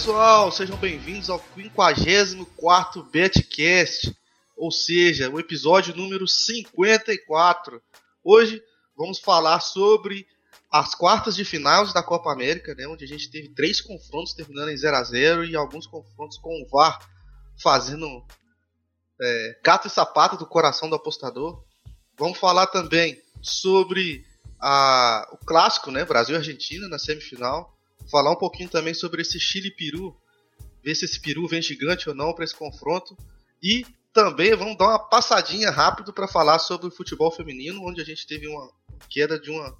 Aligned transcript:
pessoal, 0.00 0.50
sejam 0.50 0.78
bem-vindos 0.78 1.28
ao 1.28 1.38
54 1.54 3.02
Betcast, 3.12 4.16
ou 4.56 4.72
seja, 4.72 5.28
o 5.28 5.38
episódio 5.38 5.94
número 5.94 6.26
54. 6.26 7.82
Hoje 8.24 8.62
vamos 8.96 9.18
falar 9.18 9.60
sobre 9.60 10.26
as 10.70 10.94
quartas 10.94 11.36
de 11.36 11.44
finais 11.44 11.92
da 11.92 12.02
Copa 12.02 12.32
América, 12.32 12.74
né, 12.74 12.86
onde 12.88 13.04
a 13.04 13.06
gente 13.06 13.30
teve 13.30 13.50
três 13.50 13.82
confrontos 13.82 14.32
terminando 14.32 14.70
em 14.70 14.76
0 14.78 14.96
a 14.96 15.04
0 15.04 15.44
e 15.44 15.54
alguns 15.54 15.86
confrontos 15.86 16.38
com 16.38 16.62
o 16.62 16.68
VAR 16.70 16.98
fazendo 17.62 18.24
é, 19.20 19.60
gato 19.62 19.86
e 19.86 19.90
sapato 19.90 20.38
do 20.38 20.46
coração 20.46 20.88
do 20.88 20.96
apostador. 20.96 21.62
Vamos 22.18 22.38
falar 22.38 22.68
também 22.68 23.22
sobre 23.42 24.24
a, 24.58 25.28
o 25.30 25.36
clássico, 25.44 25.90
né, 25.90 26.06
Brasil 26.06 26.36
e 26.36 26.38
Argentina 26.38 26.88
na 26.88 26.98
semifinal 26.98 27.78
falar 28.08 28.32
um 28.32 28.36
pouquinho 28.36 28.68
também 28.68 28.94
sobre 28.94 29.22
esse 29.22 29.40
Chile 29.40 29.70
Peru, 29.70 30.16
ver 30.82 30.94
se 30.94 31.04
esse 31.04 31.20
Peru 31.20 31.46
vem 31.48 31.60
gigante 31.60 32.08
ou 32.08 32.14
não 32.14 32.32
para 32.32 32.44
esse 32.44 32.54
confronto 32.54 33.16
e 33.62 33.84
também 34.12 34.54
vamos 34.56 34.76
dar 34.76 34.88
uma 34.88 34.98
passadinha 34.98 35.70
rápido 35.70 36.12
para 36.12 36.26
falar 36.26 36.58
sobre 36.58 36.88
o 36.88 36.90
futebol 36.90 37.30
feminino, 37.30 37.84
onde 37.84 38.00
a 38.00 38.04
gente 38.04 38.26
teve 38.26 38.48
uma 38.48 38.70
queda 39.08 39.38
de 39.38 39.50
uma 39.50 39.76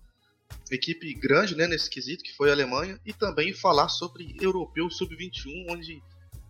equipe 0.70 1.12
grande 1.14 1.56
né, 1.56 1.66
nesse 1.66 1.88
quesito, 1.88 2.22
que 2.22 2.34
foi 2.36 2.50
a 2.50 2.52
Alemanha, 2.52 3.00
e 3.04 3.12
também 3.12 3.52
falar 3.52 3.88
sobre 3.88 4.36
Europeu 4.40 4.88
Sub-21, 4.90 5.66
onde 5.70 6.02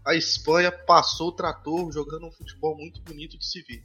a 0.05 0.14
Espanha 0.14 0.70
passou 0.70 1.28
o 1.28 1.32
trator 1.32 1.90
jogando 1.92 2.27
um 2.27 2.32
futebol 2.32 2.77
muito 2.77 3.00
bonito 3.02 3.38
de 3.38 3.46
se 3.46 3.62
ver. 3.62 3.82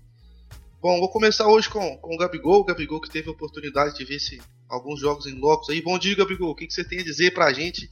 Bom, 0.86 1.00
vou 1.00 1.10
começar 1.10 1.48
hoje 1.48 1.68
com, 1.68 1.98
com 1.98 2.14
o 2.14 2.18
Gabigol, 2.20 2.60
o 2.60 2.64
Gabigol 2.64 3.02
que 3.02 3.10
teve 3.10 3.28
a 3.28 3.32
oportunidade 3.32 3.98
de 3.98 4.06
ver 4.06 4.20
se 4.20 4.40
alguns 4.70 5.00
jogos 5.00 5.26
em 5.26 5.34
locos 5.34 5.68
aí. 5.72 5.82
Bom 5.82 5.98
dia, 5.98 6.16
Gabigol, 6.16 6.52
o 6.52 6.56
que, 6.56 6.68
que 6.68 6.74
você 6.76 6.84
tem 6.84 7.00
a 7.00 7.04
dizer 7.04 7.34
pra 7.34 7.52
gente 7.52 7.90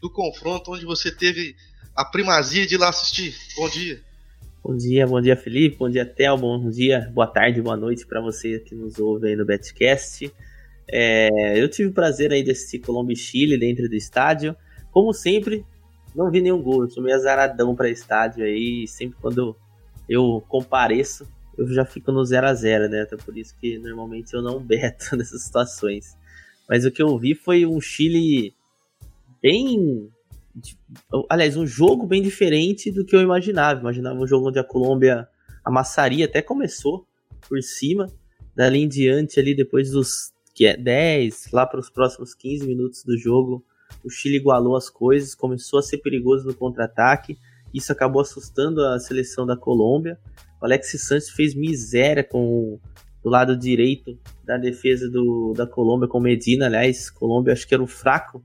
do 0.00 0.08
confronto 0.08 0.70
onde 0.70 0.84
você 0.84 1.10
teve 1.10 1.56
a 1.92 2.04
primazia 2.04 2.64
de 2.64 2.76
ir 2.76 2.78
lá 2.78 2.90
assistir? 2.90 3.34
Bom 3.56 3.68
dia. 3.68 4.00
Bom 4.62 4.76
dia, 4.76 5.04
bom 5.08 5.20
dia 5.20 5.36
Felipe, 5.36 5.76
bom 5.76 5.90
dia 5.90 6.06
Theo, 6.06 6.36
bom 6.36 6.70
dia, 6.70 7.10
boa 7.12 7.26
tarde, 7.26 7.60
boa 7.60 7.76
noite 7.76 8.06
para 8.06 8.20
você 8.20 8.60
que 8.60 8.76
nos 8.76 8.96
ouve 9.00 9.30
aí 9.30 9.34
no 9.34 9.44
Betcast. 9.44 10.32
É, 10.88 11.60
eu 11.60 11.68
tive 11.68 11.88
o 11.88 11.92
prazer 11.92 12.30
aí 12.30 12.44
de 12.44 12.52
assistir 12.52 12.78
Colômbia 12.78 13.14
e 13.14 13.16
Chile 13.16 13.58
dentro 13.58 13.88
do 13.88 13.96
estádio. 13.96 14.54
Como 14.92 15.12
sempre, 15.12 15.66
não 16.14 16.30
vi 16.30 16.40
nenhum 16.40 16.62
gol, 16.62 16.84
eu 16.84 16.90
sou 16.90 17.02
meio 17.02 17.16
azaradão 17.16 17.74
para 17.74 17.90
estádio 17.90 18.44
aí, 18.44 18.86
sempre 18.86 19.18
quando 19.20 19.56
eu 20.08 20.40
compareço, 20.48 21.26
eu 21.56 21.66
já 21.68 21.84
fico 21.84 22.12
no 22.12 22.24
0 22.24 22.46
a 22.46 22.54
0 22.54 22.88
né? 22.88 23.02
Até 23.02 23.16
por 23.16 23.36
isso 23.36 23.54
que 23.58 23.78
normalmente 23.78 24.34
eu 24.34 24.42
não 24.42 24.60
beto 24.62 25.16
nessas 25.16 25.42
situações. 25.42 26.16
Mas 26.68 26.84
o 26.84 26.90
que 26.90 27.02
eu 27.02 27.16
vi 27.18 27.34
foi 27.34 27.64
um 27.64 27.80
Chile 27.80 28.54
bem. 29.40 30.10
Aliás, 31.28 31.56
um 31.56 31.66
jogo 31.66 32.06
bem 32.06 32.22
diferente 32.22 32.90
do 32.90 33.04
que 33.04 33.14
eu 33.14 33.20
imaginava. 33.20 33.80
Imaginava 33.80 34.18
um 34.18 34.26
jogo 34.26 34.48
onde 34.48 34.58
a 34.58 34.64
Colômbia 34.64 35.28
amassaria, 35.64 36.24
até 36.24 36.42
começou 36.42 37.06
por 37.48 37.62
cima. 37.62 38.10
Dali 38.54 38.80
em 38.80 38.88
diante, 38.88 39.38
ali 39.38 39.54
depois 39.54 39.90
dos 39.90 40.32
que 40.54 40.64
é 40.64 40.74
10, 40.74 41.50
lá 41.52 41.66
para 41.66 41.78
os 41.78 41.90
próximos 41.90 42.32
15 42.32 42.66
minutos 42.66 43.04
do 43.04 43.18
jogo, 43.18 43.62
o 44.02 44.08
Chile 44.08 44.36
igualou 44.36 44.74
as 44.74 44.88
coisas, 44.88 45.34
começou 45.34 45.78
a 45.78 45.82
ser 45.82 45.98
perigoso 45.98 46.46
no 46.46 46.54
contra-ataque. 46.54 47.36
Isso 47.74 47.92
acabou 47.92 48.22
assustando 48.22 48.82
a 48.82 48.98
seleção 48.98 49.44
da 49.44 49.54
Colômbia. 49.54 50.18
O 50.60 50.64
Alex 50.64 50.90
Santos 51.00 51.30
fez 51.30 51.54
miséria 51.54 52.24
com 52.24 52.78
o 53.22 53.28
lado 53.28 53.56
direito 53.56 54.18
da 54.44 54.56
defesa 54.56 55.10
do, 55.10 55.52
da 55.56 55.66
Colômbia 55.66 56.08
com 56.08 56.20
Medina. 56.20 56.66
Aliás, 56.66 57.10
Colômbia 57.10 57.52
acho 57.52 57.66
que 57.66 57.74
era 57.74 57.82
o 57.82 57.86
fraco 57.86 58.42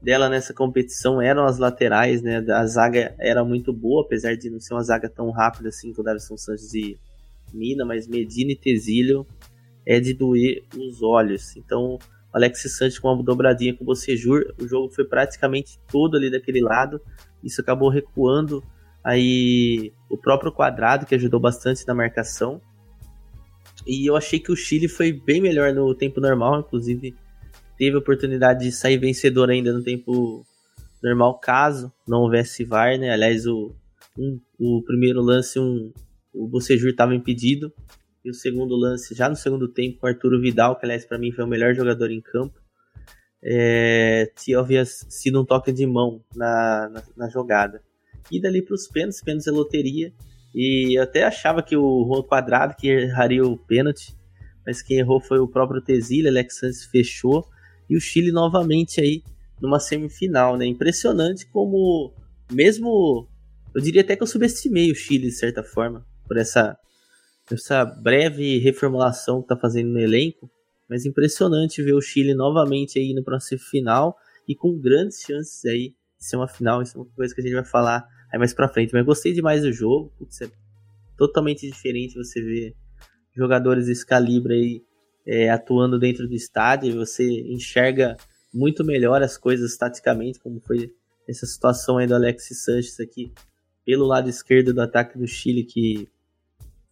dela 0.00 0.28
nessa 0.28 0.54
competição 0.54 1.20
eram 1.20 1.44
as 1.44 1.58
laterais, 1.58 2.22
né? 2.22 2.44
A 2.50 2.66
zaga 2.66 3.14
era 3.18 3.44
muito 3.44 3.72
boa, 3.72 4.04
apesar 4.04 4.36
de 4.36 4.48
não 4.48 4.60
ser 4.60 4.74
uma 4.74 4.82
zaga 4.82 5.08
tão 5.08 5.30
rápida 5.30 5.68
assim 5.68 5.92
com 5.92 6.02
o 6.02 6.04
Davison 6.04 6.36
Santos 6.36 6.72
e 6.74 6.98
Mina, 7.52 7.84
mas 7.84 8.06
Medina 8.06 8.52
e 8.52 8.56
Tesílio 8.56 9.26
é 9.86 9.98
de 9.98 10.14
doer 10.14 10.64
os 10.76 11.02
olhos. 11.02 11.56
Então, 11.56 11.98
Alex 12.32 12.62
Santos 12.76 12.98
com 12.98 13.08
uma 13.08 13.22
dobradinha 13.22 13.74
com 13.74 13.84
o 13.84 13.86
Bocejur, 13.86 14.54
o 14.60 14.68
jogo 14.68 14.90
foi 14.90 15.04
praticamente 15.04 15.78
todo 15.90 16.16
ali 16.16 16.30
daquele 16.30 16.60
lado. 16.60 17.00
Isso 17.42 17.60
acabou 17.60 17.88
recuando 17.88 18.62
aí 19.08 19.90
o 20.10 20.18
próprio 20.18 20.52
quadrado, 20.52 21.06
que 21.06 21.14
ajudou 21.14 21.40
bastante 21.40 21.86
na 21.86 21.94
marcação. 21.94 22.60
E 23.86 24.08
eu 24.08 24.14
achei 24.14 24.38
que 24.38 24.52
o 24.52 24.56
Chile 24.56 24.86
foi 24.86 25.12
bem 25.12 25.40
melhor 25.40 25.72
no 25.72 25.94
tempo 25.94 26.20
normal, 26.20 26.60
inclusive 26.60 27.14
teve 27.78 27.96
a 27.96 28.00
oportunidade 28.00 28.64
de 28.64 28.72
sair 28.72 28.98
vencedor 28.98 29.48
ainda 29.48 29.72
no 29.72 29.82
tempo 29.82 30.44
normal, 31.02 31.38
caso 31.38 31.90
não 32.06 32.20
houvesse 32.20 32.64
VAR, 32.64 32.98
né? 32.98 33.10
Aliás, 33.10 33.46
o, 33.46 33.74
um, 34.18 34.38
o 34.58 34.82
primeiro 34.82 35.22
lance, 35.22 35.58
um, 35.58 35.90
o 36.34 36.46
Bocejur 36.46 36.90
estava 36.90 37.14
impedido, 37.14 37.72
e 38.22 38.30
o 38.30 38.34
segundo 38.34 38.76
lance, 38.76 39.14
já 39.14 39.26
no 39.26 39.36
segundo 39.36 39.68
tempo, 39.68 40.00
o 40.02 40.06
Arturo 40.06 40.38
Vidal, 40.38 40.76
que 40.76 40.84
aliás 40.84 41.06
para 41.06 41.16
mim 41.16 41.32
foi 41.32 41.44
o 41.44 41.48
melhor 41.48 41.72
jogador 41.74 42.10
em 42.10 42.20
campo, 42.20 42.60
é, 43.42 44.30
havia 44.58 44.84
sido 44.84 45.40
um 45.40 45.46
toque 45.46 45.72
de 45.72 45.86
mão 45.86 46.22
na, 46.34 46.90
na, 46.90 47.02
na 47.16 47.28
jogada. 47.30 47.80
E 48.30 48.40
dali 48.40 48.62
para 48.62 48.74
os 48.74 48.86
pênaltis, 48.88 49.22
pênaltis 49.22 49.46
é 49.46 49.50
loteria. 49.50 50.12
E 50.54 50.98
eu 50.98 51.02
até 51.02 51.24
achava 51.24 51.62
que 51.62 51.76
o 51.76 52.04
Juan 52.06 52.22
Quadrado 52.22 52.74
que 52.76 52.88
erraria 52.88 53.44
o 53.44 53.56
pênalti, 53.56 54.14
mas 54.66 54.82
quem 54.82 54.98
errou 54.98 55.20
foi 55.20 55.38
o 55.38 55.48
próprio 55.48 55.80
Tesílio, 55.80 56.28
Alex 56.28 56.60
fechou. 56.90 57.46
E 57.88 57.96
o 57.96 58.00
Chile 58.00 58.30
novamente 58.30 59.00
aí 59.00 59.22
numa 59.60 59.80
semifinal, 59.80 60.56
né? 60.56 60.66
Impressionante 60.66 61.46
como, 61.46 62.12
mesmo. 62.52 63.26
Eu 63.74 63.82
diria 63.82 64.02
até 64.02 64.16
que 64.16 64.22
eu 64.22 64.26
subestimei 64.26 64.90
o 64.90 64.94
Chile 64.94 65.26
de 65.26 65.32
certa 65.32 65.62
forma, 65.62 66.06
por 66.26 66.36
essa, 66.36 66.76
essa 67.50 67.84
breve 67.84 68.58
reformulação 68.58 69.42
que 69.42 69.48
tá 69.48 69.56
fazendo 69.56 69.90
no 69.90 70.00
elenco. 70.00 70.50
Mas 70.88 71.04
impressionante 71.04 71.82
ver 71.82 71.94
o 71.94 72.00
Chile 72.00 72.34
novamente 72.34 72.98
aí 72.98 73.12
no 73.12 73.22
próximo 73.22 73.60
final 73.60 74.16
e 74.48 74.54
com 74.54 74.78
grandes 74.78 75.20
chances 75.20 75.64
aí 75.66 75.94
de 76.18 76.26
ser 76.26 76.36
uma 76.36 76.48
final. 76.48 76.82
Isso 76.82 76.96
é 76.96 77.00
uma 77.00 77.10
coisa 77.14 77.34
que 77.34 77.40
a 77.40 77.44
gente 77.44 77.54
vai 77.54 77.64
falar 77.64 78.06
aí 78.32 78.38
mais 78.38 78.52
pra 78.52 78.68
frente. 78.68 78.92
Mas 78.92 79.04
gostei 79.04 79.32
demais 79.32 79.62
do 79.62 79.72
jogo. 79.72 80.12
Putz, 80.18 80.40
é 80.40 80.50
totalmente 81.16 81.68
diferente 81.68 82.16
você 82.16 82.40
ver 82.40 82.74
jogadores 83.34 83.86
desse 83.86 84.04
calibre 84.04 84.54
aí 84.54 84.82
é, 85.26 85.50
atuando 85.50 85.98
dentro 85.98 86.26
do 86.26 86.34
estádio. 86.34 86.94
Você 86.96 87.24
enxerga 87.42 88.16
muito 88.52 88.84
melhor 88.84 89.22
as 89.22 89.36
coisas 89.36 89.76
taticamente, 89.76 90.40
como 90.40 90.60
foi 90.60 90.92
essa 91.28 91.46
situação 91.46 91.98
aí 91.98 92.06
do 92.06 92.14
Alex 92.14 92.48
Sanches 92.64 92.98
aqui 92.98 93.32
pelo 93.84 94.06
lado 94.06 94.28
esquerdo 94.28 94.72
do 94.74 94.80
ataque 94.80 95.18
do 95.18 95.26
Chile, 95.26 95.64
que 95.64 96.08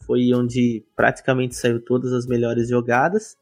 foi 0.07 0.33
onde 0.33 0.85
praticamente 0.95 1.57
saiu 1.57 1.83
todas 1.83 2.13
as 2.13 2.27
melhores 2.27 2.69
jogadas. 2.69 3.37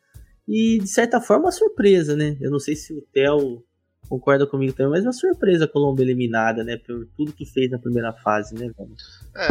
E 0.47 0.79
de 0.79 0.89
certa 0.89 1.21
forma, 1.21 1.45
uma 1.45 1.53
surpresa, 1.53 2.17
né? 2.17 2.37
Eu 2.41 2.51
não 2.51 2.59
sei 2.59 2.75
se 2.75 2.93
o 2.93 3.03
Theo 3.13 3.65
concorda 4.09 4.47
comigo 4.47 4.73
também, 4.73 4.93
mas 4.93 5.05
uma 5.05 5.13
surpresa 5.13 5.65
a 5.65 5.69
Colômbia 5.69 6.03
eliminada, 6.03 6.63
né? 6.63 6.77
Por 6.77 7.07
tudo 7.17 7.33
que 7.33 7.45
fez 7.45 7.71
na 7.71 7.79
primeira 7.79 8.13
fase, 8.13 8.55
né, 8.55 8.71
velho? 8.77 8.97
É, 9.37 9.49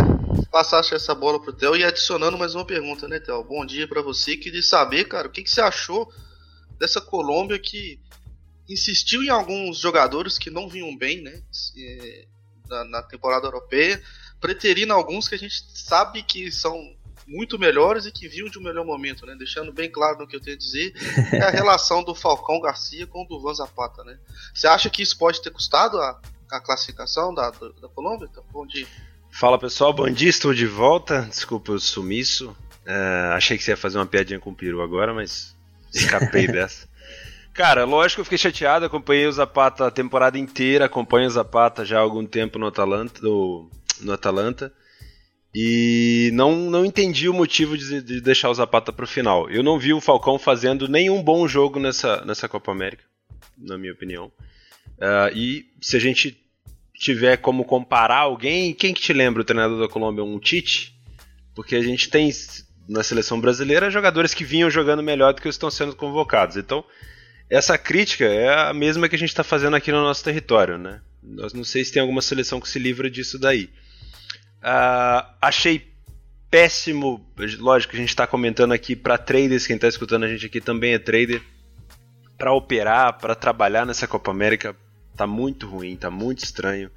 passaste 0.52 0.94
essa 0.94 1.14
bola 1.14 1.42
pro 1.42 1.54
Theo 1.54 1.76
e 1.76 1.84
adicionando 1.84 2.38
mais 2.38 2.56
uma 2.56 2.66
pergunta, 2.66 3.08
né, 3.08 3.20
Theo? 3.20 3.44
Bom 3.44 3.66
dia 3.66 3.88
para 3.88 4.02
você, 4.02 4.38
queria 4.38 4.62
saber, 4.62 5.06
cara, 5.06 5.28
o 5.28 5.32
que, 5.32 5.44
que 5.44 5.50
você 5.50 5.62
achou 5.62 6.12
dessa 6.80 7.02
Colômbia 7.02 7.60
que 7.60 8.00
insistiu 8.70 9.24
em 9.24 9.30
alguns 9.30 9.80
jogadores 9.80 10.38
que 10.38 10.50
não 10.50 10.70
vinham 10.70 10.96
bem, 10.98 11.22
né? 11.22 11.42
É, 11.78 12.26
na, 12.70 12.84
na 12.86 13.04
temporada 13.04 13.48
europeia, 13.48 14.02
preterindo 14.40 14.94
alguns 14.94 15.28
que 15.28 15.36
a 15.36 15.40
gente 15.40 15.56
sabe 15.74 16.24
que 16.24 16.52
são 16.52 16.96
muito 17.34 17.58
melhores 17.58 18.06
e 18.06 18.12
que 18.12 18.28
vinham 18.28 18.48
de 18.48 18.60
um 18.60 18.62
melhor 18.62 18.86
momento, 18.86 19.26
né? 19.26 19.36
Deixando 19.36 19.74
bem 19.74 19.90
claro 19.90 20.20
no 20.20 20.28
que 20.28 20.36
eu 20.36 20.40
tenho 20.40 20.56
a 20.56 20.60
dizer, 20.60 20.94
é 21.34 21.42
a 21.42 21.50
relação 21.50 22.04
do 22.04 22.14
Falcão 22.14 22.62
Garcia 22.62 23.08
com 23.08 23.24
o 23.24 23.28
do 23.28 23.42
Van 23.42 23.54
Zapata, 23.54 24.04
né? 24.04 24.18
Você 24.54 24.68
acha 24.68 24.90
que 24.90 25.02
isso 25.02 25.18
pode 25.18 25.42
ter 25.42 25.50
custado 25.50 26.00
a, 26.00 26.22
a 26.52 26.60
classificação 26.60 27.34
da, 27.34 27.50
da, 27.50 27.90
Colômbia? 27.94 28.30
Então, 28.32 28.44
bom 28.52 28.68
dia. 28.68 28.86
Fala 29.32 29.58
pessoal, 29.58 29.92
bom 29.92 30.10
dia, 30.10 30.30
estou 30.30 30.54
de 30.54 30.68
volta. 30.68 31.24
Desculpa 31.24 31.72
o 31.72 31.80
sumiço. 31.80 32.56
É, 32.86 33.32
achei 33.34 33.58
que 33.58 33.64
você 33.64 33.72
ia 33.72 33.78
fazer 33.78 33.98
uma 33.98 34.06
piadinha 34.06 34.40
com 34.40 34.52
o 34.52 34.56
Peru 34.56 34.82
agora, 34.82 35.14
mas 35.14 35.56
escapei 35.92 36.46
dessa. 36.48 36.88
Cara, 37.52 37.84
lógico 37.84 38.18
que 38.18 38.22
eu 38.22 38.26
fiquei 38.26 38.38
chateado, 38.38 38.86
acompanhei 38.86 39.26
o 39.26 39.32
Zapata 39.32 39.88
a 39.88 39.92
temporada 39.92 40.38
inteira, 40.38 40.86
acompanho 40.86 41.28
o 41.28 41.32
Zapata 41.32 41.86
já 41.86 41.98
há 41.98 42.02
algum 42.02 42.26
tempo 42.26 42.60
no 42.60 42.68
Atalanta, 42.68 43.22
no, 43.22 43.70
no 44.02 44.14
Atalanta. 44.14 44.72
E 45.56 46.32
não, 46.34 46.70
não 46.70 46.84
entendi 46.84 47.30
o 47.30 47.34
motivo 47.34 47.78
de, 47.78 48.02
de 48.02 48.22
deixar 48.22 48.50
o 48.50 48.54
Zapata 48.54 48.92
para 48.92 49.06
o 49.06 49.08
final. 49.08 49.50
Eu 49.50 49.62
não 49.62 49.78
vi 49.78 49.94
o 49.94 50.02
Falcão 50.02 50.40
fazendo 50.40 50.88
nenhum 50.88 51.22
bom 51.22 51.48
jogo 51.48 51.80
nessa, 51.80 52.26
nessa 52.26 52.50
Copa 52.50 52.72
América, 52.72 53.04
na 53.58 53.78
minha 53.78 53.94
opinião. 53.94 54.32
Uh, 54.98 55.36
e 55.36 55.66
se 55.80 55.96
a 55.96 56.00
gente 56.00 56.38
tiver 56.96 57.38
como 57.38 57.66
comparar 57.66 58.20
alguém, 58.20 58.74
quem 58.74 58.94
que 58.94 59.02
te 59.02 59.14
lembra 59.14 59.42
o 59.42 59.46
treinador 59.46 59.80
da 59.80 59.88
Colômbia? 59.88 60.24
Um 60.24 60.40
Tite? 60.40 60.96
Porque 61.54 61.76
a 61.76 61.84
gente 61.84 62.10
tem 62.10 62.32
na 62.88 63.04
seleção 63.04 63.40
brasileira 63.40 63.92
jogadores 63.92 64.34
que 64.34 64.44
vinham 64.44 64.72
jogando 64.72 65.04
melhor 65.04 65.34
do 65.34 65.42
que 65.42 65.48
estão 65.48 65.70
sendo 65.70 65.96
convocados. 65.96 66.58
Então, 66.58 66.84
essa 67.48 67.78
crítica 67.78 68.26
é 68.26 68.70
a 68.70 68.74
mesma 68.74 69.08
que 69.08 69.16
a 69.16 69.20
gente 69.20 69.30
está 69.30 69.44
fazendo 69.44 69.76
aqui 69.76 69.92
no 69.92 70.02
nosso 70.02 70.24
território, 70.24 70.78
né? 70.78 71.02
Não 71.22 71.64
sei 71.64 71.86
se 71.86 71.94
tem 71.94 72.02
alguma 72.02 72.22
seleção 72.22 72.60
que 72.60 72.68
se 72.68 72.80
livra 72.80 73.10
disso 73.10 73.38
daí. 73.38 73.70
Uh, 74.64 75.28
achei 75.42 75.94
péssimo. 76.50 77.26
Lógico, 77.60 77.96
a 77.96 77.98
gente 77.98 78.10
está 78.10 78.26
comentando 78.26 78.72
aqui 78.72 78.96
para 78.96 79.18
traders, 79.18 79.68
quem 79.68 79.76
está 79.76 79.88
escutando 79.88 80.24
a 80.24 80.28
gente 80.28 80.46
aqui 80.46 80.62
também 80.62 80.94
é 80.94 81.00
trader. 81.00 81.42
Para 82.38 82.54
operar, 82.54 83.20
para 83.20 83.36
trabalhar 83.36 83.86
nessa 83.86 84.08
Copa 84.08 84.32
América, 84.32 84.76
tá 85.16 85.28
muito 85.28 85.68
ruim, 85.68 85.96
tá 85.96 86.10
muito 86.10 86.44
estranho. 86.44 86.90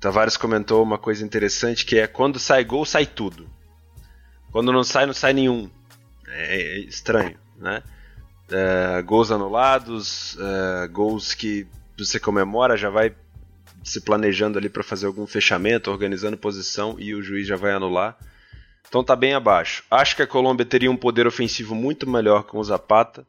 Tavares 0.00 0.36
comentou 0.36 0.82
uma 0.82 0.98
coisa 0.98 1.24
interessante 1.24 1.84
que 1.84 1.98
é 1.98 2.06
quando 2.06 2.38
sai 2.38 2.64
gol, 2.64 2.84
sai 2.84 3.06
tudo. 3.06 3.48
Quando 4.50 4.72
não 4.72 4.84
sai, 4.84 5.06
não 5.06 5.14
sai 5.14 5.32
nenhum. 5.32 5.70
É, 6.26 6.56
é 6.56 6.78
estranho, 6.80 7.38
né? 7.56 7.82
É, 8.50 9.02
gols 9.02 9.30
anulados, 9.30 10.36
é, 10.40 10.88
gols 10.88 11.34
que 11.34 11.66
você 11.98 12.18
comemora, 12.18 12.76
já 12.76 12.88
vai 12.88 13.14
se 13.82 14.00
planejando 14.00 14.58
ali 14.58 14.68
para 14.68 14.82
fazer 14.82 15.06
algum 15.06 15.26
fechamento, 15.26 15.90
organizando 15.90 16.36
posição 16.36 16.96
e 16.98 17.14
o 17.14 17.22
juiz 17.22 17.46
já 17.46 17.56
vai 17.56 17.72
anular. 17.72 18.16
Então 18.88 19.04
tá 19.04 19.14
bem 19.14 19.34
abaixo. 19.34 19.84
Acho 19.90 20.16
que 20.16 20.22
a 20.22 20.26
Colômbia 20.26 20.64
teria 20.64 20.90
um 20.90 20.96
poder 20.96 21.26
ofensivo 21.26 21.74
muito 21.74 22.08
melhor 22.08 22.44
com 22.44 22.58
o 22.58 22.64
Zapata. 22.64 23.26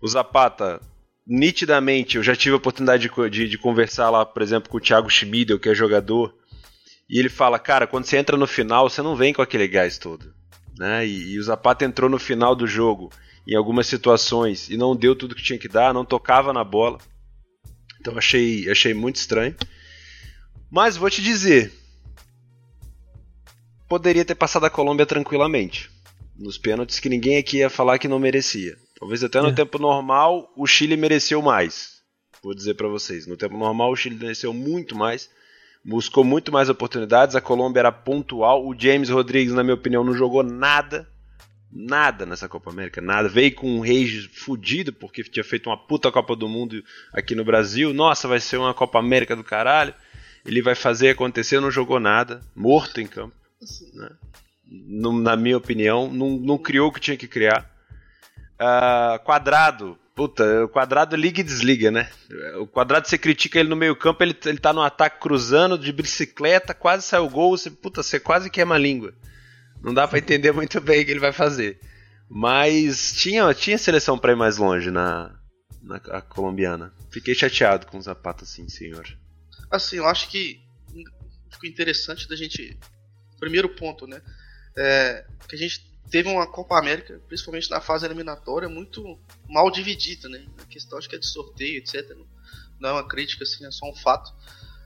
O 0.00 0.08
Zapata, 0.08 0.80
nitidamente, 1.26 2.16
eu 2.16 2.22
já 2.22 2.36
tive 2.36 2.54
a 2.54 2.58
oportunidade 2.58 3.08
de, 3.08 3.30
de, 3.30 3.48
de 3.48 3.58
conversar 3.58 4.10
lá, 4.10 4.24
por 4.24 4.42
exemplo, 4.42 4.70
com 4.70 4.76
o 4.76 4.80
Thiago 4.80 5.10
Schmidl, 5.10 5.58
que 5.58 5.68
é 5.68 5.74
jogador, 5.74 6.34
e 7.08 7.18
ele 7.18 7.28
fala, 7.28 7.58
cara, 7.58 7.86
quando 7.86 8.06
você 8.06 8.16
entra 8.16 8.36
no 8.36 8.46
final, 8.46 8.88
você 8.88 9.02
não 9.02 9.14
vem 9.14 9.34
com 9.34 9.42
aquele 9.42 9.68
gás 9.68 9.98
todo. 9.98 10.32
Né? 10.78 11.06
E, 11.06 11.32
e 11.32 11.38
o 11.38 11.42
Zapata 11.42 11.84
entrou 11.84 12.08
no 12.08 12.18
final 12.18 12.54
do 12.54 12.66
jogo, 12.66 13.10
em 13.46 13.54
algumas 13.54 13.86
situações, 13.86 14.70
e 14.70 14.76
não 14.76 14.96
deu 14.96 15.14
tudo 15.14 15.34
que 15.34 15.42
tinha 15.42 15.58
que 15.58 15.68
dar, 15.68 15.92
não 15.92 16.04
tocava 16.04 16.52
na 16.52 16.64
bola. 16.64 16.98
Então 18.00 18.16
achei, 18.16 18.70
achei 18.70 18.94
muito 18.94 19.16
estranho. 19.16 19.54
Mas 20.72 20.96
vou 20.96 21.10
te 21.10 21.20
dizer, 21.20 21.70
poderia 23.86 24.24
ter 24.24 24.34
passado 24.34 24.64
a 24.64 24.70
Colômbia 24.70 25.04
tranquilamente. 25.04 25.90
Nos 26.34 26.56
pênaltis 26.56 26.98
que 26.98 27.10
ninguém 27.10 27.36
aqui 27.36 27.58
ia 27.58 27.68
falar 27.68 27.98
que 27.98 28.08
não 28.08 28.18
merecia. 28.18 28.74
Talvez 28.98 29.22
até 29.22 29.42
no 29.42 29.50
é. 29.50 29.52
tempo 29.52 29.78
normal 29.78 30.50
o 30.56 30.66
Chile 30.66 30.96
mereceu 30.96 31.42
mais. 31.42 32.00
Vou 32.42 32.54
dizer 32.54 32.72
para 32.72 32.88
vocês, 32.88 33.26
no 33.26 33.36
tempo 33.36 33.54
normal 33.58 33.92
o 33.92 33.96
Chile 33.96 34.16
mereceu 34.16 34.54
muito 34.54 34.96
mais. 34.96 35.28
Buscou 35.84 36.24
muito 36.24 36.50
mais 36.50 36.70
oportunidades, 36.70 37.36
a 37.36 37.40
Colômbia 37.42 37.80
era 37.80 37.92
pontual. 37.92 38.66
O 38.66 38.74
James 38.74 39.10
Rodrigues, 39.10 39.52
na 39.52 39.62
minha 39.62 39.74
opinião, 39.74 40.02
não 40.02 40.14
jogou 40.14 40.42
nada. 40.42 41.06
Nada 41.70 42.24
nessa 42.24 42.48
Copa 42.48 42.70
América, 42.70 43.02
nada. 43.02 43.28
Veio 43.28 43.54
com 43.54 43.68
um 43.68 43.80
rage 43.80 44.26
fudido, 44.32 44.90
porque 44.90 45.22
tinha 45.22 45.44
feito 45.44 45.68
uma 45.68 45.76
puta 45.76 46.10
Copa 46.10 46.34
do 46.34 46.48
Mundo 46.48 46.82
aqui 47.12 47.34
no 47.34 47.44
Brasil. 47.44 47.92
Nossa, 47.92 48.26
vai 48.26 48.40
ser 48.40 48.56
uma 48.56 48.72
Copa 48.72 48.98
América 48.98 49.36
do 49.36 49.44
caralho 49.44 49.94
ele 50.44 50.62
vai 50.62 50.74
fazer 50.74 51.10
acontecer, 51.10 51.60
não 51.60 51.70
jogou 51.70 52.00
nada, 52.00 52.40
morto 52.54 53.00
em 53.00 53.06
campo. 53.06 53.34
Né? 53.94 54.10
na 54.74 55.36
minha 55.36 55.56
opinião, 55.56 56.10
não, 56.10 56.30
não, 56.30 56.58
criou 56.58 56.88
o 56.88 56.92
que 56.92 57.00
tinha 57.00 57.16
que 57.16 57.28
criar. 57.28 57.70
Uh, 58.54 59.18
quadrado, 59.24 59.98
puta, 60.14 60.64
o 60.64 60.68
quadrado 60.68 61.14
liga 61.14 61.40
e 61.40 61.44
desliga, 61.44 61.90
né? 61.90 62.08
O 62.58 62.66
quadrado 62.66 63.06
você 63.06 63.18
critica 63.18 63.60
ele 63.60 63.68
no 63.68 63.76
meio-campo, 63.76 64.22
ele, 64.22 64.36
ele 64.46 64.58
tá 64.58 64.72
no 64.72 64.80
ataque 64.80 65.20
cruzando 65.20 65.76
de 65.76 65.92
bicicleta, 65.92 66.72
quase 66.72 67.04
saiu 67.04 67.26
o 67.26 67.30
gol, 67.30 67.56
você, 67.56 67.70
puta, 67.70 68.02
você 68.02 68.18
quase 68.18 68.48
queima 68.48 68.74
a 68.74 68.78
língua. 68.78 69.12
Não 69.82 69.92
dá 69.92 70.06
para 70.06 70.18
entender 70.18 70.52
muito 70.52 70.80
bem 70.80 71.02
o 71.02 71.04
que 71.04 71.10
ele 71.10 71.20
vai 71.20 71.32
fazer. 71.32 71.78
Mas 72.30 73.12
tinha, 73.12 73.52
tinha 73.52 73.76
seleção 73.76 74.16
para 74.16 74.32
ir 74.32 74.36
mais 74.36 74.56
longe 74.56 74.90
na, 74.90 75.34
na 75.82 76.00
colombiana. 76.22 76.94
Fiquei 77.10 77.34
chateado 77.34 77.86
com 77.86 77.98
o 77.98 78.02
Zapata, 78.02 78.46
sim, 78.46 78.68
senhor. 78.68 79.04
Assim, 79.72 79.96
eu 79.96 80.06
acho 80.06 80.28
que 80.28 80.62
ficou 81.50 81.68
interessante 81.68 82.28
da 82.28 82.36
gente. 82.36 82.78
Primeiro 83.40 83.70
ponto, 83.70 84.06
né? 84.06 84.20
É, 84.76 85.26
que 85.48 85.56
a 85.56 85.58
gente 85.58 85.90
teve 86.10 86.28
uma 86.28 86.46
Copa 86.46 86.78
América, 86.78 87.20
principalmente 87.26 87.70
na 87.70 87.80
fase 87.80 88.04
eliminatória, 88.04 88.68
muito 88.68 89.18
mal 89.48 89.70
dividida, 89.70 90.28
né? 90.28 90.46
A 90.62 90.66
questão 90.66 90.98
acho 90.98 91.08
que 91.08 91.16
é 91.16 91.18
de 91.18 91.26
sorteio, 91.26 91.78
etc. 91.78 92.14
Não 92.78 92.90
é 92.90 92.92
uma 92.92 93.08
crítica, 93.08 93.44
assim, 93.44 93.64
é 93.64 93.70
só 93.70 93.90
um 93.90 93.96
fato. 93.96 94.30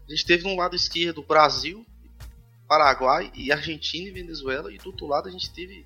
A 0.06 0.10
gente 0.10 0.24
teve 0.24 0.44
no 0.44 0.56
lado 0.56 0.76
esquerdo 0.76 1.22
Brasil, 1.22 1.84
Paraguai 2.68 3.32
e 3.34 3.50
Argentina 3.50 4.08
e 4.08 4.12
Venezuela, 4.12 4.72
e 4.72 4.78
do 4.78 4.86
outro 4.86 5.06
lado 5.06 5.28
a 5.28 5.32
gente 5.32 5.52
teve 5.52 5.84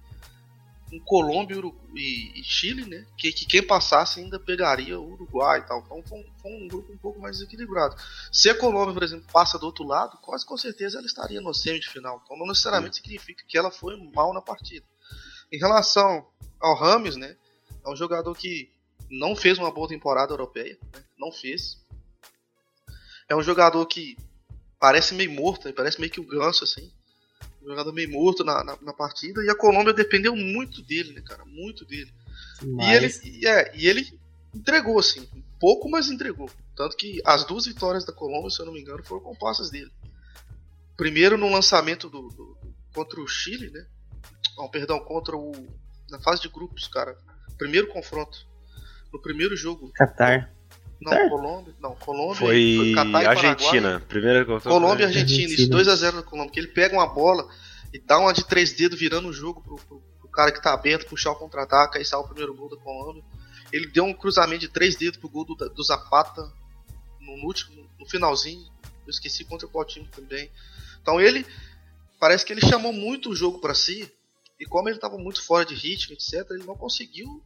com 0.91 1.01
Colômbia 1.01 1.57
e, 1.95 2.43
Chile, 2.43 2.85
né? 2.85 3.07
Que, 3.17 3.33
que, 3.33 3.47
quem 3.47 3.63
passasse 3.65 4.21
ainda 4.21 4.41
pegaria 4.41 4.99
o 4.99 5.13
Uruguai 5.13 5.61
e 5.61 5.63
tal. 5.63 5.81
Então 5.81 6.03
foi 6.03 6.19
um, 6.19 6.25
foi 6.37 6.51
um, 6.51 6.69
grupo 6.69 6.93
um 6.93 6.99
pouco 6.99 7.21
mais 7.21 7.41
equilibrado. 7.41 7.95
Se 8.33 8.51
a 8.51 8.59
Colômbia, 8.59 8.93
por 8.93 9.03
exemplo, 9.03 9.27
passa 9.33 9.59
do 9.59 9.67
outro 9.67 9.85
lado, 9.85 10.19
quase 10.19 10.45
com 10.45 10.57
certeza 10.57 10.99
ela 10.99 11.07
estaria 11.07 11.41
no 11.41 11.55
semifinal. 11.55 12.21
Então 12.25 12.37
não 12.37 12.47
necessariamente 12.47 12.97
significa 12.97 13.45
que 13.47 13.57
ela 13.57 13.71
foi 13.71 13.97
mal 14.13 14.35
na 14.35 14.43
partida. 14.43 14.85
Em 15.53 15.59
relação 15.59 16.27
ao 16.61 16.75
Rames, 16.75 17.17
né? 17.17 17.37
É 17.85 17.89
um 17.89 17.97
jogador 17.97 18.35
que 18.35 18.71
não 19.09 19.37
fez 19.37 19.59
uma 19.59 19.71
boa 19.71 19.89
temporada 19.89 20.33
europeia, 20.33 20.79
né, 20.95 21.03
não 21.19 21.33
fez. 21.33 21.79
É 23.29 23.35
um 23.35 23.43
jogador 23.43 23.87
que 23.87 24.17
parece 24.79 25.15
meio 25.15 25.31
morto, 25.31 25.73
parece 25.73 26.01
meio 26.01 26.13
que 26.13 26.21
o 26.21 26.27
ganso 26.27 26.65
assim 26.65 26.93
jogador 27.65 27.93
meio 27.93 28.11
morto 28.11 28.45
na, 28.45 28.65
na, 28.65 28.79
na, 28.81 28.93
partida, 28.93 29.43
e 29.45 29.51
a 29.51 29.55
Colômbia 29.55 29.93
dependeu 29.93 30.35
muito 30.35 30.83
dele, 30.83 31.13
né, 31.13 31.21
cara? 31.21 31.45
Muito 31.45 31.85
dele. 31.85 32.13
E 32.63 32.93
ele, 32.93 33.47
é, 33.47 33.77
e 33.77 33.89
ele 33.89 34.19
entregou, 34.55 34.99
assim, 34.99 35.29
pouco, 35.59 35.89
mas 35.89 36.11
entregou. 36.11 36.51
Tanto 36.77 36.97
que 36.97 37.21
as 37.25 37.45
duas 37.45 37.67
vitórias 37.67 38.05
da 38.05 38.13
Colômbia, 38.13 38.51
se 38.51 38.61
eu 38.61 38.67
não 38.67 38.73
me 38.73 38.81
engano, 38.81 39.05
foram 39.05 39.23
compostas 39.23 39.71
dele. 39.71 39.91
Primeiro 40.97 41.39
no 41.39 41.51
lançamento 41.51 42.09
do, 42.09 42.29
do 42.29 42.59
contra 42.93 43.21
o 43.21 43.29
Chile, 43.29 43.71
né? 43.71 43.87
Não, 44.57 44.69
perdão, 44.69 44.99
contra 45.01 45.37
o. 45.37 45.53
Na 46.11 46.19
fase 46.19 46.43
de 46.43 46.49
grupos, 46.49 46.89
cara. 46.89 47.17
Primeiro 47.57 47.89
confronto. 47.89 48.47
No 49.13 49.21
primeiro 49.21 49.57
jogo. 49.57 49.91
Qatar. 49.93 50.53
Não, 51.01 51.13
é. 51.13 51.29
Colômbia. 51.29 51.75
Não, 51.81 51.95
Colômbia. 51.97 52.37
Foi, 52.37 52.77
foi 52.77 52.95
Catar 52.95 53.29
Argentina. 53.31 54.01
Primeira 54.07 54.45
Colômbia 54.45 55.05
e 55.05 55.07
Argentina. 55.07 55.49
Argentina. 55.49 55.83
Isso 55.83 56.07
2x0 56.07 56.13
na 56.13 56.23
Colômbia. 56.23 56.53
Que 56.53 56.61
ele 56.61 56.69
pega 56.69 56.95
uma 56.95 57.07
bola 57.07 57.49
e 57.93 57.99
dá 57.99 58.19
uma 58.19 58.33
de 58.33 58.45
três 58.45 58.73
dedos 58.73 58.99
virando 58.99 59.29
o 59.29 59.33
jogo 59.33 59.63
pro, 59.63 59.77
pro, 59.77 60.01
pro 60.21 60.29
cara 60.29 60.53
que 60.53 60.63
tá 60.63 60.75
aberto, 60.75 61.09
puxar 61.09 61.33
o 61.33 61.37
contra-ataque, 61.37 61.99
aí 61.99 62.05
sai 62.05 62.21
o 62.21 62.25
primeiro 62.25 62.55
gol 62.55 62.69
da 62.69 62.77
Colômbia. 62.77 63.25
Ele 63.73 63.87
deu 63.87 64.05
um 64.05 64.13
cruzamento 64.13 64.61
de 64.61 64.69
três 64.69 64.97
dedos 64.97 65.19
pro 65.19 65.29
gol 65.29 65.45
do, 65.45 65.55
do 65.55 65.83
Zapata 65.83 66.43
no, 67.21 67.33
último, 67.47 67.89
no 67.99 68.07
finalzinho. 68.07 68.65
Eu 69.07 69.11
esqueci 69.11 69.45
contra 69.45 69.67
o 69.67 69.71
Coutinho 69.71 70.07
também. 70.09 70.51
Então 71.01 71.21
ele 71.21 71.47
parece 72.19 72.45
que 72.45 72.53
ele 72.53 72.61
chamou 72.61 72.93
muito 72.93 73.31
o 73.31 73.37
jogo 73.37 73.59
para 73.59 73.75
si. 73.75 74.11
E 74.59 74.67
como 74.67 74.89
ele 74.89 74.97
estava 74.97 75.17
muito 75.17 75.43
fora 75.43 75.65
de 75.65 75.75
ritmo, 75.75 76.15
etc., 76.15 76.47
ele 76.51 76.65
não 76.65 76.77
conseguiu 76.77 77.43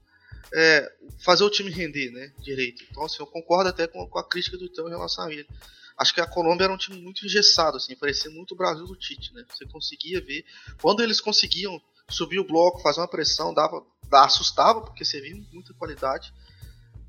é, 0.53 0.93
fazer 1.19 1.45
o 1.45 1.51
time 1.51 1.71
render 1.71 2.11
né, 2.11 2.33
direito. 2.41 2.85
Então, 2.91 3.05
assim, 3.05 3.17
eu 3.21 3.27
concordo 3.27 3.71
até 3.71 3.87
com, 3.87 4.07
com 4.09 4.19
a 4.19 4.29
crítica 4.29 4.57
do 4.57 4.69
Tão 4.69 4.87
em 4.87 4.91
relação 4.91 5.25
a 5.25 5.33
ele. 5.33 5.49
Acho 5.97 6.13
que 6.13 6.21
a 6.21 6.27
Colômbia 6.27 6.65
era 6.65 6.73
um 6.73 6.79
time 6.79 7.01
muito 7.01 7.25
engessado, 7.25 7.77
assim, 7.77 7.95
parecia 7.95 8.31
muito 8.31 8.53
o 8.53 8.57
Brasil 8.57 8.85
do 8.85 8.97
Tite, 8.97 9.33
né? 9.33 9.45
Você 9.49 9.65
conseguia 9.67 10.21
ver. 10.21 10.45
Quando 10.83 11.03
eles 11.03 11.21
conseguiam 11.21 11.81
subir 12.09 12.41
o 12.41 12.47
bloco, 12.47 12.83
fazer 12.83 13.01
uma 13.01 13.09
pressão, 13.09 13.55
dava, 13.55 13.85
assustava, 14.13 14.81
porque 14.81 15.05
você 15.05 15.21
via 15.21 15.37
muita 15.53 15.73
qualidade. 15.75 16.35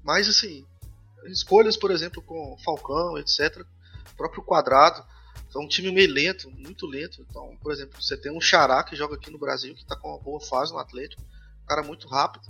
Mas, 0.03 0.29
assim, 0.29 0.65
escolhas, 1.25 1.75
por 1.75 1.89
exemplo, 1.89 2.21
com 2.21 2.57
Falcão, 2.63 3.17
etc., 3.17 3.65
próprio 4.15 4.43
Quadrado, 4.43 5.03
é 5.53 5.59
um 5.59 5.67
time 5.67 5.91
meio 5.91 6.11
lento, 6.11 6.51
muito 6.51 6.85
lento. 6.85 7.25
Então, 7.29 7.57
por 7.61 7.71
exemplo, 7.71 8.01
você 8.01 8.17
tem 8.17 8.31
um 8.31 8.41
Xará 8.41 8.83
que 8.83 8.95
joga 8.95 9.15
aqui 9.15 9.31
no 9.31 9.39
Brasil, 9.39 9.73
que 9.73 9.81
está 9.81 9.95
com 9.95 10.09
uma 10.09 10.19
boa 10.19 10.39
fase 10.39 10.73
no 10.73 10.79
Atlético, 10.79 11.21
um 11.21 11.65
cara 11.65 11.81
muito 11.81 12.07
rápido. 12.07 12.45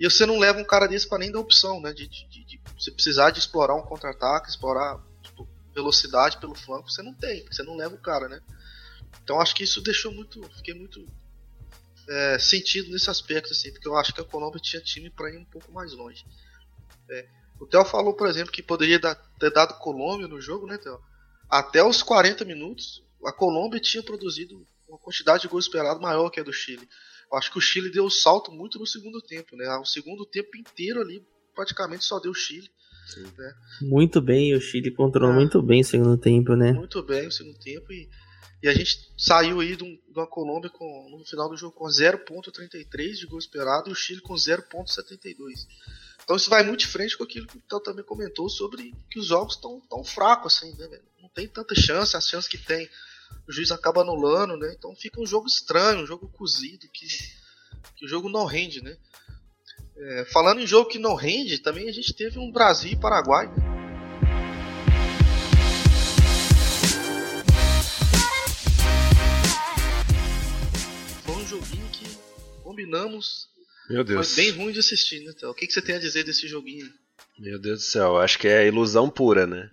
E 0.00 0.10
você 0.10 0.24
não 0.24 0.38
leva 0.38 0.58
um 0.58 0.64
cara 0.64 0.88
desse 0.88 1.06
para 1.06 1.18
nem 1.18 1.30
dar 1.30 1.40
opção, 1.40 1.78
né? 1.78 1.92
De, 1.92 2.08
de, 2.08 2.26
de, 2.26 2.44
de 2.44 2.60
você 2.74 2.90
precisar 2.90 3.30
de 3.30 3.38
explorar 3.38 3.74
um 3.74 3.82
contra-ataque, 3.82 4.48
explorar 4.48 4.98
tipo, 5.22 5.46
velocidade 5.74 6.38
pelo 6.38 6.54
flanco, 6.54 6.90
você 6.90 7.02
não 7.02 7.12
tem, 7.12 7.44
você 7.44 7.62
não 7.62 7.76
leva 7.76 7.94
o 7.94 8.00
cara, 8.00 8.26
né? 8.26 8.40
Então 9.22 9.38
acho 9.38 9.54
que 9.54 9.62
isso 9.62 9.82
deixou 9.82 10.10
muito. 10.10 10.42
Fiquei 10.56 10.72
muito 10.72 11.06
é, 12.08 12.38
sentido 12.38 12.90
nesse 12.90 13.10
aspecto, 13.10 13.52
assim, 13.52 13.70
porque 13.70 13.86
eu 13.86 13.94
acho 13.94 14.14
que 14.14 14.22
a 14.22 14.24
Colômbia 14.24 14.58
tinha 14.58 14.80
time 14.80 15.10
para 15.10 15.30
ir 15.30 15.36
um 15.36 15.44
pouco 15.44 15.70
mais 15.70 15.92
longe. 15.92 16.24
É, 17.10 17.28
o 17.60 17.66
Theo 17.66 17.84
falou, 17.84 18.14
por 18.14 18.26
exemplo, 18.26 18.50
que 18.50 18.62
poderia 18.62 18.98
dar, 18.98 19.14
ter 19.38 19.52
dado 19.52 19.78
Colômbia 19.78 20.26
no 20.26 20.40
jogo, 20.40 20.66
né, 20.66 20.78
Theo? 20.78 20.98
Até 21.48 21.84
os 21.84 22.02
40 22.02 22.42
minutos, 22.46 23.04
a 23.26 23.32
Colômbia 23.32 23.78
tinha 23.78 24.02
produzido 24.02 24.66
uma 24.88 24.98
quantidade 24.98 25.42
de 25.42 25.48
gols 25.48 25.66
esperado 25.66 26.00
maior 26.00 26.30
que 26.30 26.40
a 26.40 26.42
do 26.42 26.52
Chile. 26.52 26.88
Eu 27.30 27.38
acho 27.38 27.52
que 27.52 27.58
o 27.58 27.60
Chile 27.60 27.90
deu 27.90 28.10
salto 28.10 28.50
muito 28.50 28.78
no 28.78 28.86
segundo 28.86 29.20
tempo, 29.22 29.56
né? 29.56 29.68
O 29.76 29.84
segundo 29.84 30.26
tempo 30.26 30.56
inteiro 30.56 31.00
ali 31.00 31.24
praticamente 31.54 32.04
só 32.04 32.18
deu 32.18 32.32
o 32.32 32.34
Chile. 32.34 32.68
Né? 33.36 33.54
Muito 33.82 34.20
bem, 34.20 34.54
o 34.54 34.60
Chile 34.60 34.90
controlou 34.90 35.32
é. 35.32 35.36
muito 35.36 35.60
bem 35.62 35.80
o 35.80 35.84
segundo 35.84 36.16
tempo, 36.16 36.54
né? 36.54 36.72
Muito 36.72 37.02
bem 37.02 37.26
o 37.26 37.32
segundo 37.32 37.58
tempo 37.58 37.92
e, 37.92 38.08
e 38.62 38.68
a 38.68 38.74
gente 38.74 39.12
saiu 39.16 39.60
aí 39.60 39.74
de, 39.74 39.82
um, 39.82 39.88
de 39.88 40.18
uma 40.18 40.26
Colômbia 40.26 40.70
com, 40.70 41.08
no 41.10 41.24
final 41.24 41.48
do 41.48 41.56
jogo 41.56 41.74
com 41.74 41.86
0.33 41.86 43.12
de 43.14 43.26
gol 43.26 43.38
esperado 43.38 43.88
e 43.88 43.92
o 43.92 43.96
Chile 43.96 44.20
com 44.20 44.34
0.72. 44.34 45.66
Então 46.22 46.36
isso 46.36 46.50
vai 46.50 46.62
muito 46.62 46.80
de 46.80 46.86
frente 46.86 47.16
com 47.16 47.24
aquilo 47.24 47.46
que 47.46 47.58
o 47.58 47.60
Theo 47.60 47.80
também 47.80 48.04
comentou 48.04 48.48
sobre 48.48 48.94
que 49.10 49.18
os 49.18 49.26
jogos 49.26 49.54
estão 49.54 49.80
tão 49.88 50.04
fracos 50.04 50.56
assim, 50.56 50.72
né, 50.76 51.00
Não 51.20 51.28
tem 51.28 51.48
tanta 51.48 51.74
chance, 51.74 52.16
as 52.16 52.28
chances 52.28 52.48
que 52.48 52.58
tem, 52.58 52.88
o 53.48 53.52
juiz 53.52 53.70
acaba 53.70 54.02
anulando, 54.02 54.56
né? 54.56 54.74
Então 54.76 54.94
fica 54.94 55.20
um 55.20 55.26
jogo 55.26 55.46
estranho, 55.46 56.02
um 56.02 56.06
jogo 56.06 56.28
cozido, 56.28 56.86
que, 56.92 57.06
que 57.96 58.04
o 58.04 58.08
jogo 58.08 58.28
não 58.28 58.44
rende, 58.44 58.82
né? 58.82 58.96
É, 59.96 60.24
falando 60.26 60.60
em 60.60 60.66
jogo 60.66 60.88
que 60.88 60.98
não 60.98 61.14
rende, 61.14 61.58
também 61.58 61.88
a 61.88 61.92
gente 61.92 62.14
teve 62.14 62.38
um 62.38 62.50
Brasil 62.50 62.92
e 62.92 62.96
Paraguai. 62.96 63.48
Né? 63.48 63.54
Foi 71.24 71.34
um 71.34 71.46
joguinho 71.46 71.88
que 71.90 72.06
combinamos 72.62 73.50
meu 73.90 74.04
Deus. 74.04 74.34
Foi 74.34 74.44
bem 74.44 74.52
ruim 74.52 74.72
de 74.72 74.78
assistir, 74.78 75.20
né, 75.24 75.32
Théo? 75.32 75.50
O 75.50 75.54
que, 75.54 75.66
que 75.66 75.72
você 75.72 75.82
tem 75.82 75.96
a 75.96 75.98
dizer 75.98 76.22
desse 76.22 76.46
joguinho? 76.46 76.88
Meu 77.36 77.58
Deus 77.58 77.80
do 77.80 77.84
céu, 77.84 78.18
acho 78.18 78.38
que 78.38 78.46
é 78.46 78.68
ilusão 78.68 79.10
pura, 79.10 79.48
né? 79.48 79.68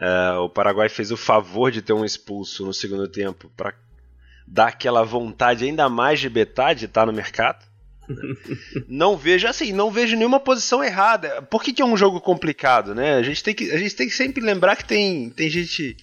É, 0.00 0.32
o 0.38 0.48
Paraguai 0.48 0.88
fez 0.88 1.10
o 1.10 1.16
favor 1.16 1.70
de 1.70 1.82
ter 1.82 1.92
um 1.92 2.04
expulso 2.04 2.64
no 2.64 2.72
segundo 2.72 3.06
tempo 3.06 3.52
para 3.54 3.74
dar 4.46 4.68
aquela 4.68 5.04
vontade 5.04 5.64
ainda 5.64 5.88
mais 5.88 6.18
de 6.18 6.28
Betá 6.28 6.72
de 6.72 6.86
estar 6.86 7.04
no 7.04 7.12
mercado. 7.12 7.68
não 8.88 9.16
vejo 9.16 9.46
assim, 9.46 9.72
não 9.72 9.90
vejo 9.90 10.16
nenhuma 10.16 10.40
posição 10.40 10.82
errada. 10.82 11.42
Por 11.42 11.62
que, 11.62 11.72
que, 11.72 11.82
é 11.82 11.84
um 11.84 11.96
jogo 11.96 12.20
complicado, 12.20 12.94
né? 12.94 13.14
A 13.14 13.22
gente 13.22 13.44
tem 13.44 13.54
que, 13.54 13.70
a 13.70 13.78
gente 13.78 13.94
tem 13.94 14.08
que 14.08 14.14
sempre 14.14 14.42
lembrar 14.42 14.76
que 14.76 14.84
tem, 14.84 15.30
tem 15.30 15.48
gente 15.50 15.96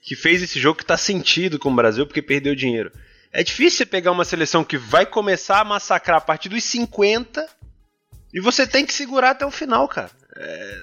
que 0.00 0.14
fez 0.14 0.42
esse 0.42 0.58
jogo 0.58 0.78
que 0.78 0.84
está 0.84 0.96
sentido 0.96 1.58
com 1.58 1.70
o 1.70 1.74
Brasil 1.74 2.06
porque 2.06 2.22
perdeu 2.22 2.54
dinheiro. 2.54 2.92
É 3.32 3.42
difícil 3.42 3.78
você 3.78 3.86
pegar 3.86 4.12
uma 4.12 4.24
seleção 4.24 4.64
que 4.64 4.78
vai 4.78 5.04
começar 5.04 5.60
a 5.60 5.64
massacrar 5.64 6.18
a 6.18 6.22
partir 6.22 6.48
dos 6.48 6.64
50 6.64 7.46
e 8.32 8.40
você 8.40 8.66
tem 8.66 8.86
que 8.86 8.92
segurar 8.92 9.30
até 9.30 9.44
o 9.44 9.50
final, 9.50 9.86
cara. 9.88 10.10
É, 10.36 10.82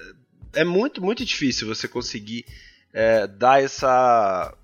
é 0.52 0.64
muito, 0.64 1.02
muito 1.02 1.24
difícil 1.24 1.66
você 1.66 1.86
conseguir 1.88 2.44
é, 2.92 3.26
dar 3.26 3.62
essa. 3.62 4.54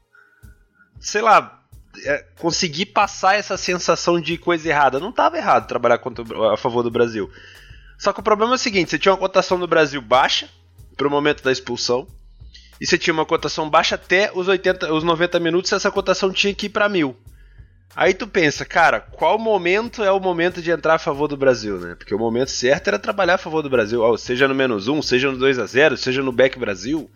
Sei 1.00 1.20
lá. 1.20 1.60
É, 2.04 2.24
conseguir 2.38 2.86
passar 2.86 3.36
essa 3.36 3.56
sensação 3.56 4.20
de 4.20 4.36
coisa 4.36 4.68
errada. 4.68 4.98
Não 4.98 5.10
estava 5.10 5.36
errado 5.36 5.68
trabalhar 5.68 5.98
contra, 5.98 6.24
a 6.52 6.56
favor 6.56 6.82
do 6.82 6.90
Brasil. 6.90 7.30
Só 7.96 8.12
que 8.12 8.18
o 8.18 8.22
problema 8.22 8.54
é 8.54 8.56
o 8.56 8.58
seguinte: 8.58 8.90
você 8.90 8.98
tinha 8.98 9.12
uma 9.12 9.18
cotação 9.18 9.58
do 9.58 9.68
Brasil 9.68 10.02
baixa 10.02 10.48
para 10.96 11.06
o 11.06 11.10
momento 11.10 11.42
da 11.42 11.52
expulsão. 11.52 12.08
E 12.80 12.86
você 12.86 12.98
tinha 12.98 13.14
uma 13.14 13.24
cotação 13.24 13.70
baixa 13.70 13.94
até 13.94 14.32
os, 14.34 14.48
80, 14.48 14.92
os 14.92 15.04
90 15.04 15.38
minutos, 15.38 15.72
essa 15.72 15.90
cotação 15.90 16.32
tinha 16.32 16.52
que 16.52 16.66
ir 16.66 16.70
para 16.70 16.88
mil. 16.88 17.16
Aí 17.96 18.12
tu 18.12 18.26
pensa, 18.26 18.64
cara, 18.64 19.00
qual 19.00 19.38
momento 19.38 20.02
é 20.02 20.10
o 20.10 20.18
momento 20.18 20.60
de 20.60 20.70
entrar 20.70 20.94
a 20.94 20.98
favor 20.98 21.28
do 21.28 21.36
Brasil, 21.36 21.78
né? 21.78 21.94
Porque 21.94 22.14
o 22.14 22.18
momento 22.18 22.50
certo 22.50 22.88
era 22.88 22.98
trabalhar 22.98 23.34
a 23.34 23.38
favor 23.38 23.62
do 23.62 23.70
Brasil, 23.70 24.02
seja 24.18 24.48
no 24.48 24.54
menos 24.54 24.88
um, 24.88 25.00
seja 25.00 25.30
no 25.30 25.38
2 25.38 25.60
a 25.60 25.66
0 25.66 25.96
seja 25.96 26.20
no 26.20 26.32
back 26.32 26.58
Brasil. 26.58 27.08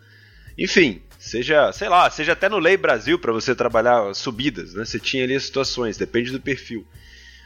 Enfim, 0.57 1.01
seja, 1.17 1.71
sei 1.73 1.89
lá, 1.89 2.09
seja 2.09 2.31
até 2.31 2.47
no 2.47 2.59
Lei 2.59 2.77
Brasil 2.77 3.19
para 3.19 3.33
você 3.33 3.53
trabalhar 3.53 4.13
subidas, 4.15 4.73
né? 4.73 4.85
Você 4.85 4.99
tinha 4.99 5.25
ali 5.25 5.35
as 5.35 5.43
situações, 5.43 5.97
depende 5.97 6.31
do 6.31 6.39
perfil. 6.39 6.87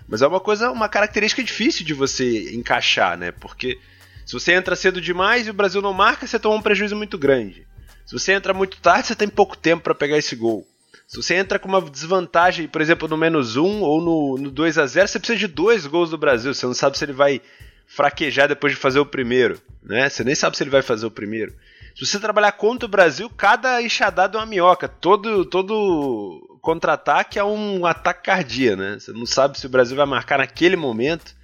Mas 0.07 0.21
é 0.21 0.27
uma 0.27 0.39
coisa, 0.39 0.69
uma 0.69 0.87
característica 0.87 1.43
difícil 1.43 1.83
de 1.83 1.93
você 1.93 2.53
encaixar, 2.53 3.17
né? 3.17 3.31
Porque 3.31 3.79
se 4.25 4.33
você 4.33 4.53
entra 4.53 4.75
cedo 4.75 5.01
demais 5.01 5.47
e 5.47 5.49
o 5.49 5.53
Brasil 5.53 5.81
não 5.81 5.93
marca, 5.93 6.27
você 6.27 6.37
toma 6.37 6.55
um 6.55 6.61
prejuízo 6.61 6.95
muito 6.95 7.17
grande. 7.17 7.65
Se 8.05 8.13
você 8.13 8.33
entra 8.33 8.53
muito 8.53 8.77
tarde, 8.77 9.07
você 9.07 9.15
tem 9.15 9.27
pouco 9.27 9.57
tempo 9.57 9.83
para 9.83 9.95
pegar 9.95 10.17
esse 10.17 10.35
gol. 10.35 10.67
Você 11.15 11.35
entra 11.35 11.59
com 11.59 11.67
uma 11.67 11.81
desvantagem, 11.81 12.67
por 12.67 12.81
exemplo, 12.81 13.07
no 13.07 13.17
menos 13.17 13.55
um 13.55 13.81
ou 13.81 14.01
no, 14.01 14.37
no 14.43 14.51
2 14.51 14.77
a 14.77 14.85
0 14.85 15.07
você 15.07 15.19
precisa 15.19 15.39
de 15.39 15.47
dois 15.47 15.85
gols 15.85 16.09
do 16.09 16.17
Brasil. 16.17 16.53
Você 16.53 16.65
não 16.65 16.73
sabe 16.73 16.97
se 16.97 17.05
ele 17.05 17.13
vai 17.13 17.41
fraquejar 17.85 18.47
depois 18.47 18.73
de 18.73 18.79
fazer 18.79 18.99
o 18.99 19.05
primeiro. 19.05 19.61
Né? 19.83 20.09
Você 20.09 20.23
nem 20.23 20.35
sabe 20.35 20.57
se 20.57 20.63
ele 20.63 20.69
vai 20.69 20.81
fazer 20.81 21.05
o 21.05 21.11
primeiro. 21.11 21.53
Se 21.95 22.05
você 22.05 22.19
trabalhar 22.19 22.53
contra 22.53 22.87
o 22.87 22.89
Brasil, 22.89 23.29
cada 23.29 23.81
enxadada 23.81 24.37
é 24.37 24.41
uma 24.41 24.47
minhoca. 24.47 24.87
Todo, 24.87 25.45
todo 25.45 26.57
contra-ataque 26.61 27.37
é 27.37 27.43
um 27.43 27.85
ataque 27.85 28.23
cardíaco. 28.23 28.81
Né? 28.81 28.97
Você 28.99 29.11
não 29.11 29.25
sabe 29.25 29.59
se 29.59 29.65
o 29.67 29.69
Brasil 29.69 29.95
vai 29.95 30.07
marcar 30.07 30.39
naquele 30.39 30.75
momento. 30.75 31.35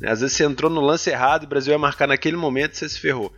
Né? 0.00 0.10
Às 0.10 0.20
vezes 0.20 0.36
você 0.36 0.44
entrou 0.44 0.70
no 0.70 0.80
lance 0.80 1.10
errado 1.10 1.42
e 1.42 1.46
o 1.46 1.48
Brasil 1.48 1.72
vai 1.72 1.80
marcar 1.80 2.06
naquele 2.06 2.36
momento 2.36 2.76
você 2.76 2.88
se 2.88 2.98
ferrou. 2.98 3.32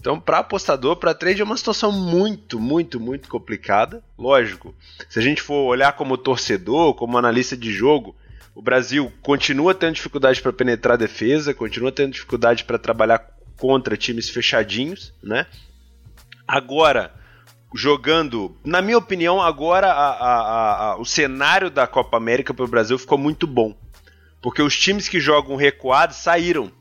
Então, 0.00 0.18
para 0.18 0.38
apostador, 0.38 0.96
para 0.96 1.12
trade 1.12 1.42
é 1.42 1.44
uma 1.44 1.56
situação 1.58 1.92
muito, 1.92 2.58
muito, 2.58 2.98
muito 2.98 3.28
complicada. 3.28 4.02
Lógico, 4.18 4.74
se 5.10 5.18
a 5.18 5.22
gente 5.22 5.42
for 5.42 5.66
olhar 5.66 5.92
como 5.92 6.16
torcedor, 6.16 6.94
como 6.94 7.18
analista 7.18 7.54
de 7.54 7.70
jogo, 7.70 8.16
o 8.54 8.62
Brasil 8.62 9.12
continua 9.20 9.74
tendo 9.74 9.94
dificuldade 9.94 10.40
para 10.40 10.54
penetrar 10.54 10.94
a 10.94 10.96
defesa, 10.96 11.52
continua 11.52 11.92
tendo 11.92 12.12
dificuldade 12.12 12.64
para 12.64 12.78
trabalhar 12.78 13.26
contra 13.58 13.94
times 13.94 14.30
fechadinhos, 14.30 15.12
né? 15.22 15.46
Agora, 16.48 17.12
jogando, 17.74 18.56
na 18.64 18.80
minha 18.80 18.96
opinião, 18.96 19.40
agora 19.40 19.92
a, 19.92 20.10
a, 20.10 20.92
a, 20.92 20.96
o 20.98 21.04
cenário 21.04 21.70
da 21.70 21.86
Copa 21.86 22.16
América 22.16 22.54
para 22.54 22.64
o 22.64 22.68
Brasil 22.68 22.98
ficou 22.98 23.18
muito 23.18 23.46
bom, 23.46 23.76
porque 24.40 24.62
os 24.62 24.78
times 24.78 25.08
que 25.08 25.20
jogam 25.20 25.56
recuados 25.56 26.16
saíram, 26.16 26.72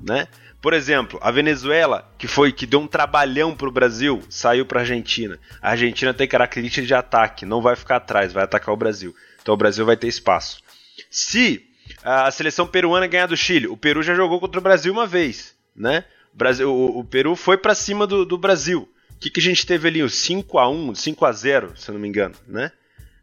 né? 0.00 0.26
Por 0.60 0.74
exemplo, 0.74 1.18
a 1.22 1.30
Venezuela, 1.30 2.10
que 2.18 2.28
foi 2.28 2.52
que 2.52 2.66
deu 2.66 2.80
um 2.80 2.86
trabalhão 2.86 3.56
pro 3.56 3.70
Brasil, 3.70 4.22
saiu 4.28 4.66
pra 4.66 4.80
Argentina. 4.80 5.38
A 5.62 5.70
Argentina 5.70 6.12
tem 6.12 6.28
características 6.28 6.86
de 6.86 6.94
ataque, 6.94 7.46
não 7.46 7.62
vai 7.62 7.74
ficar 7.74 7.96
atrás, 7.96 8.32
vai 8.32 8.44
atacar 8.44 8.74
o 8.74 8.76
Brasil. 8.76 9.14
Então 9.40 9.54
o 9.54 9.56
Brasil 9.56 9.86
vai 9.86 9.96
ter 9.96 10.08
espaço. 10.08 10.62
Se 11.10 11.66
a 12.04 12.30
seleção 12.30 12.66
peruana 12.66 13.06
ganhar 13.06 13.26
do 13.26 13.36
Chile, 13.36 13.68
o 13.68 13.76
Peru 13.76 14.02
já 14.02 14.14
jogou 14.14 14.38
contra 14.38 14.60
o 14.60 14.62
Brasil 14.62 14.92
uma 14.92 15.06
vez, 15.06 15.54
né? 15.74 16.04
O, 16.34 16.36
Brasil, 16.36 16.70
o, 16.70 16.98
o 16.98 17.04
Peru 17.04 17.34
foi 17.34 17.56
para 17.56 17.74
cima 17.74 18.06
do, 18.06 18.26
do 18.26 18.36
Brasil. 18.36 18.88
O 19.12 19.18
que, 19.18 19.30
que 19.30 19.40
a 19.40 19.42
gente 19.42 19.66
teve 19.66 19.88
ali? 19.88 20.02
O 20.02 20.10
5 20.10 20.58
a 20.58 20.68
1 20.68 20.94
5 20.94 21.24
a 21.24 21.32
0 21.32 21.72
se 21.76 21.90
eu 21.90 21.94
não 21.94 22.00
me 22.00 22.08
engano, 22.08 22.34
né? 22.46 22.70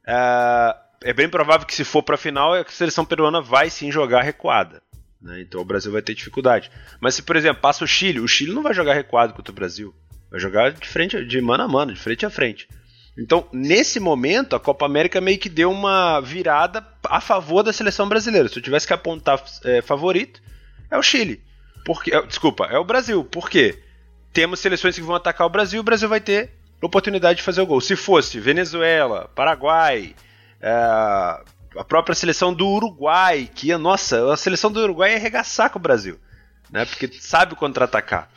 Uh, 0.08 0.88
é 1.04 1.14
bem 1.14 1.30
provável 1.30 1.68
que 1.68 1.76
se 1.76 1.84
for 1.84 2.02
para 2.02 2.16
a 2.16 2.18
final, 2.18 2.54
a 2.54 2.66
seleção 2.68 3.06
peruana 3.06 3.42
vai 3.42 3.70
sim 3.70 3.92
jogar 3.92 4.24
recuada. 4.24 4.82
Né? 5.22 5.42
Então 5.42 5.62
o 5.62 5.66
Brasil 5.66 5.92
vai 5.92 6.02
ter 6.02 6.14
dificuldade. 6.14 6.72
Mas 7.00 7.16
se, 7.16 7.24
por 7.24 7.36
exemplo, 7.36 7.62
passa 7.62 7.84
o 7.84 7.88
Chile, 7.88 8.20
o 8.20 8.28
Chile 8.28 8.54
não 8.54 8.64
vai 8.64 8.74
jogar 8.74 8.94
recuado 8.94 9.34
contra 9.34 9.52
o 9.52 9.56
Brasil. 9.56 9.94
Vai 10.30 10.40
jogar 10.40 10.72
de 10.72 10.88
frente, 10.88 11.26
de 11.26 11.42
mano 11.42 11.64
a 11.64 11.68
mano, 11.68 11.94
de 11.94 12.00
frente 12.00 12.26
a 12.26 12.30
frente. 12.30 12.68
Então, 13.18 13.48
nesse 13.52 14.00
momento, 14.00 14.56
a 14.56 14.60
Copa 14.60 14.86
América 14.86 15.20
meio 15.20 15.40
que 15.40 15.50
deu 15.50 15.72
uma 15.72 16.20
virada 16.20 16.86
a 17.06 17.20
favor 17.20 17.64
da 17.64 17.74
seleção 17.74 18.08
brasileira. 18.08 18.48
Se 18.48 18.60
eu 18.60 18.62
tivesse 18.62 18.86
que 18.86 18.94
apontar 18.94 19.44
é, 19.64 19.82
favorito, 19.82 20.42
é 20.92 20.98
o 20.98 21.02
Chile. 21.02 21.42
Porque, 21.84 22.14
é, 22.14 22.22
desculpa, 22.26 22.66
é 22.66 22.78
o 22.78 22.86
Brasil. 22.86 23.24
Por 23.24 23.50
quê? 23.50 23.82
Temos 24.32 24.60
seleções 24.60 24.96
que 24.96 25.02
vão 25.02 25.16
atacar 25.16 25.48
o 25.48 25.50
Brasil, 25.50 25.80
o 25.80 25.84
Brasil 25.84 26.08
vai 26.08 26.22
ter 26.22 26.52
oportunidade 26.80 27.38
de 27.38 27.44
fazer 27.44 27.62
o 27.62 27.66
gol. 27.66 27.82
Se 27.82 27.96
fosse 27.96 28.40
Venezuela, 28.40 29.32
Paraguai, 29.34 30.14
é, 30.62 31.42
a 31.78 31.84
própria 31.84 32.16
seleção 32.16 32.54
do 32.54 32.68
Uruguai, 32.68 33.50
que, 33.54 33.76
nossa, 33.78 34.34
a 34.34 34.38
seleção 34.38 34.72
do 34.72 34.80
Uruguai 34.80 35.12
ia 35.12 35.18
arregaçar 35.18 35.70
com 35.70 35.80
o 35.80 35.82
Brasil, 35.82 36.18
né? 36.72 36.86
Porque 36.86 37.08
sabe 37.20 37.56
contra-atacar. 37.56 38.30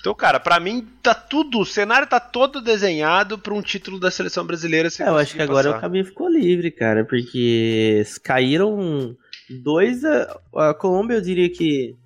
Então, 0.00 0.14
cara, 0.14 0.38
para 0.38 0.60
mim 0.60 0.86
tá 1.02 1.14
tudo, 1.14 1.60
o 1.60 1.64
cenário 1.64 2.06
tá 2.06 2.20
todo 2.20 2.60
desenhado 2.60 3.38
para 3.38 3.54
um 3.54 3.62
título 3.62 3.98
da 3.98 4.10
seleção 4.10 4.46
brasileira. 4.46 4.88
É, 5.00 5.08
eu 5.08 5.16
acho 5.16 5.34
que 5.34 5.40
agora 5.40 5.68
passar. 5.68 5.78
o 5.78 5.80
caminho 5.80 6.04
ficou 6.04 6.28
livre, 6.28 6.70
cara, 6.70 7.06
porque 7.06 8.04
caíram 8.22 9.16
dois. 9.62 10.04
A, 10.04 10.40
a 10.56 10.74
Colômbia, 10.74 11.16
eu 11.16 11.22
diria 11.22 11.48
que, 11.48 11.96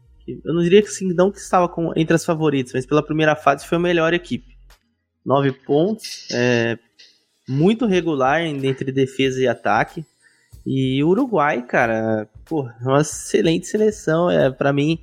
eu 0.44 0.54
não 0.54 0.62
diria 0.62 0.80
que 0.80 0.88
sim, 0.88 1.12
não 1.12 1.32
que 1.32 1.38
estava 1.38 1.68
com, 1.68 1.92
entre 1.96 2.14
as 2.14 2.24
favoritas, 2.24 2.72
mas 2.72 2.86
pela 2.86 3.02
primeira 3.02 3.34
fase 3.34 3.66
foi 3.66 3.78
a 3.78 3.80
melhor 3.80 4.14
equipe. 4.14 4.56
Nove 5.26 5.50
pontos, 5.50 6.28
é, 6.30 6.78
muito 7.48 7.84
regular 7.84 8.40
entre 8.42 8.92
defesa 8.92 9.42
e 9.42 9.48
ataque. 9.48 10.04
E 10.70 11.02
o 11.02 11.08
Uruguai, 11.08 11.62
cara, 11.62 12.28
pô, 12.44 12.68
é 12.68 12.84
uma 12.84 13.00
excelente 13.00 13.66
seleção. 13.66 14.30
É, 14.30 14.50
para 14.50 14.70
mim, 14.70 14.98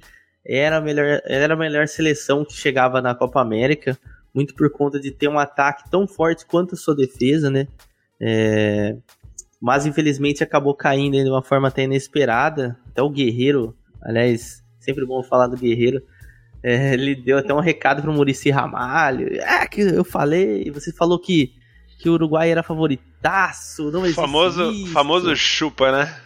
era 0.45 0.77
a, 0.77 0.81
melhor, 0.81 1.19
era 1.25 1.55
a 1.55 1.57
melhor 1.57 1.87
seleção 1.87 2.45
que 2.45 2.53
chegava 2.53 3.01
na 3.01 3.15
Copa 3.15 3.41
América, 3.41 3.97
muito 4.31 4.53
por 4.53 4.71
conta 4.71 4.99
de 4.99 5.09
ter 5.09 5.27
um 5.27 5.39
ataque 5.39 5.89
tão 5.89 6.07
forte 6.07 6.45
quanto 6.45 6.75
a 6.75 6.77
sua 6.77 6.95
defesa, 6.95 7.49
né? 7.49 7.67
É, 8.21 8.95
mas 9.59 9.87
infelizmente 9.87 10.43
acabou 10.43 10.75
caindo 10.75 11.17
de 11.17 11.27
uma 11.27 11.41
forma 11.41 11.69
até 11.69 11.85
inesperada. 11.85 12.77
Até 12.87 13.01
o 13.01 13.09
Guerreiro, 13.09 13.75
aliás, 14.03 14.63
sempre 14.79 15.03
bom 15.03 15.23
falar 15.23 15.47
do 15.47 15.57
Guerreiro. 15.57 15.99
É, 16.61 16.93
ele 16.93 17.15
deu 17.15 17.39
até 17.39 17.51
um 17.55 17.59
recado 17.59 18.03
pro 18.03 18.13
Murici 18.13 18.51
Ramalho. 18.51 19.41
É 19.41 19.65
que 19.65 19.81
eu 19.81 20.03
falei, 20.03 20.69
você 20.69 20.93
falou 20.93 21.19
que 21.19 21.55
que 21.97 22.09
o 22.09 22.13
Uruguai 22.13 22.51
era 22.51 22.63
não 23.91 24.01
existe 24.01 24.15
famoso, 24.15 24.71
isso. 24.71 24.91
Famoso 24.91 25.35
chupa, 25.35 25.91
né? 25.91 26.19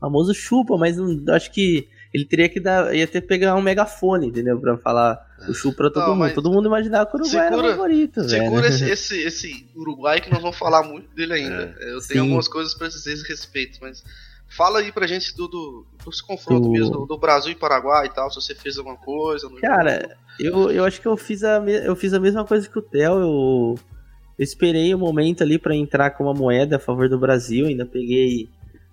Famoso 0.00 0.34
chupa, 0.34 0.76
mas 0.76 0.96
não, 0.96 1.34
acho 1.34 1.50
que 1.52 1.88
ele 2.12 2.24
teria 2.24 2.48
que 2.48 2.58
dar, 2.58 2.94
ia 2.94 3.06
ter 3.06 3.20
que 3.20 3.28
pegar 3.28 3.54
um 3.54 3.62
megafone, 3.62 4.26
entendeu? 4.26 4.58
Pra 4.58 4.76
falar 4.78 5.18
o 5.48 5.54
chupa 5.54 5.76
pra 5.76 5.90
todo 5.90 6.08
não, 6.08 6.16
mundo. 6.16 6.34
Todo 6.34 6.50
mundo 6.50 6.66
imaginava 6.66 7.06
que 7.06 7.16
o 7.16 7.20
Uruguai 7.20 7.48
segura, 7.48 7.66
era 7.66 7.76
favorito, 7.76 8.28
Segura 8.28 8.68
esse, 8.68 8.84
esse, 8.90 9.22
esse, 9.22 9.66
Uruguai 9.76 10.20
que 10.20 10.30
nós 10.30 10.40
vamos 10.40 10.58
falar 10.58 10.82
muito 10.82 11.14
dele 11.14 11.34
ainda. 11.34 11.76
É. 11.78 11.92
Eu 11.92 12.00
tenho 12.00 12.02
Sim. 12.02 12.18
algumas 12.20 12.48
coisas 12.48 12.74
pra 12.74 12.88
dizer 12.88 13.22
a 13.24 13.28
respeito, 13.28 13.78
mas 13.80 14.02
Fala 14.50 14.80
aí 14.80 14.90
pra 14.90 15.06
gente 15.06 15.34
do, 15.36 15.46
do, 15.46 15.86
dos 16.04 16.20
confrontos 16.20 16.66
do... 16.66 16.72
mesmo, 16.72 17.06
do, 17.06 17.16
Brasil 17.16 17.52
e 17.52 17.54
Paraguai 17.54 18.06
e 18.06 18.10
tal, 18.10 18.28
se 18.30 18.40
você 18.40 18.52
fez 18.52 18.76
alguma 18.76 18.96
coisa. 18.96 19.48
Cara, 19.60 20.16
eu, 20.40 20.72
eu 20.72 20.84
acho 20.84 21.00
que 21.00 21.06
eu 21.06 21.16
fiz, 21.16 21.44
a, 21.44 21.58
eu 21.58 21.94
fiz 21.94 22.12
a 22.12 22.18
mesma 22.18 22.44
coisa 22.44 22.68
que 22.68 22.76
o 22.76 22.82
Theo. 22.82 23.20
Eu, 23.20 23.78
eu 24.40 24.44
esperei 24.44 24.94
o 24.94 24.96
um 24.96 25.00
momento 25.00 25.42
ali 25.42 25.58
para 25.58 25.76
entrar 25.76 26.12
com 26.12 26.24
uma 26.24 26.32
moeda 26.32 26.76
a 26.76 26.78
favor 26.78 27.10
do 27.10 27.18
Brasil, 27.18 27.66
ainda 27.66 27.84
peguei 27.84 28.48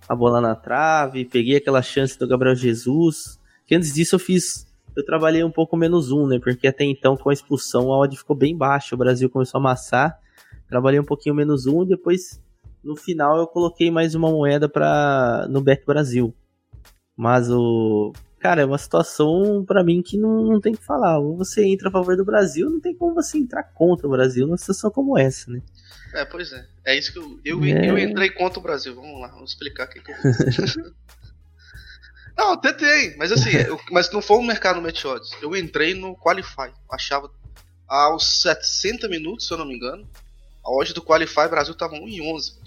a 0.06 0.14
bola 0.14 0.42
na 0.42 0.54
trave, 0.54 1.24
peguei 1.24 1.56
aquela 1.56 1.80
chance 1.80 2.18
do 2.18 2.28
Gabriel 2.28 2.54
Jesus. 2.54 3.40
Que 3.66 3.74
antes 3.74 3.94
disso 3.94 4.16
eu 4.16 4.18
fiz. 4.18 4.66
Eu 4.94 5.02
trabalhei 5.06 5.42
um 5.42 5.50
pouco 5.50 5.74
menos 5.74 6.12
um, 6.12 6.26
né? 6.26 6.38
Porque 6.38 6.68
até 6.68 6.84
então, 6.84 7.16
com 7.16 7.30
a 7.30 7.32
expulsão, 7.32 7.90
a 7.90 7.98
odd 7.98 8.14
ficou 8.14 8.36
bem 8.36 8.54
baixa. 8.54 8.94
O 8.94 8.98
Brasil 8.98 9.30
começou 9.30 9.56
a 9.58 9.62
amassar. 9.62 10.20
Trabalhei 10.68 11.00
um 11.00 11.04
pouquinho 11.04 11.34
menos 11.34 11.64
um 11.64 11.82
depois 11.82 12.38
no 12.84 12.94
final 12.94 13.38
eu 13.38 13.46
coloquei 13.46 13.90
mais 13.90 14.14
uma 14.14 14.30
moeda 14.30 14.68
para 14.68 15.46
no 15.48 15.62
Bet 15.62 15.82
Brasil. 15.86 16.34
Mas 17.16 17.50
o 17.50 18.12
cara, 18.38 18.62
é 18.62 18.64
uma 18.64 18.78
situação 18.78 19.64
para 19.66 19.84
mim 19.84 20.02
que 20.02 20.16
não, 20.16 20.44
não 20.44 20.60
tem 20.60 20.74
que 20.74 20.84
falar. 20.84 21.18
Ou 21.18 21.36
você 21.36 21.64
entra 21.64 21.88
a 21.88 21.92
favor 21.92 22.16
do 22.16 22.24
Brasil, 22.24 22.70
não 22.70 22.80
tem 22.80 22.94
como 22.94 23.14
você 23.14 23.38
entrar 23.38 23.62
contra 23.62 24.06
o 24.06 24.10
Brasil 24.10 24.46
numa 24.46 24.56
situação 24.56 24.90
como 24.90 25.18
essa, 25.18 25.50
né? 25.50 25.60
É, 26.14 26.24
pois 26.24 26.52
é. 26.52 26.66
É 26.84 26.98
isso 26.98 27.12
que 27.12 27.18
eu 27.18 27.40
eu, 27.44 27.64
é... 27.64 27.90
eu 27.90 27.98
entrei 27.98 28.30
contra 28.30 28.58
o 28.58 28.62
Brasil. 28.62 28.94
Vamos 28.94 29.20
lá, 29.20 29.28
vamos 29.28 29.50
explicar 29.50 29.86
o 29.86 29.90
que 29.90 29.98
eu 30.10 30.52
fiz. 30.52 30.76
não, 32.36 32.56
tem, 32.60 33.16
mas 33.16 33.32
assim, 33.32 33.50
eu, 33.50 33.78
mas 33.90 34.10
não 34.10 34.22
foi 34.22 34.38
o 34.38 34.42
mercado 34.42 34.80
odds. 34.80 35.30
Eu 35.42 35.54
entrei 35.56 35.94
no 35.94 36.16
Qualify. 36.16 36.72
Achava 36.90 37.30
aos 37.86 38.42
70 38.42 39.08
minutos, 39.08 39.46
se 39.46 39.52
eu 39.52 39.58
não 39.58 39.66
me 39.66 39.74
engano, 39.74 40.08
a 40.64 40.70
odd 40.70 40.92
do 40.92 41.02
Qualify 41.02 41.48
Brasil 41.48 41.74
tava 41.74 41.94
1 41.94 42.08
em 42.08 42.20
11. 42.22 42.58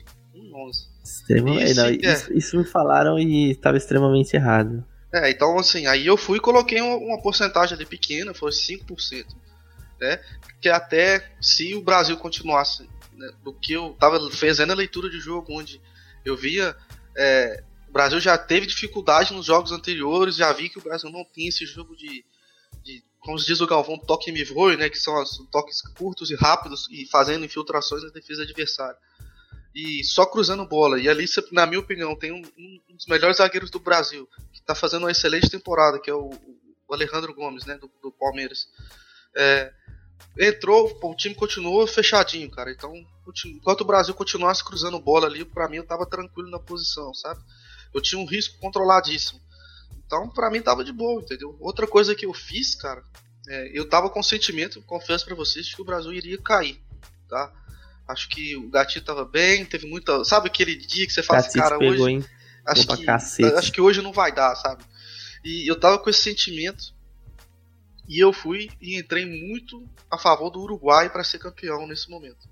Extremamente, 1.04 1.74
não, 1.76 1.86
é. 1.86 1.94
isso, 1.94 2.34
isso, 2.34 2.58
me 2.58 2.64
falaram 2.64 3.18
e 3.18 3.52
estava 3.52 3.78
extremamente 3.78 4.36
errado. 4.36 4.86
É, 5.14 5.30
então 5.30 5.58
assim, 5.60 5.88
aí 5.88 6.08
eu 6.08 6.16
fui 6.16 6.38
e 6.38 6.42
coloquei 6.42 6.82
uma, 6.82 7.22
porcentagem 7.22 7.76
ali 7.76 7.86
pequena, 7.86 8.34
foi 8.34 8.52
5%. 8.52 9.26
Né? 10.00 10.20
Que 10.60 10.70
até 10.70 11.32
se 11.42 11.76
o 11.76 11.82
Brasil 11.82 12.18
continuasse 12.18 12.90
né, 13.14 13.30
do 13.44 13.54
que 13.54 13.74
eu 13.74 13.92
estava 13.92 14.32
fazendo 14.32 14.72
a 14.72 14.76
leitura 14.76 15.10
de 15.10 15.20
jogo, 15.20 15.54
onde 15.54 15.82
eu 16.26 16.36
via. 16.36 16.76
É, 17.16 17.64
o 17.90 17.92
Brasil 17.92 18.22
já 18.22 18.38
teve 18.38 18.66
dificuldade 18.66 19.34
nos 19.34 19.46
jogos 19.46 19.74
anteriores, 19.74 20.38
já 20.38 20.52
vi 20.54 20.70
que 20.70 20.80
o 20.80 20.82
Brasil 20.82 21.12
não 21.12 21.26
tinha 21.26 21.50
esse 21.50 21.66
jogo 21.66 21.94
de, 21.94 22.24
de 22.82 23.04
como 23.20 23.38
diz 23.38 23.60
o 23.60 23.68
Galvão, 23.68 23.98
toque 23.98 24.32
me 24.32 24.46
voe, 24.46 24.78
né? 24.78 24.90
Que 24.90 24.98
são 24.98 25.22
os 25.22 25.46
toques 25.52 25.82
curtos 25.98 26.32
e 26.32 26.36
rápidos 26.36 26.88
e 26.90 27.06
fazendo 27.06 27.44
infiltrações 27.44 28.02
na 28.02 28.10
defesa 28.10 28.44
adversária 28.44 28.98
e 29.74 30.04
só 30.04 30.26
cruzando 30.26 30.66
bola. 30.66 31.00
E 31.00 31.08
ali, 31.08 31.26
na 31.52 31.66
minha 31.66 31.80
opinião, 31.80 32.16
tem 32.16 32.32
um, 32.32 32.42
um 32.90 32.96
dos 32.96 33.08
melhores 33.08 33.38
zagueiros 33.38 33.72
do 33.72 33.80
Brasil, 33.80 34.28
que 34.52 34.60
está 34.60 34.76
fazendo 34.76 35.04
uma 35.04 35.12
excelente 35.12 35.50
temporada, 35.50 36.00
que 36.00 36.10
é 36.10 36.14
o, 36.14 36.30
o 36.88 36.94
Alejandro 36.94 37.34
Gomes, 37.34 37.66
né, 37.66 37.78
do, 37.78 37.90
do 38.02 38.12
Palmeiras. 38.12 38.68
É, 39.36 39.72
entrou, 40.40 41.00
o 41.02 41.16
time 41.16 41.36
continuou 41.36 41.88
fechadinho, 41.88 42.50
cara. 42.50 42.72
Então, 42.72 42.94
enquanto 43.46 43.82
o 43.82 43.86
Brasil 43.86 44.14
continuasse 44.14 44.64
cruzando 44.64 45.00
bola 45.00 45.28
ali, 45.28 45.46
para 45.46 45.70
mim 45.70 45.78
eu 45.78 45.86
tava 45.86 46.06
tranquilo 46.06 46.50
na 46.50 46.60
posição, 46.60 47.14
sabe? 47.14 47.42
Eu 47.94 48.02
tinha 48.02 48.20
um 48.20 48.26
risco 48.26 48.60
controladíssimo. 48.60 49.40
Então, 50.06 50.30
para 50.30 50.50
mim 50.50 50.62
tava 50.62 50.84
de 50.84 50.92
boa, 50.92 51.22
entendeu? 51.22 51.56
Outra 51.60 51.88
coisa 51.88 52.14
que 52.14 52.26
eu 52.26 52.34
fiz, 52.34 52.76
cara, 52.76 53.02
é, 53.48 53.72
eu 53.74 53.88
tava 53.88 54.10
com 54.10 54.22
sentimento, 54.22 54.82
confesso 54.84 55.26
para 55.26 55.36
vocês, 55.36 55.74
que 55.74 55.82
o 55.82 55.86
Brasil 55.86 56.12
iria 56.14 56.38
cair, 56.38 56.82
tá? 57.30 57.52
Acho 58.12 58.30
que 58.30 58.56
o 58.56 58.70
gatinho 58.70 59.04
tava 59.04 59.26
bem, 59.26 59.66
teve 59.66 59.88
muita. 59.88 60.24
Sabe 60.24 60.48
aquele 60.48 60.76
dia 60.76 61.06
que 61.06 61.14
você 61.14 61.24
fala 61.24 61.40
assim, 61.40 61.60
cara, 61.60 61.78
pegou, 61.78 62.06
hoje. 62.06 62.16
Hein? 62.16 62.26
Acho 62.66 62.88
que, 62.88 63.10
acho 63.10 63.72
que 63.72 63.82
hoje 63.82 64.02
não 64.02 64.14
vai 64.14 64.32
dar, 64.32 64.56
sabe? 64.56 64.84
E 65.44 65.70
eu 65.70 65.80
tava 65.80 65.98
com 65.98 66.10
esse 66.10 66.22
sentimento. 66.22 66.94
E 68.08 68.20
eu 68.20 68.34
fui 68.34 68.70
e 68.82 69.00
entrei 69.00 69.26
muito 69.26 69.88
a 70.10 70.18
favor 70.18 70.50
do 70.50 70.60
Uruguai 70.62 71.10
para 71.10 71.24
ser 71.24 71.40
campeão 71.40 71.88
nesse 71.88 72.10
momento. 72.10 72.50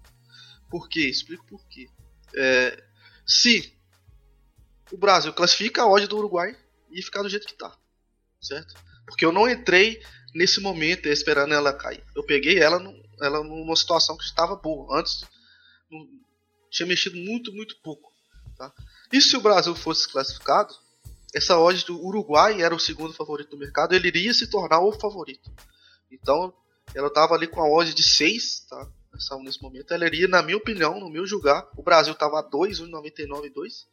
Por 0.69 0.88
quê? 0.88 1.02
Explico 1.02 1.45
por 1.45 1.67
quê. 1.67 1.89
É, 2.34 2.82
se 3.26 3.74
o 4.91 4.98
Brasil 4.98 5.34
classifica 5.34 5.82
a 5.82 5.88
odd 5.88 6.08
do 6.08 6.17
Uruguai 6.17 6.56
e 6.89 7.02
ficar 7.02 7.22
do 7.22 7.30
jeito 7.30 7.45
que 7.45 7.54
tá, 7.54 7.76
certo? 8.41 8.74
Porque 9.06 9.26
eu 9.26 9.32
não 9.32 9.50
entrei 9.50 10.02
nesse 10.34 10.62
momento 10.62 11.08
esperando 11.08 11.54
ela 11.54 11.74
cair. 11.74 12.04
Eu 12.15 12.24
peguei 12.24 12.60
ela, 12.60 12.80
no, 12.80 12.93
ela 13.22 13.43
numa 13.43 13.76
situação 13.76 14.15
que 14.15 14.24
estava 14.24 14.56
boa. 14.56 15.00
Antes 15.00 15.26
tinha 16.69 16.88
mexido 16.88 17.17
muito, 17.17 17.52
muito 17.54 17.75
pouco. 17.82 18.12
Tá? 18.58 18.71
E 19.12 19.21
se 19.21 19.36
o 19.36 19.41
Brasil 19.41 19.75
fosse 19.75 20.08
classificado, 20.08 20.73
essa 21.34 21.58
odd 21.58 21.86
do 21.86 22.04
Uruguai 22.04 22.62
era 22.62 22.73
o 22.73 22.80
segundo 22.80 23.13
favorito 23.13 23.52
do 23.52 23.58
mercado, 23.58 23.93
ele 23.93 24.08
iria 24.08 24.34
se 24.34 24.47
tornar 24.47 24.80
o 24.80 24.91
favorito. 24.91 25.52
Então, 26.12 26.54
ela 26.93 27.08
estava 27.08 27.36
ali 27.36 27.47
com 27.47 27.62
a 27.62 27.69
odd 27.69 27.93
de 27.93 28.04
6, 28.04 28.65
tá? 28.69 28.89
Nesse 29.41 29.62
momento. 29.62 29.93
Ela 29.93 30.06
iria, 30.06 30.28
na 30.28 30.41
minha 30.41 30.58
opinião, 30.58 30.99
no 30.99 31.10
meu 31.10 31.25
julgar, 31.25 31.67
o 31.75 31.84
Brasil 31.84 32.13
estava 32.13 32.39
a 32.39 32.41
2, 32.41 32.80
1,99 32.82 33.52
2. 33.52 33.88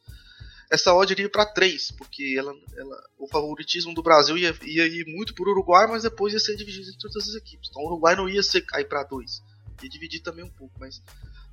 Essa 0.69 0.93
odd 0.93 1.11
iria 1.11 1.29
para 1.29 1.45
3, 1.45 1.91
porque 1.91 2.35
ela, 2.37 2.53
ela, 2.75 3.03
o 3.17 3.27
favoritismo 3.27 3.93
do 3.93 4.03
Brasil 4.03 4.37
ia, 4.37 4.55
ia 4.63 4.85
ir 4.85 5.05
muito 5.07 5.33
por 5.33 5.47
Uruguai, 5.47 5.87
mas 5.87 6.03
depois 6.03 6.33
ia 6.33 6.39
ser 6.39 6.55
dividido 6.55 6.87
entre 6.87 6.99
todas 6.99 7.29
as 7.29 7.35
equipes. 7.35 7.69
Então 7.69 7.81
o 7.83 7.87
Uruguai 7.87 8.15
não 8.15 8.27
ia 8.27 8.43
ser 8.43 8.61
cair 8.61 8.85
para 8.85 9.03
2. 9.03 9.41
Ia 9.81 9.89
dividir 9.89 10.21
também 10.21 10.43
um 10.43 10.49
pouco, 10.49 10.73
mas 10.79 11.01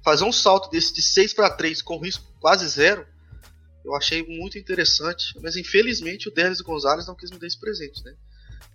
fazer 0.04 0.24
um 0.24 0.32
salto 0.32 0.70
desse 0.70 0.92
de 0.92 1.02
6 1.02 1.32
para 1.32 1.50
3 1.50 1.80
com 1.80 1.98
risco 1.98 2.24
quase 2.38 2.68
zero, 2.68 3.06
eu 3.84 3.94
achei 3.96 4.22
muito 4.22 4.58
interessante. 4.58 5.34
Mas 5.40 5.56
infelizmente 5.56 6.28
o 6.28 6.32
Denis 6.32 6.60
Gonzalez 6.60 7.06
não 7.06 7.14
quis 7.14 7.30
me 7.30 7.38
dar 7.38 7.46
esse 7.46 7.58
presente, 7.58 8.04
né? 8.04 8.14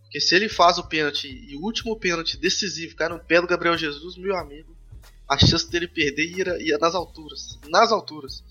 Porque 0.01 0.19
se 0.19 0.35
ele 0.35 0.49
faz 0.49 0.79
o 0.79 0.87
pênalti 0.87 1.27
e 1.27 1.55
o 1.55 1.61
último 1.61 1.95
pênalti 1.95 2.35
decisivo 2.35 2.95
cai 2.95 3.07
no 3.09 3.19
pé 3.19 3.39
do 3.39 3.47
Gabriel 3.47 3.77
Jesus, 3.77 4.17
meu 4.17 4.35
amigo, 4.35 4.75
a 5.29 5.37
chance 5.37 5.69
dele 5.69 5.87
perder 5.87 6.25
ia, 6.25 6.57
ia 6.63 6.77
nas 6.79 6.95
alturas. 6.95 7.59
Nas 7.69 7.91
alturas. 7.91 8.43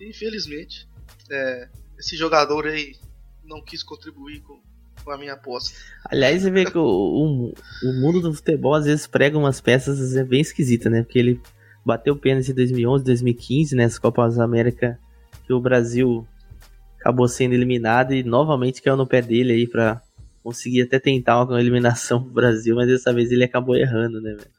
E, 0.00 0.08
infelizmente, 0.08 0.88
é, 1.30 1.68
esse 1.98 2.16
jogador 2.16 2.66
aí 2.66 2.96
não 3.44 3.62
quis 3.62 3.82
contribuir 3.82 4.40
com, 4.40 4.58
com 5.04 5.10
a 5.10 5.18
minha 5.18 5.34
aposta. 5.34 5.78
Aliás, 6.06 6.40
você 6.40 6.50
vê 6.50 6.64
que 6.64 6.78
o, 6.78 6.82
o, 6.82 7.54
o, 7.82 7.92
mundo 8.00 8.22
do 8.22 8.32
futebol 8.32 8.74
às 8.74 8.86
vezes 8.86 9.06
prega 9.06 9.36
umas 9.36 9.60
peças 9.60 10.16
é 10.16 10.24
bem 10.24 10.40
esquisita, 10.40 10.88
né? 10.88 11.02
Porque 11.02 11.18
ele 11.18 11.40
bateu 11.86 12.16
pênalti 12.16 12.50
em 12.50 12.54
2011, 12.54 13.04
2015, 13.04 13.76
nessa 13.76 13.94
né, 13.94 14.00
Copas 14.02 14.40
América, 14.40 14.98
que 15.46 15.52
o 15.52 15.60
Brasil 15.60 16.26
acabou 16.98 17.28
sendo 17.28 17.54
eliminado 17.54 18.12
e 18.12 18.24
novamente 18.24 18.82
caiu 18.82 18.96
no 18.96 19.06
pé 19.06 19.22
dele 19.22 19.52
aí 19.52 19.68
para 19.68 20.02
conseguir 20.42 20.82
até 20.82 20.98
tentar 20.98 21.44
uma 21.44 21.60
eliminação 21.60 22.20
pro 22.20 22.32
Brasil, 22.32 22.74
mas 22.74 22.88
dessa 22.88 23.12
vez 23.12 23.30
ele 23.30 23.44
acabou 23.44 23.76
errando, 23.76 24.20
né, 24.20 24.34
velho? 24.34 24.50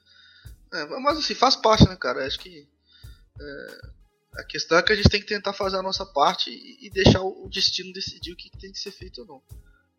É, 0.73 0.99
mas 1.01 1.17
assim, 1.17 1.33
faz 1.33 1.57
parte, 1.57 1.87
né, 1.87 1.97
cara? 1.97 2.25
Acho 2.25 2.39
que 2.39 2.65
é, 3.39 3.81
a 4.37 4.43
questão 4.45 4.77
é 4.77 4.83
que 4.83 4.93
a 4.93 4.95
gente 4.95 5.09
tem 5.09 5.19
que 5.19 5.27
tentar 5.27 5.51
fazer 5.51 5.75
a 5.75 5.83
nossa 5.83 6.05
parte 6.05 6.49
e, 6.49 6.87
e 6.87 6.89
deixar 6.89 7.21
o, 7.21 7.49
destino 7.49 7.91
decidir 7.91 8.31
o 8.31 8.37
que, 8.37 8.49
que, 8.49 8.57
tem 8.57 8.71
que 8.71 8.79
ser 8.79 8.91
feito 8.91 9.21
ou 9.21 9.27
não. 9.27 9.43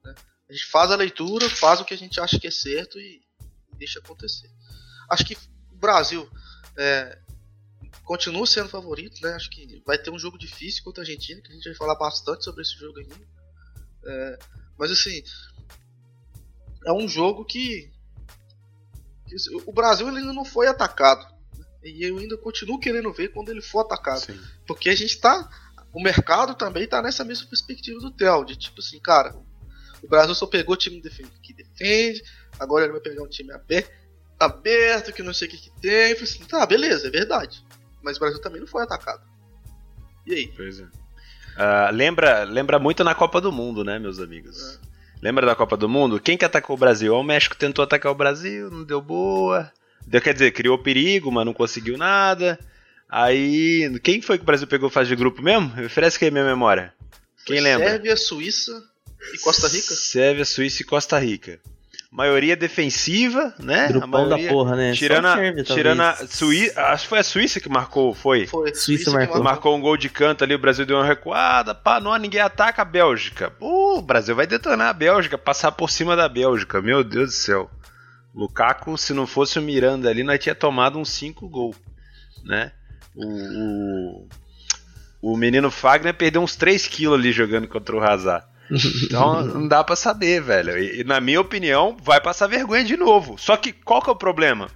Né? 0.03 0.15
A 0.49 0.53
gente 0.55 0.65
faz 0.67 0.91
a 0.91 0.97
leitura, 0.97 1.51
faz 1.51 1.81
o 1.81 1.85
que 1.85 1.93
a 1.93 1.99
gente 1.99 2.19
acha 2.21 2.39
que 2.39 2.47
é 2.47 2.51
certo 2.51 2.99
e 2.99 3.21
deixa 3.79 3.99
acontecer. 3.99 4.51
Acho 5.11 5.27
que 5.27 5.37
o 5.71 5.77
Brasil 5.77 6.27
é, 6.79 7.19
continua 8.05 8.47
sendo 8.47 8.69
favorito, 8.69 9.21
né? 9.21 9.33
Acho 9.35 9.51
que 9.51 9.83
vai 9.85 9.99
ter 9.99 10.11
um 10.11 10.19
jogo 10.19 10.39
difícil 10.39 10.85
contra 10.85 11.03
a 11.03 11.05
Argentina, 11.05 11.41
que 11.43 11.51
a 11.51 11.55
gente 11.55 11.65
vai 11.65 11.75
falar 11.75 11.97
bastante 11.97 12.45
sobre 12.45 12.63
esse 12.63 12.79
jogo 12.79 12.99
ainda. 13.01 13.17
É, 14.07 14.39
mas 14.79 14.91
assim, 14.93 15.23
é 16.87 16.93
um 16.93 17.09
jogo 17.09 17.45
que, 17.45 17.91
que, 19.27 19.37
o 19.67 19.73
Brasil 19.73 20.07
ainda 20.09 20.33
não 20.33 20.45
foi 20.45 20.69
atacado. 20.69 21.27
Né? 21.59 21.65
E 21.83 22.05
eu 22.05 22.19
ainda 22.19 22.39
continuo 22.39 22.79
querendo 22.79 23.13
ver 23.13 23.29
quando 23.29 23.51
ele 23.51 23.61
for 23.61 23.81
atacado. 23.81 24.21
Sim. 24.21 24.41
Porque 24.67 24.89
a 24.89 24.95
gente 24.95 25.21
tá. 25.21 25.51
O 25.93 26.03
mercado 26.03 26.55
também 26.55 26.87
tá 26.87 27.03
nessa 27.03 27.25
mesma 27.25 27.49
perspectiva 27.49 27.99
do 27.99 28.11
Theo, 28.11 28.45
de 28.45 28.57
tipo 28.57 28.79
assim, 28.81 29.01
cara, 29.01 29.35
o 30.03 30.07
Brasil 30.07 30.35
só 30.35 30.47
pegou 30.47 30.75
o 30.75 30.79
time 30.79 31.01
que 31.43 31.53
defende, 31.55 32.23
agora 32.59 32.85
ele 32.85 32.93
vai 32.93 33.01
pegar 33.01 33.23
um 33.23 33.29
time 33.29 33.53
aberto 33.53 33.91
aberto, 34.39 35.13
que 35.13 35.23
não 35.23 35.35
sei 35.35 35.49
o 35.49 35.51
que, 35.51 35.59
que 35.59 35.71
tem. 35.81 36.11
Eu 36.11 36.17
falei 36.17 36.23
assim, 36.23 36.45
tá, 36.45 36.67
beleza, 36.67 37.09
é 37.09 37.11
verdade. 37.11 37.65
Mas 38.03 38.17
o 38.17 38.21
Brasil 38.21 38.41
também 38.41 38.61
não 38.61 38.69
foi 38.69 38.83
atacado. 38.83 39.23
E 40.27 40.35
aí? 40.35 40.53
Pois 40.57 40.81
é. 40.81 40.85
Uh, 40.85 41.93
lembra, 41.93 42.45
lembra 42.45 42.79
muito 42.79 43.03
na 43.03 43.15
Copa 43.15 43.41
do 43.41 43.51
Mundo, 43.51 43.83
né, 43.83 43.99
meus 43.99 44.21
amigos? 44.21 44.79
É. 44.85 44.89
Lembra 45.21 45.45
da 45.45 45.57
Copa 45.57 45.77
do 45.77 45.89
Mundo? 45.89 46.21
Quem 46.21 46.39
que 46.39 46.45
atacou 46.45 46.77
o 46.77 46.79
Brasil? 46.79 47.13
O 47.13 47.25
México 47.25 47.57
tentou 47.57 47.83
atacar 47.83 48.13
o 48.13 48.15
Brasil, 48.15 48.71
não 48.71 48.85
deu 48.85 49.01
boa. 49.01 49.73
Deu, 50.07 50.21
quer 50.21 50.33
dizer, 50.33 50.53
criou 50.53 50.79
perigo, 50.79 51.33
mas 51.33 51.45
não 51.45 51.53
conseguiu 51.53 51.99
nada. 51.99 52.59
Aí, 53.09 53.99
quem 54.01 54.23
foi 54.23 54.39
que 54.39 54.43
o 54.43 54.47
Brasil 54.47 54.67
pegou 54.67 54.89
fase 54.89 55.09
de 55.09 55.17
grupo 55.17 55.43
mesmo? 55.43 55.73
Oferece 55.85 56.23
aí 56.23 56.29
a 56.29 56.33
minha 56.33 56.45
memória. 56.45 56.95
Quem 57.45 57.61
lembra? 57.61 57.89
Sérvia, 57.89 58.17
Suíça 58.17 58.85
e 59.33 59.39
Costa 59.39 59.67
Rica? 59.67 59.95
Sérvia, 59.95 60.45
Suíça 60.45 60.83
e 60.83 60.85
Costa 60.85 61.19
Rica. 61.19 61.59
Maioria 62.11 62.57
defensiva, 62.57 63.55
né? 63.59 63.89
Grupão 63.89 64.09
maioria, 64.09 64.47
da 64.47 64.53
porra, 64.53 64.77
né? 64.77 64.93
Tirando, 64.93 65.27
a, 65.27 65.35
serve, 65.35 65.63
tirando 65.63 66.01
a 66.01 66.15
Suíça, 66.27 66.83
acho 66.87 67.03
que 67.05 67.09
foi 67.09 67.19
a 67.19 67.25
Suíça 67.25 67.61
que 67.61 67.69
marcou, 67.69 68.15
foi? 68.15 68.47
Foi. 68.47 68.75
Suíça 68.75 69.11
marcou. 69.11 69.43
Marcou 69.43 69.77
um 69.77 69.81
gol 69.81 69.97
de 69.97 70.09
canto 70.09 70.43
ali, 70.43 70.55
o 70.55 70.59
Brasil 70.59 70.87
deu 70.87 70.97
uma 70.97 71.05
recuada, 71.05 71.75
pá, 71.75 72.01
não, 72.01 72.17
ninguém 72.17 72.41
ataca 72.41 72.83
a 72.83 72.85
Bélgica. 72.85 73.53
Uh, 73.61 73.99
o 73.99 74.03
Brasil 74.03 74.35
vai 74.35 74.47
detonar 74.47 74.89
a 74.89 74.93
Bélgica, 74.93 75.37
passar 75.37 75.73
por 75.73 75.91
cima 75.91 76.17
da 76.17 76.29
Bélgica, 76.29 76.81
meu 76.81 77.05
Deus 77.05 77.31
do 77.31 77.35
céu. 77.35 77.71
Lukaku, 78.35 78.97
se 78.97 79.13
não 79.13 79.27
fosse 79.27 79.59
o 79.59 79.63
Miranda 79.63 80.09
ali, 80.09 80.23
nós 80.23 80.39
tinha 80.39 80.55
tomado 80.55 80.99
uns 80.99 81.11
5 81.11 81.49
gols, 81.49 81.77
né? 82.45 82.73
O, 83.15 84.29
o, 85.23 85.33
o 85.33 85.37
menino 85.37 85.71
Fagner 85.71 86.15
perdeu 86.15 86.41
uns 86.41 86.55
3 86.55 86.87
quilos 86.87 87.19
ali 87.19 87.33
jogando 87.33 87.67
contra 87.67 87.97
o 87.97 88.01
Hazard. 88.01 88.47
Então 88.71 89.45
não 89.45 89.69
dá 89.69 89.83
pra 89.83 89.97
saber, 89.97 90.43
velho. 90.43 90.79
E, 90.79 91.05
na 91.05 91.21
minha 91.21 91.41
opinião, 91.41 91.97
vai 92.03 92.21
passar 92.21 92.47
vergonha 92.47 92.85
de 92.85 92.97
novo. 92.97 93.39
Só 93.39 93.57
que 93.57 93.73
qual 93.73 94.03
que 94.03 94.11
é 94.11 94.13
o 94.13 94.17
problema? 94.17 94.71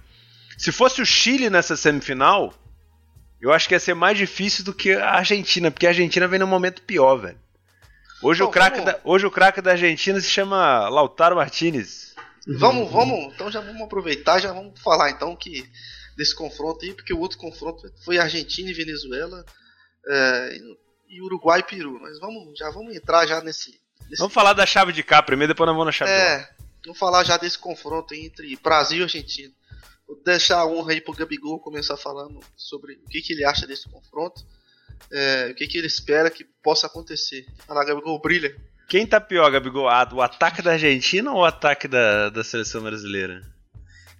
Se 0.57 0.71
fosse 0.71 1.01
o 1.01 1.05
Chile 1.05 1.49
nessa 1.49 1.75
semifinal, 1.75 2.53
eu 3.41 3.51
acho 3.51 3.67
que 3.67 3.75
ia 3.75 3.79
ser 3.79 3.93
mais 3.93 4.17
difícil 4.17 4.63
do 4.63 4.73
que 4.73 4.93
a 4.93 5.11
Argentina, 5.11 5.69
porque 5.69 5.85
a 5.85 5.89
Argentina 5.89 6.27
vem 6.27 6.39
num 6.39 6.47
momento 6.47 6.81
pior, 6.81 7.17
velho. 7.17 7.37
Hoje, 8.21 8.41
Bom, 8.41 8.47
o 8.47 8.51
craque 8.51 8.79
da, 8.81 8.99
hoje 9.03 9.25
o 9.25 9.31
craque 9.31 9.61
da 9.61 9.71
Argentina 9.71 10.19
se 10.21 10.29
chama 10.29 10.87
Lautaro 10.87 11.35
Martinez. 11.35 12.15
Vamos, 12.47 12.89
vamos, 12.89 13.33
então 13.33 13.51
já 13.51 13.59
vamos 13.59 13.81
aproveitar, 13.81 14.39
já 14.39 14.53
vamos 14.53 14.79
falar 14.79 15.11
então 15.11 15.35
que 15.35 15.69
desse 16.15 16.35
confronto 16.35 16.85
aí, 16.85 16.93
porque 16.93 17.13
o 17.13 17.19
outro 17.19 17.37
confronto 17.37 17.91
foi 18.03 18.17
Argentina 18.17 18.69
e 18.69 18.73
Venezuela 18.73 19.45
é, 20.07 20.57
e 21.09 21.21
Uruguai 21.21 21.59
e 21.59 21.63
Peru. 21.63 21.99
Mas 22.01 22.19
vamos, 22.19 22.57
já 22.57 22.69
vamos 22.69 22.95
entrar 22.95 23.25
já 23.25 23.41
nesse, 23.41 23.79
nesse... 24.09 24.19
Vamos 24.19 24.33
falar 24.33 24.53
da 24.53 24.65
chave 24.65 24.91
de 24.91 25.03
cá 25.03 25.21
primeiro, 25.21 25.53
depois 25.53 25.67
nós 25.67 25.75
vamos 25.75 25.85
na 25.87 25.91
chave 25.91 26.11
É, 26.11 26.47
vamos 26.83 26.99
falar 26.99 27.23
já 27.23 27.37
desse 27.37 27.57
confronto 27.57 28.13
entre 28.13 28.55
Brasil 28.57 28.99
e 28.99 29.03
Argentina. 29.03 29.53
Vou 30.07 30.21
deixar 30.23 30.59
a 30.59 30.65
honra 30.65 30.91
aí 30.91 31.01
pro 31.01 31.13
Gabigol 31.13 31.59
começar 31.59 31.97
falando 31.97 32.39
sobre 32.55 32.93
o 32.93 33.09
que, 33.09 33.21
que 33.21 33.33
ele 33.33 33.45
acha 33.45 33.65
desse 33.65 33.89
confronto, 33.89 34.45
é, 35.11 35.49
o 35.51 35.55
que, 35.55 35.67
que 35.67 35.77
ele 35.77 35.87
espera 35.87 36.29
que 36.29 36.43
possa 36.61 36.87
acontecer. 36.87 37.45
Olha 37.67 37.79
lá, 37.79 37.85
Gabigol, 37.85 38.19
brilha. 38.19 38.55
Quem 38.87 39.07
tá 39.07 39.19
pior, 39.19 39.49
Gabigol? 39.49 39.85
O 39.85 40.21
ataque 40.21 40.61
da 40.61 40.73
Argentina 40.73 41.31
ou 41.31 41.39
o 41.39 41.45
ataque 41.45 41.87
da, 41.87 42.29
da 42.29 42.43
seleção 42.43 42.81
brasileira? 42.81 43.41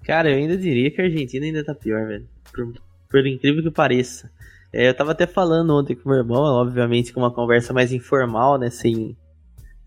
Cara, 0.06 0.32
eu 0.32 0.38
ainda 0.38 0.58
diria 0.58 0.89
que 0.89 1.02
a 1.02 1.06
Argentina 1.06 1.46
ainda 1.46 1.63
tá 1.63 1.76
pior, 1.76 2.08
velho. 2.08 2.28
Por, 2.52 2.74
por 3.10 3.28
incrível 3.28 3.62
que 3.62 3.72
pareça. 3.72 4.32
É, 4.72 4.89
eu 4.89 4.93
tava 4.96 5.12
até 5.12 5.28
falando 5.28 5.78
ontem 5.78 5.96
com 5.96 6.10
meu 6.10 6.17
irmão, 6.17 6.41
obviamente 6.41 7.13
com 7.13 7.19
uma 7.19 7.34
conversa 7.34 7.74
mais 7.74 7.91
informal, 7.91 8.58
né? 8.58 8.69
Sem, 8.69 9.15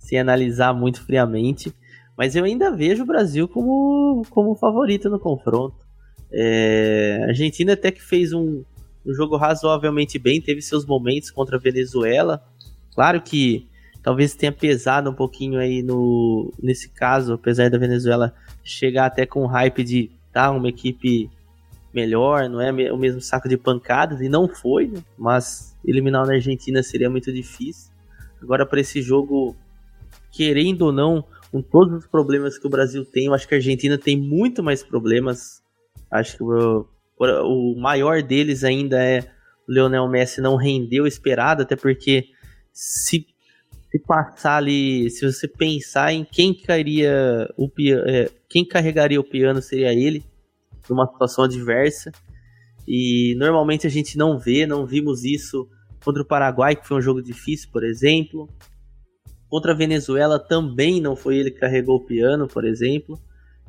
sem 0.06 0.18
analisar 0.18 0.72
muito 0.72 1.02
friamente. 1.02 1.74
Mas 2.16 2.34
eu 2.34 2.44
ainda 2.44 2.70
vejo 2.70 3.02
o 3.02 3.06
Brasil 3.06 3.46
como, 3.46 4.22
como 4.30 4.54
favorito 4.54 5.10
no 5.10 5.18
confronto. 5.18 5.76
É, 6.32 7.20
a 7.24 7.26
Argentina 7.28 7.74
até 7.74 7.90
que 7.90 8.02
fez 8.02 8.32
um, 8.32 8.62
um 9.04 9.14
jogo 9.14 9.36
razoavelmente 9.36 10.18
bem, 10.18 10.40
teve 10.40 10.62
seus 10.62 10.86
momentos 10.86 11.30
contra 11.30 11.56
a 11.56 11.60
Venezuela. 11.60 12.42
Claro 12.94 13.20
que 13.20 13.68
talvez 14.02 14.34
tenha 14.34 14.52
pesado 14.52 15.10
um 15.10 15.14
pouquinho 15.14 15.58
aí 15.58 15.82
no 15.82 16.52
nesse 16.62 16.88
caso, 16.88 17.34
apesar 17.34 17.68
da 17.68 17.78
Venezuela 17.78 18.34
chegar 18.64 19.06
até 19.06 19.26
com 19.26 19.44
hype 19.46 19.84
de 19.84 20.10
tá 20.32 20.50
uma 20.50 20.68
equipe 20.68 21.30
melhor, 21.92 22.48
não 22.48 22.60
é 22.60 22.70
o 22.92 22.96
mesmo 22.98 23.20
saco 23.20 23.48
de 23.48 23.56
pancadas 23.56 24.20
e 24.20 24.28
não 24.28 24.46
foi, 24.46 24.86
né? 24.88 25.02
mas 25.16 25.74
eliminar 25.84 26.26
na 26.26 26.34
Argentina 26.34 26.82
seria 26.82 27.08
muito 27.08 27.32
difícil. 27.32 27.90
Agora 28.42 28.66
para 28.66 28.80
esse 28.80 29.00
jogo, 29.00 29.56
querendo 30.36 30.82
ou 30.82 30.92
não, 30.92 31.24
com 31.50 31.62
todos 31.62 32.04
os 32.04 32.06
problemas 32.06 32.58
que 32.58 32.66
o 32.66 32.70
Brasil 32.70 33.04
tem, 33.04 33.26
eu 33.26 33.34
acho 33.34 33.46
que 33.46 33.54
a 33.54 33.58
Argentina 33.58 33.96
tem 33.96 34.16
muito 34.16 34.62
mais 34.62 34.82
problemas 34.82 35.62
Acho 36.10 36.36
que 36.36 36.42
o, 36.42 36.86
o 37.18 37.80
maior 37.80 38.22
deles 38.22 38.64
ainda 38.64 39.02
é 39.02 39.20
o 39.68 39.72
Leonel 39.72 40.08
Messi 40.08 40.40
não 40.40 40.56
rendeu 40.56 41.06
esperado, 41.06 41.62
até 41.62 41.74
porque 41.74 42.28
se, 42.72 43.26
se 43.90 43.98
passar 44.06 44.58
ali, 44.58 45.10
se 45.10 45.30
você 45.30 45.48
pensar 45.48 46.12
em 46.12 46.24
quem 46.24 46.54
cairia 46.54 47.52
o 47.56 47.68
é, 48.06 48.30
quem 48.48 48.64
carregaria 48.64 49.20
o 49.20 49.24
piano 49.24 49.60
seria 49.60 49.92
ele, 49.92 50.24
numa 50.88 51.06
situação 51.06 51.44
adversa. 51.44 52.12
E 52.86 53.34
normalmente 53.36 53.86
a 53.86 53.90
gente 53.90 54.16
não 54.16 54.38
vê, 54.38 54.64
não 54.64 54.86
vimos 54.86 55.24
isso 55.24 55.68
contra 56.04 56.22
o 56.22 56.26
Paraguai, 56.26 56.76
que 56.76 56.86
foi 56.86 56.98
um 56.98 57.02
jogo 57.02 57.20
difícil, 57.20 57.68
por 57.72 57.82
exemplo. 57.82 58.48
Contra 59.48 59.72
a 59.72 59.76
Venezuela 59.76 60.38
também 60.38 61.00
não 61.00 61.14
foi 61.14 61.38
ele 61.38 61.50
que 61.50 61.60
carregou 61.60 61.96
o 61.96 62.04
piano, 62.04 62.48
por 62.48 62.64
exemplo. 62.64 63.18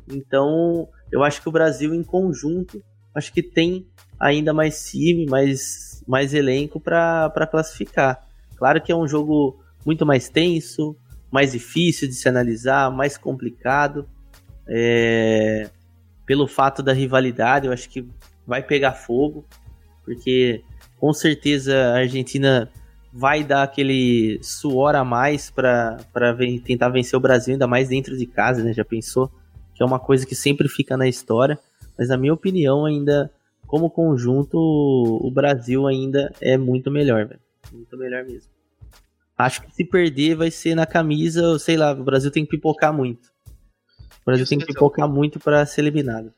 Então, 0.09 0.87
eu 1.11 1.23
acho 1.23 1.41
que 1.41 1.49
o 1.49 1.51
Brasil 1.51 1.93
em 1.93 2.03
conjunto, 2.03 2.83
acho 3.13 3.31
que 3.31 3.43
tem 3.43 3.85
ainda 4.19 4.53
mais 4.53 4.89
time, 4.89 5.25
mais, 5.27 6.03
mais 6.07 6.33
elenco 6.33 6.79
para 6.79 7.47
classificar. 7.49 8.27
Claro 8.55 8.81
que 8.81 8.91
é 8.91 8.95
um 8.95 9.07
jogo 9.07 9.59
muito 9.85 10.05
mais 10.05 10.29
tenso, 10.29 10.95
mais 11.31 11.51
difícil 11.51 12.07
de 12.07 12.15
se 12.15 12.27
analisar, 12.27 12.91
mais 12.91 13.17
complicado. 13.17 14.07
É, 14.67 15.69
pelo 16.25 16.47
fato 16.47 16.81
da 16.81 16.91
rivalidade, 16.91 17.67
eu 17.67 17.73
acho 17.73 17.89
que 17.89 18.05
vai 18.45 18.61
pegar 18.63 18.93
fogo, 18.93 19.45
porque 20.03 20.63
com 20.97 21.13
certeza 21.13 21.75
a 21.75 21.97
Argentina 21.99 22.69
vai 23.17 23.43
dar 23.43 23.63
aquele 23.63 24.39
suor 24.43 24.95
a 24.95 25.03
mais 25.03 25.49
para 25.49 25.97
tentar 26.63 26.89
vencer 26.89 27.17
o 27.17 27.21
Brasil, 27.21 27.53
ainda 27.53 27.67
mais 27.67 27.89
dentro 27.89 28.17
de 28.17 28.25
casa, 28.25 28.63
né? 28.63 28.73
Já 28.73 28.85
pensou? 28.85 29.31
que 29.77 29.83
é 29.83 29.85
uma 29.85 29.99
coisa 29.99 30.25
que 30.25 30.33
sempre 30.33 30.67
fica 30.67 30.97
na 30.97 31.07
história, 31.07 31.57
mas 31.95 32.09
na 32.09 32.17
minha 32.17 32.33
opinião 32.33 32.83
ainda 32.83 33.31
como 33.67 33.91
conjunto 33.91 34.57
o 34.57 35.29
Brasil 35.29 35.85
ainda 35.85 36.33
é 36.41 36.57
muito 36.57 36.89
melhor, 36.89 37.27
velho. 37.27 37.39
Muito 37.71 37.95
melhor 37.95 38.23
mesmo. 38.25 38.49
Acho 39.37 39.61
que 39.61 39.75
se 39.75 39.85
perder 39.85 40.35
vai 40.35 40.49
ser 40.49 40.73
na 40.73 40.87
camisa, 40.87 41.59
sei 41.59 41.77
lá, 41.77 41.91
o 41.91 42.03
Brasil 42.03 42.31
tem 42.31 42.43
que 42.43 42.49
pipocar 42.49 42.91
muito. 42.91 43.27
O 44.21 44.25
Brasil 44.25 44.45
Isso 44.45 44.49
tem 44.49 44.57
que 44.57 44.65
pipocar 44.65 45.07
muito 45.07 45.39
para 45.39 45.63
ser 45.63 45.81
eliminado. 45.81 46.33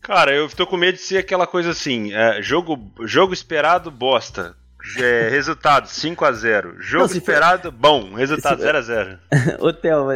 Cara, 0.00 0.32
eu 0.32 0.48
tô 0.48 0.66
com 0.68 0.76
medo 0.76 0.94
de 0.94 1.02
ser 1.02 1.18
aquela 1.18 1.48
coisa 1.48 1.70
assim, 1.70 2.12
é, 2.12 2.40
jogo, 2.40 2.78
jogo 3.02 3.34
esperado, 3.34 3.90
bosta. 3.90 4.56
É, 4.96 5.28
resultado 5.28 5.86
5 5.86 6.24
a 6.24 6.32
0 6.32 6.76
Jogo 6.80 7.06
Não, 7.06 7.16
esperado, 7.16 7.70
for... 7.70 7.72
bom. 7.72 8.14
Resultado 8.14 8.60
0 8.60 8.82
se... 8.82 8.92
a 8.92 8.96
0 8.96 9.18
Ô, 9.60 9.72
Theo, 9.72 10.06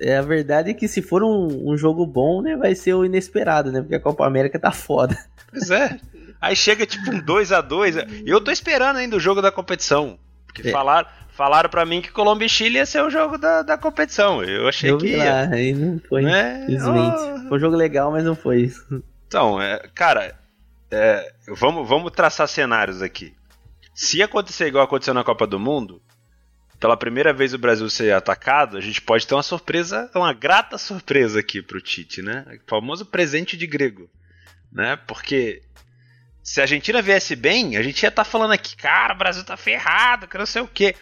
é 0.00 0.16
a 0.16 0.22
verdade 0.22 0.70
é 0.70 0.74
que 0.74 0.86
se 0.86 1.00
for 1.00 1.22
um, 1.22 1.70
um, 1.70 1.76
jogo 1.76 2.06
bom, 2.06 2.42
né, 2.42 2.56
vai 2.56 2.74
ser 2.74 2.94
o 2.94 3.04
inesperado, 3.04 3.72
né? 3.72 3.80
Porque 3.80 3.94
a 3.94 4.00
Copa 4.00 4.26
América 4.26 4.58
tá 4.58 4.70
foda. 4.70 5.16
Pois 5.50 5.70
é. 5.70 5.98
Aí 6.40 6.56
chega 6.56 6.84
tipo 6.84 7.10
um 7.10 7.20
2 7.20 7.52
a 7.52 7.60
2 7.60 7.96
Eu 8.26 8.40
tô 8.40 8.50
esperando 8.50 8.96
ainda 8.96 9.16
o 9.16 9.20
jogo 9.20 9.40
da 9.40 9.52
competição. 9.52 10.18
Porque 10.46 10.68
é. 10.68 10.72
falaram, 10.72 11.08
falaram 11.30 11.70
pra 11.70 11.84
mim 11.84 12.02
que 12.02 12.10
Colômbia 12.10 12.46
e 12.46 12.48
Chile 12.48 12.76
ia 12.76 12.86
ser 12.86 13.02
o 13.02 13.10
jogo 13.10 13.38
da, 13.38 13.62
da 13.62 13.78
competição. 13.78 14.42
Eu 14.42 14.68
achei 14.68 14.90
eu 14.90 14.98
que 14.98 15.08
ia. 15.08 15.24
Lá, 15.24 15.54
aí 15.54 15.72
não 15.72 16.00
foi, 16.08 16.22
né? 16.22 16.64
infelizmente. 16.64 17.16
Oh... 17.16 17.48
Foi 17.48 17.58
um 17.58 17.60
jogo 17.60 17.76
legal, 17.76 18.10
mas 18.10 18.24
não 18.24 18.34
foi 18.34 18.62
isso. 18.62 19.02
Então, 19.26 19.60
é, 19.60 19.80
cara, 19.94 20.34
é, 20.90 21.32
vamos, 21.48 21.88
vamos 21.88 22.12
traçar 22.12 22.46
cenários 22.46 23.00
aqui. 23.00 23.34
Se 24.02 24.20
acontecer 24.20 24.66
igual 24.66 24.82
aconteceu 24.82 25.14
na 25.14 25.22
Copa 25.22 25.46
do 25.46 25.60
Mundo, 25.60 26.02
pela 26.80 26.96
primeira 26.96 27.32
vez 27.32 27.54
o 27.54 27.58
Brasil 27.58 27.88
ser 27.88 28.12
atacado, 28.12 28.76
a 28.76 28.80
gente 28.80 29.00
pode 29.00 29.24
ter 29.24 29.32
uma 29.32 29.44
surpresa, 29.44 30.10
uma 30.12 30.32
grata 30.32 30.76
surpresa 30.76 31.38
aqui 31.38 31.62
pro 31.62 31.80
Tite, 31.80 32.20
né? 32.20 32.44
O 32.66 32.68
famoso 32.68 33.06
presente 33.06 33.56
de 33.56 33.64
grego, 33.64 34.10
né? 34.72 34.96
Porque 35.06 35.62
se 36.42 36.58
a 36.58 36.64
Argentina 36.64 37.00
viesse 37.00 37.36
bem, 37.36 37.76
a 37.76 37.82
gente 37.82 38.02
ia 38.02 38.08
estar 38.08 38.24
tá 38.24 38.28
falando 38.28 38.50
aqui, 38.50 38.74
cara, 38.74 39.14
o 39.14 39.18
Brasil 39.18 39.44
tá 39.44 39.56
ferrado, 39.56 40.26
que 40.26 40.36
não 40.36 40.46
sei 40.46 40.62
o 40.62 40.66
quê. 40.66 40.96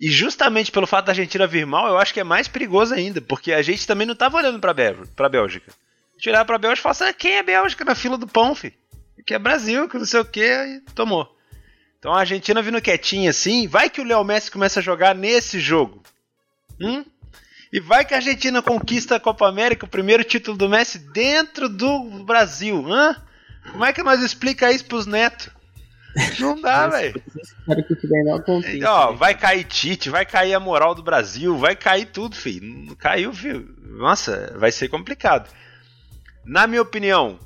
E 0.00 0.08
justamente 0.08 0.70
pelo 0.70 0.86
fato 0.86 1.06
da 1.06 1.10
Argentina 1.10 1.48
vir 1.48 1.66
mal, 1.66 1.88
eu 1.88 1.98
acho 1.98 2.14
que 2.14 2.20
é 2.20 2.24
mais 2.24 2.46
perigoso 2.46 2.94
ainda, 2.94 3.20
porque 3.20 3.52
a 3.52 3.60
gente 3.60 3.84
também 3.88 4.06
não 4.06 4.14
tava 4.14 4.36
olhando 4.36 4.60
pra, 4.60 4.72
Bé 4.72 4.94
pra 5.16 5.28
Bélgica. 5.28 5.72
Olhava 6.24 6.44
pra 6.44 6.58
Bélgica 6.58 6.78
e 6.78 6.82
falava 6.84 7.04
assim, 7.04 7.10
ah, 7.10 7.12
quem 7.12 7.32
é 7.38 7.42
Bélgica 7.42 7.84
na 7.84 7.96
fila 7.96 8.16
do 8.16 8.28
pão, 8.28 8.54
filho? 8.54 8.74
Que 9.26 9.34
é 9.34 9.38
Brasil, 9.38 9.88
que 9.88 9.98
não 9.98 10.06
sei 10.06 10.20
o 10.20 10.24
quê, 10.24 10.46
e 10.76 10.92
tomou. 10.92 11.39
Então 12.00 12.14
a 12.14 12.20
Argentina 12.20 12.62
vindo 12.62 12.80
quietinha 12.80 13.28
assim, 13.28 13.68
vai 13.68 13.90
que 13.90 14.00
o 14.00 14.04
Léo 14.04 14.24
Messi 14.24 14.50
começa 14.50 14.80
a 14.80 14.82
jogar 14.82 15.14
nesse 15.14 15.60
jogo. 15.60 16.02
Hum? 16.80 17.04
E 17.70 17.78
vai 17.78 18.06
que 18.06 18.14
a 18.14 18.16
Argentina 18.16 18.62
conquista 18.62 19.16
a 19.16 19.20
Copa 19.20 19.46
América, 19.46 19.84
o 19.84 19.88
primeiro 19.88 20.24
título 20.24 20.56
do 20.56 20.68
Messi 20.68 20.98
dentro 20.98 21.68
do 21.68 22.24
Brasil. 22.24 22.90
Hã? 22.90 23.14
Como 23.70 23.84
é 23.84 23.92
que 23.92 24.02
nós 24.02 24.22
explica 24.22 24.72
isso 24.72 24.86
pros 24.86 25.04
netos? 25.06 25.50
Não 26.40 26.58
dá, 26.60 26.88
velho. 26.88 27.22
Ó, 28.84 29.12
vai 29.12 29.34
cair 29.34 29.64
Tite, 29.64 30.08
vai 30.08 30.24
cair 30.24 30.54
a 30.54 30.58
moral 30.58 30.94
do 30.94 31.02
Brasil, 31.02 31.56
vai 31.58 31.76
cair 31.76 32.06
tudo, 32.06 32.34
filho. 32.34 32.66
Não 32.86 32.96
caiu, 32.96 33.32
filho. 33.32 33.76
Nossa, 33.78 34.56
vai 34.58 34.72
ser 34.72 34.88
complicado. 34.88 35.48
Na 36.44 36.66
minha 36.66 36.82
opinião, 36.82 37.38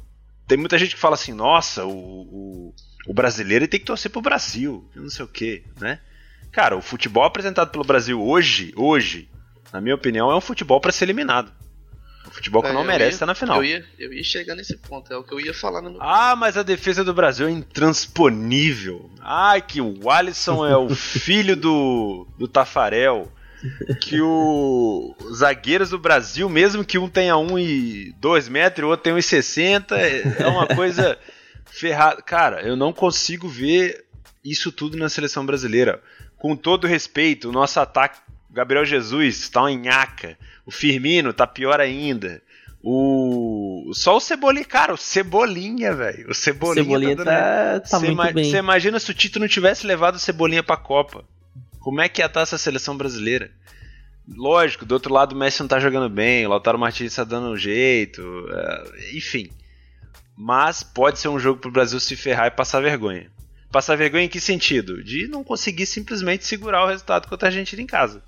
tem 0.46 0.56
muita 0.56 0.78
gente 0.78 0.94
que 0.94 1.00
fala 1.00 1.14
assim, 1.14 1.32
nossa, 1.32 1.84
o, 1.84 1.90
o 1.90 2.74
o 3.06 3.14
brasileiro 3.14 3.68
tem 3.68 3.80
que 3.80 3.86
torcer 3.86 4.10
pro 4.10 4.20
Brasil, 4.20 4.84
não 4.94 5.10
sei 5.10 5.24
o 5.24 5.28
que, 5.28 5.62
né? 5.80 5.98
Cara, 6.52 6.76
o 6.76 6.82
futebol 6.82 7.24
apresentado 7.24 7.70
pelo 7.70 7.84
Brasil 7.84 8.22
hoje, 8.22 8.72
hoje, 8.76 9.28
na 9.72 9.80
minha 9.80 9.94
opinião, 9.94 10.30
é 10.30 10.36
um 10.36 10.40
futebol 10.40 10.80
para 10.80 10.92
ser 10.92 11.04
eliminado. 11.04 11.52
O 12.26 12.30
futebol 12.30 12.62
que 12.62 12.68
É, 12.68 12.72
não 12.72 12.84
merece 12.84 13.14
estar 13.14 13.26
na 13.26 13.34
final. 13.34 13.58
Eu 13.58 13.64
ia, 13.64 13.84
eu 13.98 14.12
ia 14.12 14.24
chegar 14.24 14.54
nesse 14.54 14.76
ponto, 14.76 15.12
é 15.12 15.16
o 15.16 15.22
que 15.22 15.32
eu 15.32 15.40
ia 15.40 15.52
falar 15.52 15.82
no 15.82 15.90
meu. 15.90 16.02
Ah, 16.02 16.34
mas 16.36 16.56
a 16.56 16.62
defesa 16.62 17.04
do 17.04 17.12
Brasil 17.12 17.46
é 17.46 17.50
intransponível. 17.50 19.10
Ai, 19.20 19.60
que 19.60 19.80
o 19.80 20.10
Alisson 20.10 20.66
é 20.66 20.76
o 20.76 20.88
filho 20.94 21.56
do, 21.56 22.26
do 22.38 22.48
Tafarel. 22.48 23.30
Que 24.00 24.20
o, 24.20 25.16
os 25.20 25.38
zagueiros 25.38 25.90
do 25.90 25.98
Brasil, 25.98 26.48
mesmo 26.50 26.84
que 26.84 26.98
um 26.98 27.08
tenha 27.08 27.36
um 27.36 27.58
e 27.58 28.12
dois 28.18 28.46
metros 28.46 28.82
e 28.82 28.84
o 28.84 28.88
outro 28.90 29.04
tenha 29.04 29.16
um 29.16 29.18
e 29.18 29.22
sessenta, 29.22 29.96
é 29.98 30.22
é 30.38 30.46
uma 30.46 30.66
coisa 30.66 31.18
ferrada. 31.66 32.22
Cara, 32.22 32.62
eu 32.62 32.77
não 32.77 32.92
consigo 32.92 33.48
ver 33.48 34.05
isso 34.44 34.70
tudo 34.72 34.96
na 34.96 35.09
seleção 35.09 35.44
brasileira. 35.44 36.03
Com 36.37 36.55
todo 36.57 36.87
respeito, 36.87 37.48
o 37.48 37.53
nosso 37.53 37.81
ataque, 37.81 38.18
Gabriel 38.50 38.85
Jesus, 38.85 39.38
está 39.40 39.62
uma 39.62 39.70
nhaca. 39.70 40.37
O 40.66 40.70
Firmino 40.70 41.33
tá 41.33 41.46
pior 41.46 41.81
ainda. 41.81 42.42
O. 42.83 43.90
Só 43.94 44.16
o 44.16 44.20
Cebolinha, 44.20 44.64
cara, 44.64 44.92
o 44.92 44.96
Cebolinha, 44.96 45.94
velho. 45.94 46.31
O 46.31 46.35
Cebolinha, 46.35 46.85
Cebolinha 46.85 47.16
dando- 47.16 47.27
tá, 47.27 47.81
tá 47.81 47.87
Cê 47.98 48.07
muito 48.07 48.12
ima- 48.12 48.33
bem. 48.33 48.50
Você 48.50 48.59
imagina 48.59 49.00
se 49.00 49.11
o 49.11 49.14
Tito 49.14 49.40
não 49.40 49.48
tivesse 49.48 49.87
levado 49.87 50.16
o 50.16 50.18
Cebolinha 50.18 50.62
pra 50.62 50.77
Copa? 50.77 51.24
Como 51.81 52.00
é 52.00 52.09
que 52.09 52.20
ia 52.20 52.27
estar 52.27 52.42
essa 52.42 52.59
seleção 52.59 52.96
brasileira? 52.96 53.50
Lógico, 54.29 54.85
do 54.87 54.92
outro 54.92 55.12
lado 55.12 55.33
o 55.35 55.38
Messi 55.38 55.61
não 55.61 55.68
tá 55.68 55.79
jogando 55.81 56.09
bem, 56.09 56.46
o 56.46 56.50
Lautaro 56.50 56.79
Martins 56.79 57.14
tá 57.14 57.24
dando 57.24 57.48
um 57.48 57.57
jeito, 57.57 58.22
é, 58.50 59.16
enfim. 59.16 59.50
Mas 60.37 60.83
pode 60.83 61.18
ser 61.18 61.29
um 61.29 61.38
jogo 61.38 61.61
pro 61.61 61.70
Brasil 61.70 62.01
se 62.01 62.16
ferrar 62.16 62.47
e 62.47 62.51
passar 62.51 62.81
vergonha. 62.81 63.31
Passar 63.70 63.97
vergonha 63.97 64.25
em 64.25 64.29
que 64.29 64.40
sentido? 64.40 65.03
De 65.03 65.29
não 65.29 65.44
conseguir 65.44 65.87
simplesmente 65.87 66.44
segurar 66.44 66.85
o 66.85 66.88
resultado 66.88 67.29
contra 67.29 67.49
a 67.49 67.51
Argentina 67.51 67.83
em 67.83 67.87
casa. 67.87 68.23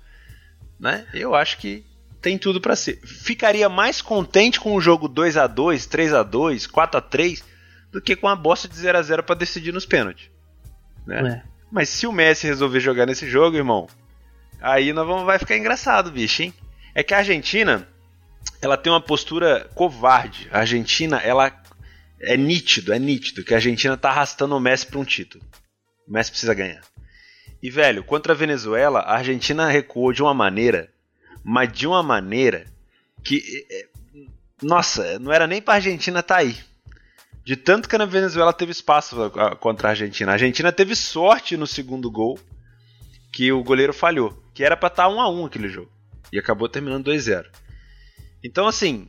Né? 0.79 1.05
Eu 1.13 1.35
acho 1.35 1.57
que 1.57 1.85
tem 2.21 2.37
tudo 2.37 2.59
pra 2.59 2.75
ser. 2.75 2.99
Ficaria 3.05 3.69
mais 3.69 4.01
contente 4.01 4.59
com 4.59 4.75
o 4.75 4.81
jogo 4.81 5.07
2 5.07 5.37
a 5.37 5.47
2 5.47 5.85
3 5.85 6.13
a 6.13 6.23
2 6.23 6.67
4 6.67 6.97
a 6.97 7.01
3 7.01 7.43
do 7.91 8.01
que 8.01 8.15
com 8.15 8.27
a 8.27 8.35
bosta 8.35 8.67
de 8.67 8.75
0 8.75 8.97
a 8.97 9.01
0 9.01 9.23
pra 9.23 9.35
decidir 9.35 9.73
nos 9.73 9.85
pênaltis. 9.85 10.29
Né? 11.05 11.43
É. 11.43 11.57
Mas 11.71 11.89
se 11.89 12.07
o 12.07 12.11
Messi 12.11 12.47
resolver 12.47 12.79
jogar 12.79 13.05
nesse 13.05 13.29
jogo, 13.29 13.57
irmão, 13.57 13.87
aí 14.61 14.93
nós 14.93 15.07
vamos, 15.07 15.25
vai 15.25 15.39
ficar 15.39 15.57
engraçado, 15.57 16.11
bicho, 16.11 16.43
hein? 16.43 16.53
É 16.95 17.03
que 17.03 17.13
a 17.13 17.17
Argentina, 17.17 17.87
ela 18.61 18.77
tem 18.77 18.91
uma 18.91 19.01
postura 19.01 19.69
covarde. 19.75 20.47
A 20.51 20.59
Argentina, 20.59 21.17
ela 21.17 21.49
é 22.19 22.35
nítido, 22.35 22.93
é 22.93 22.99
nítido 22.99 23.43
que 23.43 23.53
a 23.53 23.57
Argentina 23.57 23.95
tá 23.97 24.09
arrastando 24.09 24.55
o 24.55 24.59
Messi 24.59 24.87
para 24.87 24.99
um 24.99 25.05
título. 25.05 25.43
O 26.07 26.11
Messi 26.11 26.31
precisa 26.31 26.53
ganhar. 26.53 26.81
E 27.61 27.69
velho, 27.69 28.03
contra 28.03 28.33
a 28.33 28.35
Venezuela, 28.35 28.99
a 28.99 29.17
Argentina 29.17 29.67
recuou 29.67 30.13
de 30.13 30.21
uma 30.21 30.33
maneira, 30.33 30.91
mas 31.43 31.71
de 31.71 31.87
uma 31.87 32.03
maneira 32.03 32.65
que 33.23 33.41
é, 33.69 33.87
nossa, 34.61 35.19
não 35.19 35.31
era 35.31 35.45
nem 35.45 35.61
pra 35.61 35.75
Argentina 35.75 36.23
tá 36.23 36.37
aí. 36.37 36.57
De 37.43 37.55
tanto 37.55 37.87
que 37.87 37.95
a 37.95 38.05
Venezuela 38.05 38.51
teve 38.51 38.71
espaço 38.71 39.31
contra 39.59 39.87
a 39.87 39.91
Argentina. 39.91 40.31
A 40.31 40.33
Argentina 40.33 40.71
teve 40.71 40.95
sorte 40.95 41.55
no 41.55 41.65
segundo 41.65 42.11
gol 42.11 42.39
que 43.31 43.51
o 43.51 43.63
goleiro 43.63 43.93
falhou, 43.93 44.43
que 44.53 44.63
era 44.63 44.75
pra 44.75 44.87
estar 44.87 45.07
1 45.07 45.21
a 45.21 45.29
1 45.29 45.45
aquele 45.45 45.69
jogo 45.69 45.91
e 46.31 46.39
acabou 46.39 46.67
terminando 46.67 47.09
2-0. 47.09 47.45
Então 48.43 48.67
assim, 48.67 49.07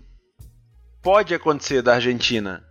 pode 1.02 1.34
acontecer 1.34 1.82
da 1.82 1.94
Argentina 1.94 2.64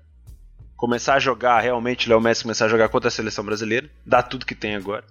começar 0.77 1.15
a 1.15 1.19
jogar 1.19 1.59
realmente, 1.59 2.07
o 2.07 2.09
Léo 2.09 2.21
Messi 2.21 2.43
começar 2.43 2.65
a 2.65 2.69
jogar 2.69 2.87
contra 2.87 3.07
a 3.09 3.11
seleção 3.11 3.43
brasileira, 3.43 3.89
dá 4.05 4.21
tudo 4.21 4.45
que 4.45 4.55
tem 4.55 4.75
agora. 4.75 5.03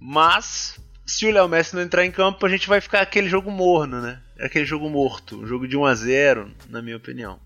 Mas 0.00 0.80
se 1.06 1.26
o 1.26 1.32
Léo 1.32 1.48
Messi 1.48 1.76
não 1.76 1.82
entrar 1.82 2.04
em 2.04 2.10
campo, 2.10 2.44
a 2.46 2.48
gente 2.48 2.66
vai 2.66 2.80
ficar 2.80 3.02
aquele 3.02 3.28
jogo 3.28 3.50
morno, 3.50 4.00
né? 4.00 4.18
Aquele 4.40 4.64
jogo 4.64 4.88
morto, 4.88 5.38
um 5.38 5.46
jogo 5.46 5.68
de 5.68 5.76
1 5.76 5.84
a 5.84 5.94
0, 5.94 6.50
na 6.70 6.80
minha 6.80 6.96
opinião. 6.96 7.38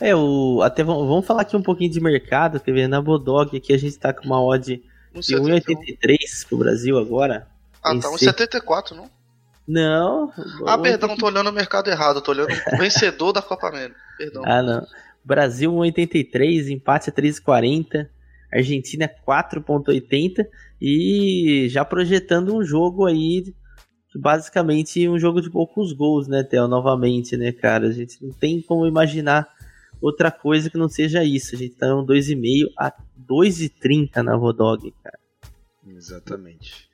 É, 0.00 0.14
o, 0.14 0.62
até 0.62 0.82
vamos, 0.82 1.26
falar 1.26 1.42
aqui 1.42 1.56
um 1.56 1.62
pouquinho 1.62 1.90
de 1.90 2.00
mercado, 2.00 2.58
quer 2.60 2.72
ver? 2.72 2.88
Na 2.88 3.02
Bodog 3.02 3.56
aqui 3.56 3.72
a 3.72 3.78
gente 3.78 3.98
tá 3.98 4.12
com 4.12 4.24
uma 4.24 4.42
odd 4.42 4.82
de 5.14 5.26
71. 5.26 5.74
1,83 5.76 6.48
pro 6.48 6.58
Brasil 6.58 6.98
agora. 6.98 7.48
Ah, 7.82 7.98
tá, 7.98 8.08
um 8.08 8.16
si- 8.16 8.24
74, 8.24 8.96
não? 8.96 9.10
Não. 9.66 10.32
Ah, 10.66 10.78
perdão, 10.78 11.14
tô 11.16 11.26
olhando 11.26 11.50
o 11.50 11.52
mercado 11.52 11.90
errado, 11.90 12.22
tô 12.22 12.30
olhando 12.30 12.48
o 12.72 12.78
vencedor 12.78 13.32
da 13.32 13.42
Copa 13.42 13.68
América. 13.68 14.00
Perdão. 14.16 14.42
Ah, 14.46 14.62
não. 14.62 14.86
Brasil 15.24 15.72
1,83, 15.72 16.70
empate 16.70 17.10
a 17.10 17.12
3,40, 17.12 18.08
Argentina 18.52 19.08
4,80 19.26 20.46
e 20.80 21.66
já 21.68 21.84
projetando 21.84 22.56
um 22.56 22.62
jogo 22.62 23.06
aí, 23.06 23.54
basicamente 24.14 25.08
um 25.08 25.18
jogo 25.18 25.40
de 25.40 25.50
poucos 25.50 25.92
gols, 25.92 26.26
né, 26.26 26.42
Theo? 26.42 26.66
Novamente, 26.66 27.36
né, 27.36 27.52
cara? 27.52 27.88
A 27.88 27.92
gente 27.92 28.24
não 28.24 28.32
tem 28.32 28.62
como 28.62 28.86
imaginar 28.86 29.48
outra 30.00 30.30
coisa 30.30 30.70
que 30.70 30.78
não 30.78 30.88
seja 30.88 31.22
isso. 31.22 31.54
A 31.54 31.58
gente 31.58 31.74
tá 31.74 31.94
um 31.94 32.06
2,5 32.06 32.72
a 32.78 32.90
2,30 32.90 34.22
na 34.22 34.34
Rodog, 34.34 34.92
cara. 35.02 35.18
Exatamente. 35.86 36.87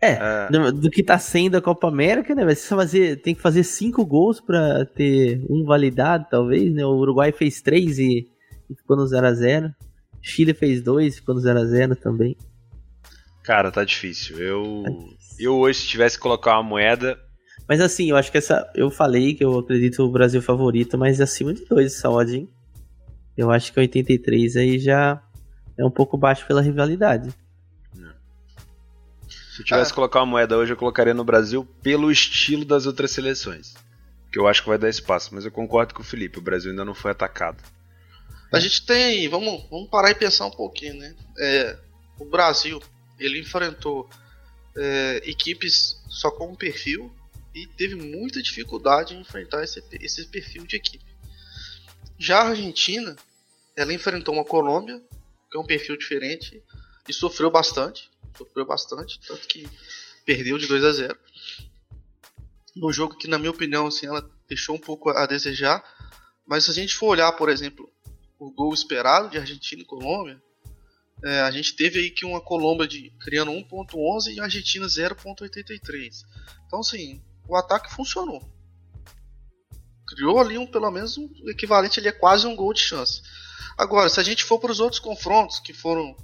É, 0.00 0.12
Ah, 0.14 0.48
do, 0.50 0.72
do 0.72 0.90
que 0.90 1.02
tá 1.02 1.18
sendo 1.18 1.56
a 1.56 1.62
Copa 1.62 1.88
América, 1.88 2.34
né? 2.34 2.44
Mas 2.44 2.58
você 2.58 2.68
fazer, 2.68 3.16
tem 3.22 3.34
que 3.34 3.40
fazer 3.40 3.64
cinco 3.64 4.04
gols 4.04 4.40
pra 4.40 4.84
ter 4.84 5.42
um 5.48 5.64
validado, 5.64 6.26
talvez, 6.30 6.72
né? 6.72 6.84
O 6.84 6.96
Uruguai 6.96 7.32
fez 7.32 7.62
três 7.62 7.98
e, 7.98 8.28
e 8.68 8.74
ficou 8.74 8.96
no 8.96 9.04
0x0. 9.04 9.74
Chile 10.20 10.52
fez 10.54 10.82
dois, 10.82 11.16
ficou 11.16 11.34
no 11.34 11.40
0x0 11.40 11.96
também. 11.96 12.36
cara, 13.42 13.70
tá 13.70 13.84
difícil. 13.84 14.38
Eu, 14.38 14.84
eu 15.38 15.54
hoje, 15.56 15.80
se 15.80 15.86
tivesse 15.86 16.16
que 16.16 16.22
colocar 16.22 16.54
uma 16.56 16.62
moeda, 16.64 17.18
Mas 17.68 17.80
assim, 17.80 18.10
eu 18.10 18.16
acho 18.16 18.30
que 18.30 18.38
essa. 18.38 18.70
Eu 18.74 18.90
falei 18.90 19.34
que 19.34 19.44
eu 19.44 19.58
acredito 19.58 20.02
o 20.02 20.10
Brasil 20.10 20.42
favorito, 20.42 20.98
mas 20.98 21.20
acima 21.20 21.54
de 21.54 21.64
dois 21.64 21.94
essa 21.94 22.10
odd, 22.10 22.36
hein? 22.36 22.48
Eu 23.36 23.50
acho 23.50 23.72
que 23.72 23.78
83 23.80 24.56
aí 24.56 24.78
já 24.78 25.22
é 25.78 25.84
um 25.84 25.90
pouco 25.90 26.16
baixo 26.18 26.46
pela 26.46 26.62
rivalidade. 26.62 27.30
Se 29.56 29.62
eu 29.62 29.64
tivesse 29.64 29.90
Ah. 29.90 29.92
que 29.92 29.94
colocar 29.94 30.20
uma 30.20 30.26
moeda 30.26 30.56
hoje, 30.56 30.72
eu 30.72 30.76
colocaria 30.76 31.14
no 31.14 31.24
Brasil 31.24 31.64
pelo 31.82 32.10
estilo 32.10 32.64
das 32.64 32.84
outras 32.84 33.10
seleções. 33.10 33.74
Que 34.30 34.38
eu 34.38 34.46
acho 34.46 34.62
que 34.62 34.68
vai 34.68 34.76
dar 34.76 34.88
espaço. 34.90 35.34
Mas 35.34 35.46
eu 35.46 35.50
concordo 35.50 35.94
com 35.94 36.02
o 36.02 36.04
Felipe, 36.04 36.38
o 36.38 36.42
Brasil 36.42 36.70
ainda 36.70 36.84
não 36.84 36.94
foi 36.94 37.10
atacado. 37.10 37.62
A 38.52 38.60
gente 38.60 38.84
tem. 38.84 39.26
Vamos, 39.28 39.66
vamos 39.70 39.88
parar 39.88 40.10
e 40.10 40.14
pensar 40.14 40.44
um 40.46 40.50
pouquinho, 40.50 40.94
né? 40.94 41.16
É, 41.38 41.78
o 42.18 42.24
Brasil, 42.26 42.82
ele 43.18 43.40
enfrentou 43.40 44.08
é, 44.76 45.22
equipes 45.24 45.96
só 46.08 46.30
com 46.30 46.52
um 46.52 46.54
perfil 46.54 47.10
e 47.54 47.66
teve 47.66 47.94
muita 47.94 48.42
dificuldade 48.42 49.14
em 49.14 49.20
enfrentar 49.20 49.64
esse, 49.64 49.82
esse 50.00 50.26
perfil 50.26 50.66
de 50.66 50.76
equipe. 50.76 51.04
Já 52.18 52.42
a 52.42 52.48
Argentina, 52.48 53.16
ela 53.74 53.92
enfrentou 53.92 54.34
uma 54.34 54.44
Colômbia, 54.44 55.00
que 55.50 55.56
é 55.56 55.60
um 55.60 55.64
perfil 55.64 55.96
diferente, 55.96 56.62
e 57.08 57.12
sofreu 57.12 57.50
bastante. 57.50 58.10
Sofreu 58.36 58.66
bastante, 58.66 59.18
tanto 59.26 59.46
que 59.46 59.68
perdeu 60.24 60.58
de 60.58 60.66
2 60.66 60.84
a 60.84 60.92
0 60.92 61.18
No 62.74 62.92
jogo 62.92 63.16
que, 63.16 63.28
na 63.28 63.38
minha 63.38 63.50
opinião, 63.50 63.86
assim, 63.86 64.06
ela 64.06 64.28
deixou 64.48 64.76
um 64.76 64.80
pouco 64.80 65.10
a 65.10 65.26
desejar. 65.26 65.82
Mas 66.46 66.64
se 66.64 66.70
a 66.70 66.74
gente 66.74 66.94
for 66.94 67.08
olhar, 67.08 67.32
por 67.32 67.48
exemplo, 67.48 67.90
o 68.38 68.50
gol 68.50 68.72
esperado 68.72 69.30
de 69.30 69.38
Argentina 69.38 69.82
e 69.82 69.84
Colômbia, 69.84 70.40
é, 71.24 71.40
a 71.40 71.50
gente 71.50 71.74
teve 71.74 71.98
aí 71.98 72.10
que 72.10 72.24
uma 72.24 72.40
Colômbia 72.40 72.86
de, 72.86 73.10
criando 73.20 73.50
1.11 73.50 74.34
e 74.34 74.40
a 74.40 74.44
Argentina 74.44 74.86
0.83. 74.86 76.24
Então, 76.66 76.80
assim, 76.80 77.22
o 77.48 77.56
ataque 77.56 77.92
funcionou. 77.94 78.42
Criou 80.06 80.38
ali 80.38 80.58
um, 80.58 80.66
pelo 80.66 80.90
menos, 80.90 81.16
um 81.16 81.28
equivalente 81.48 81.98
ali 81.98 82.08
a 82.08 82.12
quase 82.12 82.46
um 82.46 82.54
gol 82.54 82.72
de 82.72 82.80
chance. 82.80 83.22
Agora, 83.76 84.08
se 84.08 84.20
a 84.20 84.22
gente 84.22 84.44
for 84.44 84.58
para 84.58 84.70
os 84.70 84.80
outros 84.80 85.00
confrontos, 85.00 85.58
que 85.58 85.72
foram 85.72 86.16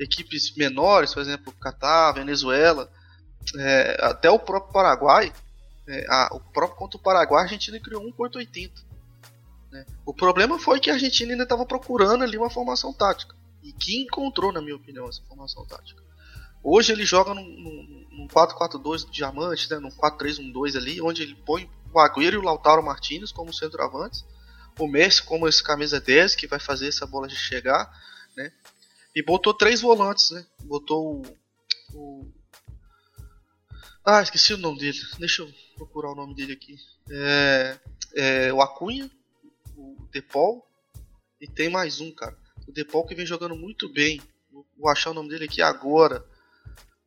equipes 0.00 0.54
menores, 0.56 1.12
por 1.12 1.20
exemplo, 1.20 1.52
Catar, 1.52 2.12
Venezuela, 2.12 2.90
é, 3.58 3.98
até 4.00 4.30
o 4.30 4.38
próprio 4.38 4.72
Paraguai, 4.72 5.32
é, 5.86 6.06
a, 6.08 6.30
o 6.32 6.40
próprio 6.40 6.78
contra 6.78 6.96
o 6.96 7.02
Paraguai, 7.02 7.42
a 7.42 7.44
Argentina 7.44 7.78
criou 7.78 8.02
1.80. 8.02 8.70
Né? 9.70 9.84
O 10.04 10.14
problema 10.14 10.58
foi 10.58 10.80
que 10.80 10.90
a 10.90 10.94
Argentina 10.94 11.32
ainda 11.32 11.44
estava 11.44 11.66
procurando 11.66 12.24
ali 12.24 12.38
uma 12.38 12.50
formação 12.50 12.92
tática. 12.92 13.36
E 13.62 13.72
que 13.72 14.02
encontrou, 14.02 14.52
na 14.52 14.62
minha 14.62 14.74
opinião, 14.74 15.06
essa 15.06 15.22
formação 15.28 15.66
tática. 15.66 16.02
Hoje 16.62 16.92
ele 16.92 17.04
joga 17.04 17.34
num, 17.34 17.44
num, 17.44 18.06
num 18.10 18.28
4-4-2 18.28 19.04
do 19.04 19.10
Diamante, 19.10 19.70
né? 19.70 19.78
num 19.78 19.90
4-3-1-2 19.90 20.76
ali, 20.76 21.00
onde 21.00 21.22
ele 21.22 21.34
põe 21.34 21.70
o 21.92 21.98
Agüero 21.98 22.36
e 22.36 22.38
o 22.38 22.42
Lautaro 22.42 22.82
Martinez 22.82 23.32
como 23.32 23.52
centroavantes, 23.52 24.24
o 24.78 24.86
Messi 24.86 25.22
como 25.22 25.46
esse 25.46 25.62
camisa 25.62 26.00
10 26.00 26.34
que 26.36 26.46
vai 26.46 26.58
fazer 26.58 26.88
essa 26.88 27.06
bola 27.06 27.28
de 27.28 27.36
chegar, 27.36 27.90
né? 28.36 28.52
E 29.14 29.22
botou 29.22 29.52
três 29.52 29.80
volantes, 29.80 30.30
né? 30.30 30.46
Botou 30.62 31.22
o, 31.22 31.96
o... 31.96 32.32
Ah, 34.04 34.22
esqueci 34.22 34.54
o 34.54 34.58
nome 34.58 34.78
dele. 34.78 34.98
Deixa 35.18 35.42
eu 35.42 35.52
procurar 35.76 36.12
o 36.12 36.14
nome 36.14 36.34
dele 36.34 36.52
aqui. 36.52 36.76
É, 37.10 37.78
é 38.14 38.52
o 38.52 38.60
Acunha, 38.60 39.10
o 39.76 40.06
Depol 40.12 40.66
e 41.40 41.46
tem 41.46 41.68
mais 41.68 42.00
um, 42.00 42.12
cara. 42.12 42.36
O 42.68 42.72
Depol 42.72 43.06
que 43.06 43.14
vem 43.14 43.26
jogando 43.26 43.56
muito 43.56 43.88
bem. 43.88 44.20
Vou 44.76 44.88
achar 44.88 45.10
o 45.10 45.14
nome 45.14 45.28
dele 45.28 45.46
aqui 45.46 45.62
agora. 45.62 46.24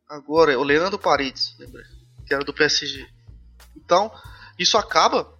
Agora 0.08 0.52
é 0.52 0.56
o 0.56 0.62
Leandro 0.62 0.98
Paredes, 0.98 1.56
lembrei, 1.58 1.84
que 2.26 2.34
era 2.34 2.44
do 2.44 2.52
PSG. 2.52 3.08
Então, 3.76 4.12
isso 4.58 4.76
acaba 4.76 5.32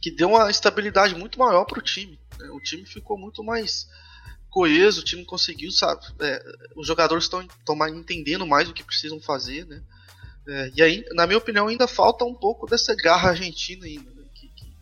que 0.00 0.10
deu 0.10 0.28
uma 0.28 0.50
estabilidade 0.50 1.14
muito 1.14 1.38
maior 1.38 1.64
para 1.64 1.78
o 1.78 1.82
time. 1.82 2.18
Né? 2.38 2.48
O 2.50 2.60
time 2.60 2.86
ficou 2.86 3.18
muito 3.18 3.42
mais 3.42 3.88
coeso, 4.50 5.00
o 5.00 5.04
time 5.04 5.24
conseguiu, 5.24 5.70
sabe? 5.70 6.04
É, 6.20 6.42
os 6.76 6.86
jogadores 6.86 7.24
estão 7.24 7.46
entendendo 7.88 8.46
mais 8.46 8.68
o 8.68 8.72
que 8.72 8.84
precisam 8.84 9.20
fazer, 9.20 9.66
né? 9.66 9.82
É, 10.46 10.72
e 10.74 10.82
aí, 10.82 11.04
na 11.12 11.26
minha 11.26 11.38
opinião, 11.38 11.68
ainda 11.68 11.86
falta 11.86 12.24
um 12.24 12.34
pouco 12.34 12.66
dessa 12.66 12.94
garra 12.94 13.30
argentina 13.30 13.84
ainda. 13.84 14.10
Né? 14.10 14.24
Que, 14.34 14.48
que... 14.48 14.74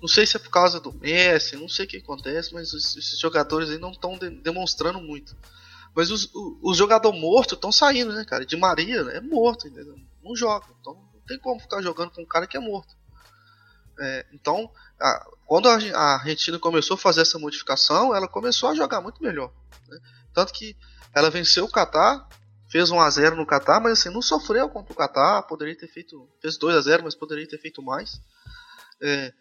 Não 0.00 0.08
sei 0.08 0.26
se 0.26 0.36
é 0.36 0.40
por 0.40 0.50
causa 0.50 0.80
do 0.80 0.92
Messi, 0.92 1.56
não 1.56 1.68
sei 1.68 1.84
o 1.84 1.88
que 1.88 1.98
acontece, 1.98 2.52
mas 2.52 2.72
os, 2.72 2.96
esses 2.96 3.18
jogadores 3.18 3.70
aí 3.70 3.78
não 3.78 3.92
estão 3.92 4.18
de 4.18 4.28
demonstrando 4.30 5.00
muito. 5.00 5.36
Mas 5.94 6.10
os, 6.10 6.30
os, 6.62 6.76
jogadores 6.76 7.20
mortos 7.20 7.54
estão 7.54 7.70
saindo, 7.70 8.12
né, 8.12 8.24
cara? 8.24 8.44
De 8.44 8.56
Maria 8.56 9.00
é 9.12 9.20
morto, 9.20 9.68
entendeu? 9.68 9.96
Não 10.22 10.34
joga. 10.34 10.66
Então 10.80 10.94
não 10.94 11.20
tem 11.26 11.38
como 11.38 11.60
ficar 11.60 11.80
jogando 11.80 12.10
com 12.10 12.22
um 12.22 12.26
cara 12.26 12.46
que 12.46 12.56
é 12.56 12.60
morto. 12.60 12.97
É, 13.98 14.26
então, 14.32 14.70
a, 15.00 15.26
quando 15.44 15.68
a, 15.68 15.74
a, 15.74 16.14
Argentina 16.14 16.58
começou 16.58 16.94
a 16.94 16.98
fazer 16.98 17.22
essa 17.22 17.38
modificação, 17.38 18.14
ela 18.14 18.28
começou 18.28 18.68
a 18.68 18.74
jogar 18.74 19.00
muito 19.00 19.22
melhor. 19.22 19.52
Né? 19.88 19.98
Tanto 20.32 20.52
que 20.52 20.76
ela 21.14 21.30
venceu 21.30 21.64
o 21.64 21.70
Qatar, 21.70 22.28
fez 22.70 22.90
1 22.90 23.00
a 23.00 23.10
0 23.10 23.36
no 23.36 23.46
Qatar, 23.46 23.82
mas 23.82 23.98
assim, 23.98 24.10
não 24.10 24.22
sofreu 24.22 24.68
contra 24.68 24.92
o 24.92 24.96
Qatar, 24.96 25.46
poderia 25.46 25.76
ter 25.76 25.88
feito, 25.88 26.28
fez 26.40 26.56
2 26.56 26.76
a 26.76 26.80
0 26.80 27.02
mas 27.04 27.14
poderia 27.14 27.48
ter 27.48 27.58
feito 27.58 27.82
mais. 27.82 28.20
É, 29.00 29.32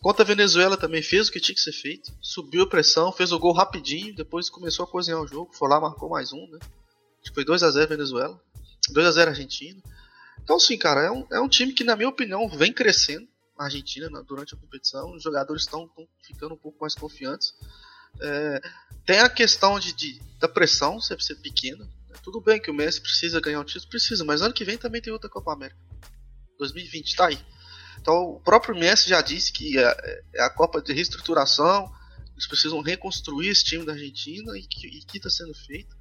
contra 0.00 0.22
a 0.22 0.26
Venezuela 0.26 0.76
também 0.76 1.02
fez 1.02 1.28
o 1.28 1.32
que 1.32 1.40
tinha 1.40 1.54
que 1.54 1.60
ser 1.60 1.72
feito, 1.72 2.12
subiu 2.20 2.64
a 2.64 2.68
pressão, 2.68 3.12
fez 3.12 3.32
o 3.32 3.38
gol 3.38 3.52
rapidinho, 3.52 4.14
depois 4.14 4.50
começou 4.50 4.84
a 4.84 4.88
cozinhar 4.88 5.20
o 5.20 5.26
jogo, 5.26 5.54
foi 5.54 5.68
lá, 5.68 5.80
marcou 5.80 6.10
mais 6.10 6.32
um, 6.32 6.46
né? 6.50 6.58
Acho 7.22 7.30
que 7.30 7.34
foi 7.34 7.44
2 7.44 7.62
a 7.62 7.70
0 7.70 7.88
Venezuela, 7.88 8.38
2 8.90 9.06
a 9.06 9.12
0 9.12 9.30
Argentina. 9.30 9.80
Então, 10.42 10.60
sim, 10.60 10.76
cara, 10.76 11.00
é 11.00 11.10
um, 11.10 11.26
é 11.32 11.40
um 11.40 11.48
time 11.48 11.72
que, 11.72 11.84
na 11.84 11.96
minha 11.96 12.08
opinião, 12.08 12.46
vem 12.50 12.70
crescendo 12.70 13.26
na 13.56 13.64
Argentina 13.64 14.22
durante 14.22 14.54
a 14.54 14.56
competição. 14.56 15.12
Os 15.14 15.22
jogadores 15.22 15.62
estão 15.62 15.90
ficando 16.22 16.54
um 16.54 16.58
pouco 16.58 16.78
mais 16.80 16.94
confiantes. 16.94 17.54
É, 18.20 18.60
tem 19.04 19.20
a 19.20 19.28
questão 19.28 19.78
de, 19.78 19.92
de, 19.92 20.20
da 20.38 20.48
pressão 20.48 21.00
sempre 21.00 21.24
ser 21.24 21.36
pequena. 21.36 21.84
Né? 22.08 22.16
Tudo 22.22 22.40
bem 22.40 22.60
que 22.60 22.70
o 22.70 22.74
Messi 22.74 23.00
precisa 23.00 23.40
ganhar 23.40 23.60
um 23.60 23.64
título, 23.64 23.90
precisa, 23.90 24.24
mas 24.24 24.40
ano 24.40 24.54
que 24.54 24.64
vem 24.64 24.78
também 24.78 25.00
tem 25.00 25.12
outra 25.12 25.30
Copa 25.30 25.52
América. 25.52 25.78
2020 26.58 27.06
está 27.06 27.26
aí. 27.26 27.38
Então 28.00 28.14
o 28.30 28.40
próprio 28.40 28.76
Messi 28.76 29.08
já 29.08 29.20
disse 29.20 29.52
que 29.52 29.78
é, 29.78 30.22
é 30.34 30.42
a 30.42 30.50
Copa 30.50 30.80
de 30.80 30.92
reestruturação, 30.92 31.92
eles 32.32 32.46
precisam 32.46 32.80
reconstruir 32.80 33.48
esse 33.48 33.64
time 33.64 33.84
da 33.84 33.92
Argentina 33.92 34.56
e 34.58 34.66
que 34.66 35.16
está 35.16 35.30
sendo 35.30 35.54
feito. 35.54 35.96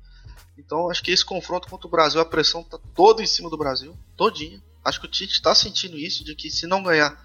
Então 0.58 0.90
acho 0.90 1.04
que 1.04 1.12
esse 1.12 1.26
confronto 1.26 1.68
contra 1.68 1.88
o 1.88 1.92
Brasil, 1.92 2.20
a 2.20 2.26
pressão 2.26 2.62
está 2.62 2.78
toda 2.96 3.24
em 3.24 3.28
cima 3.28 3.50
do 3.50 3.58
Brasil, 3.58 3.98
todinha. 4.16 4.62
Acho 4.84 5.00
que 5.00 5.06
o 5.06 5.10
Tite 5.10 5.34
está 5.34 5.56
sentindo 5.56 5.98
isso, 5.98 6.24
de 6.24 6.36
que 6.36 6.52
se 6.52 6.68
não 6.68 6.84
ganhar, 6.84 7.18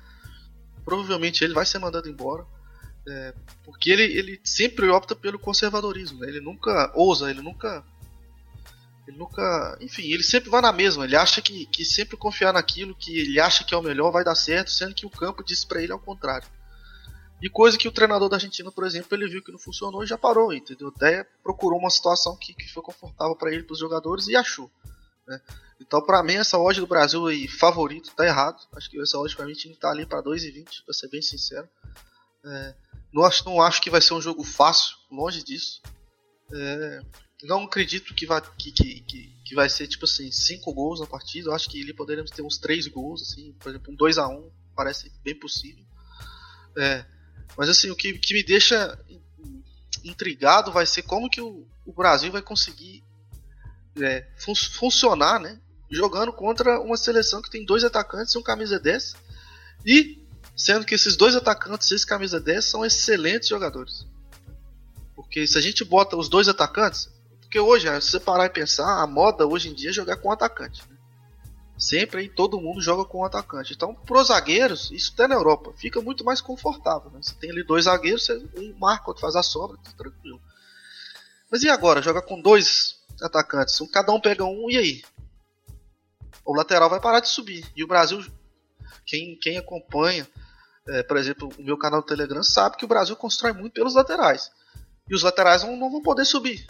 provavelmente 0.89 1.45
ele 1.45 1.53
vai 1.53 1.67
ser 1.67 1.79
mandado 1.79 2.09
embora. 2.09 2.47
É, 3.07 3.35
porque 3.63 3.91
ele, 3.91 4.05
ele 4.05 4.41
sempre 4.43 4.89
opta 4.89 5.15
pelo 5.15 5.39
conservadorismo, 5.39 6.21
né? 6.21 6.29
ele 6.29 6.41
nunca 6.41 6.91
ousa, 6.95 7.31
ele 7.31 7.43
nunca. 7.43 7.85
Ele 9.07 9.19
nunca. 9.19 9.79
Enfim, 9.83 10.11
ele 10.11 10.23
sempre 10.23 10.49
vai 10.49 10.63
na 10.63 10.73
mesma. 10.73 11.05
Ele 11.05 11.17
acha 11.17 11.43
que, 11.43 11.67
que 11.67 11.85
sempre 11.85 12.17
confiar 12.17 12.55
naquilo 12.55 12.95
que 12.95 13.19
ele 13.19 13.39
acha 13.39 13.65
que 13.65 13.75
é 13.75 13.77
o 13.77 13.83
melhor 13.83 14.11
vai 14.11 14.25
dar 14.25 14.35
certo, 14.35 14.71
sendo 14.71 14.95
que 14.95 15.07
o 15.07 15.11
campo 15.11 15.45
diz 15.45 15.63
para 15.65 15.83
ele 15.83 15.93
ao 15.93 15.99
contrário. 15.99 16.49
E 17.41 17.49
coisa 17.49 17.79
que 17.79 17.87
o 17.87 17.93
treinador 17.93 18.29
da 18.29 18.37
Argentina, 18.37 18.73
por 18.73 18.85
exemplo, 18.85 19.17
ele 19.17 19.29
viu 19.29 19.43
que 19.43 19.53
não 19.53 19.59
funcionou 19.59 20.03
e 20.03 20.07
já 20.07 20.19
parou, 20.19 20.53
entendeu? 20.53 20.89
Até 20.89 21.25
procurou 21.43 21.79
uma 21.79 21.91
situação 21.91 22.37
que, 22.37 22.53
que 22.53 22.69
foi 22.73 22.83
confortável 22.83 23.37
para 23.37 23.53
ele, 23.53 23.63
para 23.63 23.75
os 23.75 23.79
jogadores 23.79 24.27
e 24.27 24.37
achou. 24.37 24.71
Né? 25.29 25.41
Então, 25.79 26.01
para 26.01 26.23
mim, 26.23 26.35
essa 26.35 26.59
odd 26.59 26.81
do 26.81 26.87
Brasil 26.87 27.27
aí, 27.27 27.47
favorito, 27.47 28.15
tá 28.17 28.25
errado. 28.25 28.67
Acho 28.73 28.91
que 28.91 29.01
essa 29.01 29.19
odd 29.19 29.37
para 29.37 29.47
mim 29.47 29.53
tinha 29.53 29.71
que 29.71 29.77
estar 29.77 29.89
tá 29.89 29.95
ali 29.95 30.07
para 30.07 30.23
2,20, 30.23 30.85
para 30.85 30.95
ser 30.95 31.09
bem 31.09 31.21
sincero. 31.21 31.69
É, 32.45 32.75
não, 33.13 33.25
acho, 33.25 33.45
não 33.45 33.61
acho 33.61 33.83
que 33.83 33.91
vai 33.91 34.01
ser 34.01 34.15
um 34.15 34.21
jogo 34.21 34.43
fácil, 34.43 34.97
longe 35.11 35.45
disso. 35.45 35.83
É, 36.53 37.01
não 37.43 37.65
acredito 37.65 38.15
que 38.15 38.27
vai, 38.27 38.41
que, 38.57 38.73
que, 38.73 39.01
que, 39.45 39.55
vai 39.55 39.69
ser 39.69 39.87
tipo 39.87 40.07
assim, 40.07 40.33
5 40.33 40.73
gols 40.73 41.01
na 41.01 41.07
partida. 41.07 41.51
Eu 41.51 41.55
acho 41.55 41.69
que 41.69 41.79
ele 41.79 41.93
poderíamos 41.93 42.31
ter 42.31 42.43
uns 42.43 42.59
3 42.59 42.89
gols, 42.89 43.23
assim, 43.23 43.53
por 43.61 43.69
exemplo, 43.69 43.93
um 43.93 43.97
2x1, 43.97 44.51
parece 44.75 45.13
bem 45.23 45.39
possível. 45.39 45.85
É, 46.77 47.05
mas 47.57 47.69
assim, 47.69 47.91
o 47.91 47.97
que, 47.97 48.19
que 48.19 48.35
me 48.35 48.43
deixa 48.43 48.99
intrigado 50.05 50.73
vai 50.73 50.87
ser 50.87 51.03
como 51.03 51.29
que 51.29 51.41
o, 51.41 51.67
o 51.85 51.93
Brasil 51.93 52.33
vai 52.33 52.41
conseguir 52.41 53.05
é, 54.01 54.27
fun 54.37 54.55
funcionar, 54.55 55.41
né? 55.41 55.59
Jogando 55.91 56.33
contra 56.33 56.81
uma 56.81 56.97
seleção 56.97 57.41
que 57.41 57.51
tem 57.51 57.65
dois 57.65 57.85
atacantes 57.85 58.35
e 58.35 58.39
um 58.39 58.43
camisa 58.43 58.79
10. 58.79 59.15
E 59.87 60.23
sendo 60.57 60.85
que 60.85 60.95
esses 60.95 61.17
dois 61.17 61.37
atacantes 61.37 61.91
e 61.91 61.95
esse 61.95 62.07
camisa 62.07 62.41
10 62.41 62.65
são 62.65 62.85
excelentes 62.85 63.49
jogadores. 63.49 64.07
Porque 65.15 65.47
se 65.47 65.57
a 65.57 65.61
gente 65.61 65.85
bota 65.85 66.17
os 66.17 66.29
dois 66.29 66.49
atacantes, 66.49 67.09
porque 67.41 67.61
hoje, 67.61 67.89
se 68.03 68.11
você 68.11 68.21
parar 68.21 68.47
e 68.47 68.51
pensar, 68.51 69.01
a 69.01 69.07
moda 69.07 69.47
hoje 69.47 69.71
em 69.71 69.75
dia 69.75 69.91
é 69.91 69.93
jogar 69.93 70.17
com 70.17 70.31
atacante. 70.31 70.83
Né? 70.91 70.97
Sempre 71.79 72.21
aí 72.21 72.29
todo 72.29 72.61
mundo 72.61 72.81
joga 72.83 73.05
com 73.05 73.25
atacante. 73.25 73.73
Então, 73.73 73.95
para 73.95 74.21
os 74.21 74.29
zagueiros, 74.29 74.91
isso 74.91 75.13
até 75.15 75.27
na 75.29 75.37
Europa, 75.37 75.73
fica 75.77 76.03
muito 76.03 76.25
mais 76.25 76.41
confortável. 76.41 77.11
Né? 77.11 77.21
Você 77.23 77.35
tem 77.37 77.51
ali 77.51 77.65
dois 77.65 77.85
zagueiros, 77.85 78.27
você, 78.27 78.37
um 78.57 78.77
marca, 78.79 79.09
outro 79.09 79.23
faz 79.23 79.35
a 79.35 79.43
sobra, 79.43 79.79
tá 79.79 79.93
tranquilo. 79.97 80.41
Mas 81.51 81.63
e 81.63 81.71
agora? 81.71 82.03
Joga 82.03 82.21
com 82.21 82.43
dois 82.43 82.98
atacantes, 83.23 83.79
cada 83.93 84.13
um 84.13 84.21
pega 84.21 84.45
um, 84.45 84.71
e 84.71 84.77
aí? 84.77 85.03
O 86.45 86.57
lateral 86.57 86.89
vai 86.89 87.01
parar 87.01 87.21
de 87.21 87.29
subir. 87.29 87.71
E 87.77 87.85
o 87.85 87.87
Brasil, 87.87 88.25
quem, 89.07 89.39
quem 89.39 89.59
acompanha, 89.59 90.27
é, 90.89 91.03
por 91.03 91.17
exemplo, 91.17 91.51
o 91.59 91.63
meu 91.63 91.77
canal 91.77 92.01
do 92.01 92.07
Telegram, 92.07 92.43
sabe 92.43 92.77
que 92.77 92.85
o 92.85 92.89
Brasil 92.89 93.15
constrói 93.17 93.53
muito 93.53 93.75
pelos 93.75 93.95
laterais. 93.95 94.51
E 95.09 95.15
os 95.15 95.23
laterais 95.23 95.63
não, 95.63 95.77
não 95.77 95.91
vão 95.91 96.03
poder 96.03 96.25
subir. 96.25 96.67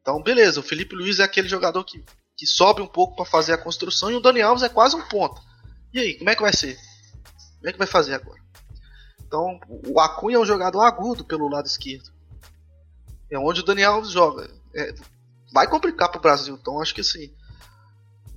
Então, 0.00 0.22
beleza, 0.22 0.60
o 0.60 0.62
Felipe 0.62 0.94
Luiz 0.94 1.18
é 1.18 1.24
aquele 1.24 1.48
jogador 1.48 1.84
que 1.84 2.02
que 2.38 2.46
sobe 2.46 2.80
um 2.80 2.86
pouco 2.86 3.16
para 3.16 3.24
fazer 3.24 3.52
a 3.52 3.58
construção, 3.58 4.12
e 4.12 4.14
o 4.14 4.20
Dani 4.20 4.40
Alves 4.40 4.62
é 4.62 4.68
quase 4.68 4.94
um 4.94 5.02
ponto. 5.08 5.42
E 5.92 5.98
aí, 5.98 6.16
como 6.16 6.30
é 6.30 6.36
que 6.36 6.42
vai 6.42 6.52
ser? 6.52 6.78
Como 7.56 7.68
é 7.68 7.72
que 7.72 7.78
vai 7.78 7.86
fazer 7.86 8.14
agora? 8.14 8.40
Então, 9.26 9.58
o 9.88 9.98
Acunha 9.98 10.36
é 10.36 10.38
um 10.38 10.46
jogador 10.46 10.82
agudo 10.82 11.24
pelo 11.24 11.48
lado 11.48 11.66
esquerdo. 11.66 12.10
É 13.28 13.36
onde 13.36 13.60
o 13.60 13.64
Dani 13.64 13.82
Alves 13.82 14.12
joga. 14.12 14.48
É, 14.72 14.94
vai 15.52 15.66
complicar 15.66 16.08
para 16.08 16.18
o 16.18 16.22
Brasil. 16.22 16.58
Então, 16.60 16.80
acho 16.80 16.94
que 16.94 17.00
assim, 17.00 17.32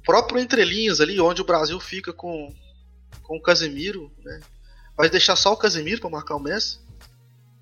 próprio 0.03 0.39
entrelinhas 0.39 0.99
ali, 0.99 1.19
onde 1.19 1.41
o 1.41 1.45
Brasil 1.45 1.79
fica 1.79 2.11
com, 2.11 2.53
com 3.23 3.37
o 3.37 3.41
Casemiro, 3.41 4.11
né? 4.23 4.39
vai 4.95 5.09
deixar 5.09 5.35
só 5.35 5.53
o 5.53 5.57
Casemiro 5.57 6.01
para 6.01 6.09
marcar 6.09 6.35
o 6.35 6.39
Messi? 6.39 6.79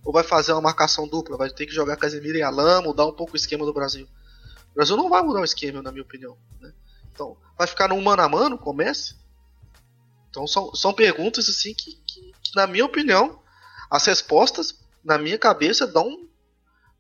Ou 0.04 0.14
vai 0.14 0.24
fazer 0.24 0.54
uma 0.54 0.62
marcação 0.62 1.08
dupla? 1.08 1.38
Vai 1.38 1.50
ter 1.50 1.66
que 1.66 1.74
jogar 1.74 1.98
Casemiro 1.98 2.38
em 2.38 2.42
Alama, 2.42 2.88
mudar 2.88 3.06
um 3.06 3.14
pouco 3.14 3.34
o 3.34 3.36
esquema 3.36 3.66
do 3.66 3.74
Brasil? 3.74 4.08
O 4.72 4.76
Brasil 4.76 4.96
não 4.96 5.10
vai 5.10 5.22
mudar 5.22 5.42
o 5.42 5.46
esquema, 5.46 5.82
na 5.82 5.92
minha 5.92 6.04
opinião. 6.04 6.38
Né? 6.60 6.74
Então, 7.12 7.38
vai 7.58 7.68
ficar 7.68 7.90
no 7.90 8.02
mano 8.02 8.22
a 8.22 8.30
mano, 8.30 8.58
comece. 8.58 9.16
Então, 10.30 10.48
são, 10.48 10.74
são 10.74 10.94
perguntas 10.94 11.50
assim 11.50 11.74
que, 11.74 11.96
que, 12.08 12.34
que, 12.42 12.56
na 12.56 12.66
minha 12.66 12.86
opinião, 12.86 13.42
as 13.90 14.06
respostas, 14.06 14.80
na 15.04 15.18
minha 15.18 15.38
cabeça, 15.38 15.86
dão 15.86 16.28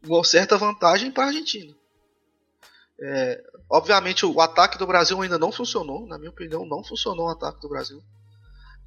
uma 0.03 0.23
certa 0.23 0.57
vantagem 0.57 1.11
para 1.11 1.25
a 1.25 1.27
Argentina. 1.27 1.73
É, 3.01 3.41
obviamente, 3.69 4.25
o, 4.25 4.41
ataque 4.41 4.77
do 4.77 4.85
Brasil 4.85 5.21
ainda 5.21 5.39
não 5.39 5.51
funcionou. 5.51 6.05
Na 6.05 6.17
minha 6.17 6.29
opinião, 6.29 6.65
não 6.65 6.83
funcionou 6.83 7.27
o 7.27 7.29
ataque 7.29 7.61
do 7.61 7.69
Brasil. 7.69 8.03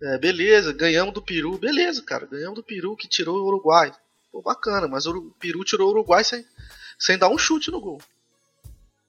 É, 0.02 0.18
beleza, 0.18 0.72
ganhamos 0.72 1.14
do 1.14 1.22
Peru. 1.22 1.56
Beleza, 1.58 2.02
cara, 2.02 2.26
ganhamos 2.26 2.56
do 2.56 2.62
Peru 2.62 2.96
que 2.96 3.08
tirou 3.08 3.38
o 3.38 3.46
Uruguai. 3.46 3.94
Pô, 4.30 4.42
bacana, 4.42 4.88
mas 4.88 5.06
o 5.06 5.30
Peru 5.38 5.64
tirou 5.64 5.88
o 5.88 5.90
Uruguai 5.92 6.24
sem, 6.24 6.44
sem 6.98 7.16
dar 7.16 7.28
um 7.28 7.38
chute 7.38 7.70
no 7.70 7.80
gol. 7.80 8.00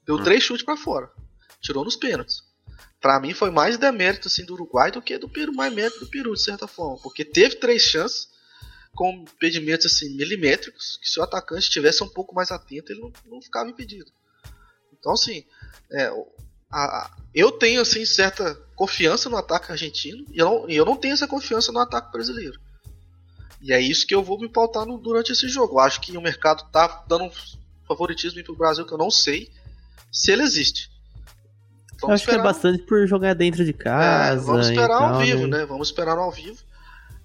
Deu 0.06 0.16
hum. 0.16 0.24
três 0.24 0.44
chutes 0.44 0.64
para 0.64 0.78
fora. 0.78 1.12
Tirou 1.62 1.84
nos 1.84 1.96
pênaltis. 1.96 2.44
Para 3.02 3.20
mim 3.20 3.34
foi 3.34 3.50
mais 3.50 3.78
demérito 3.78 4.28
assim 4.28 4.46
do 4.46 4.54
Uruguai 4.54 4.92
do 4.92 5.02
que 5.02 5.18
do 5.18 5.28
Peru, 5.28 5.54
mais 5.54 5.74
mérito 5.74 6.00
do 6.00 6.08
Peru, 6.08 6.34
de 6.34 6.42
certa 6.42 6.68
forma. 6.68 6.98
Porque 7.02 7.26
teve 7.26 7.56
três 7.56 7.82
chances 7.82 8.30
com 8.96 9.12
impedimentos 9.12 9.88
assim, 9.88 10.16
milimétricos, 10.16 10.98
que 11.02 11.10
se 11.10 11.20
o 11.20 11.24
atacante 11.24 11.64
estivesse 11.64 12.04
um 12.04 12.08
pouco 12.08 12.34
mais 12.36 12.52
atento, 12.52 12.92
ele 12.92 13.02
não, 13.02 13.12
não 13.26 13.42
ficava 13.42 13.70
impedido. 13.70 14.12
Então, 15.04 15.12
assim, 15.12 15.44
é, 15.92 16.06
a, 16.72 16.82
a, 16.82 17.12
eu 17.36 17.52
tenho 17.52 17.82
assim 17.82 18.06
certa 18.06 18.56
confiança 18.74 19.30
no 19.30 19.36
ataque 19.36 19.70
argentino 19.70 20.26
e 20.32 20.40
eu 20.40 20.46
não, 20.46 20.70
eu 20.70 20.86
não 20.86 20.96
tenho 20.96 21.14
essa 21.14 21.28
confiança 21.28 21.74
no 21.74 21.80
ataque 21.80 22.10
brasileiro. 22.10 22.58
E 23.62 23.74
é 23.74 23.82
isso 23.82 24.08
que 24.08 24.16
eu 24.16 24.24
vou 24.24 24.40
me 24.40 24.48
pautar 24.48 24.86
no, 24.86 24.98
durante 24.98 25.34
esse 25.34 25.50
jogo. 25.50 25.76
Eu 25.76 25.80
acho 25.82 26.00
que 26.00 26.18
o 26.18 26.22
mercado 26.22 26.64
tá 26.72 27.04
dando 27.06 27.26
um 27.26 27.32
favoritismo 27.86 28.42
para 28.42 28.54
o 28.54 28.58
Brasil 28.58 28.86
que 28.86 28.94
eu 28.94 28.98
não 28.98 29.12
sei 29.12 29.52
se 30.10 30.32
ele 30.32 30.44
existe. 30.44 30.90
Vamos 32.00 32.04
Eu 32.04 32.10
acho 32.12 32.24
esperar... 32.24 32.42
que 32.42 32.48
é 32.48 32.52
bastante 32.54 32.84
por 32.84 33.06
jogar 33.06 33.34
dentro 33.34 33.66
de 33.66 33.74
casa. 33.74 34.42
É, 34.42 34.46
vamos 34.46 34.70
esperar 34.70 35.02
ao 35.02 35.20
vivo, 35.20 35.48
né? 35.48 35.58
né? 35.58 35.66
Vamos 35.66 35.90
esperar 35.90 36.18
ao 36.18 36.32
vivo. 36.32 36.64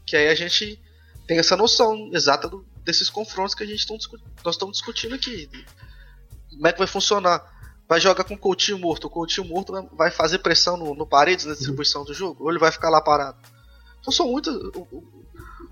Que 0.04 0.16
aí 0.16 0.26
a 0.26 0.34
gente 0.34 0.80
tem 1.28 1.38
essa 1.38 1.56
noção 1.56 2.10
exata 2.12 2.48
do, 2.48 2.66
desses 2.84 3.08
confrontos 3.08 3.54
que 3.54 3.62
a 3.62 3.66
gente 3.66 3.86
tão, 3.86 3.96
nós 4.44 4.56
estamos 4.56 4.78
discutindo 4.78 5.14
aqui. 5.14 5.48
Como 6.50 6.66
é 6.66 6.72
que 6.72 6.78
vai 6.78 6.88
funcionar? 6.88 7.57
Vai 7.88 8.00
jogar 8.00 8.24
com 8.24 8.34
o 8.34 8.38
Coutinho 8.38 8.78
morto. 8.78 9.06
O 9.06 9.10
Coutinho 9.10 9.46
morto 9.46 9.88
vai 9.92 10.10
fazer 10.10 10.40
pressão 10.40 10.76
no, 10.76 10.94
no 10.94 11.06
Paredes 11.06 11.46
na 11.46 11.54
distribuição 11.54 12.04
do 12.04 12.12
jogo? 12.12 12.44
Ou 12.44 12.50
ele 12.50 12.58
vai 12.58 12.70
ficar 12.70 12.90
lá 12.90 13.00
parado? 13.00 13.38
Então 14.00 14.12
são 14.12 14.28
muitas. 14.28 14.54
O, 14.54 15.02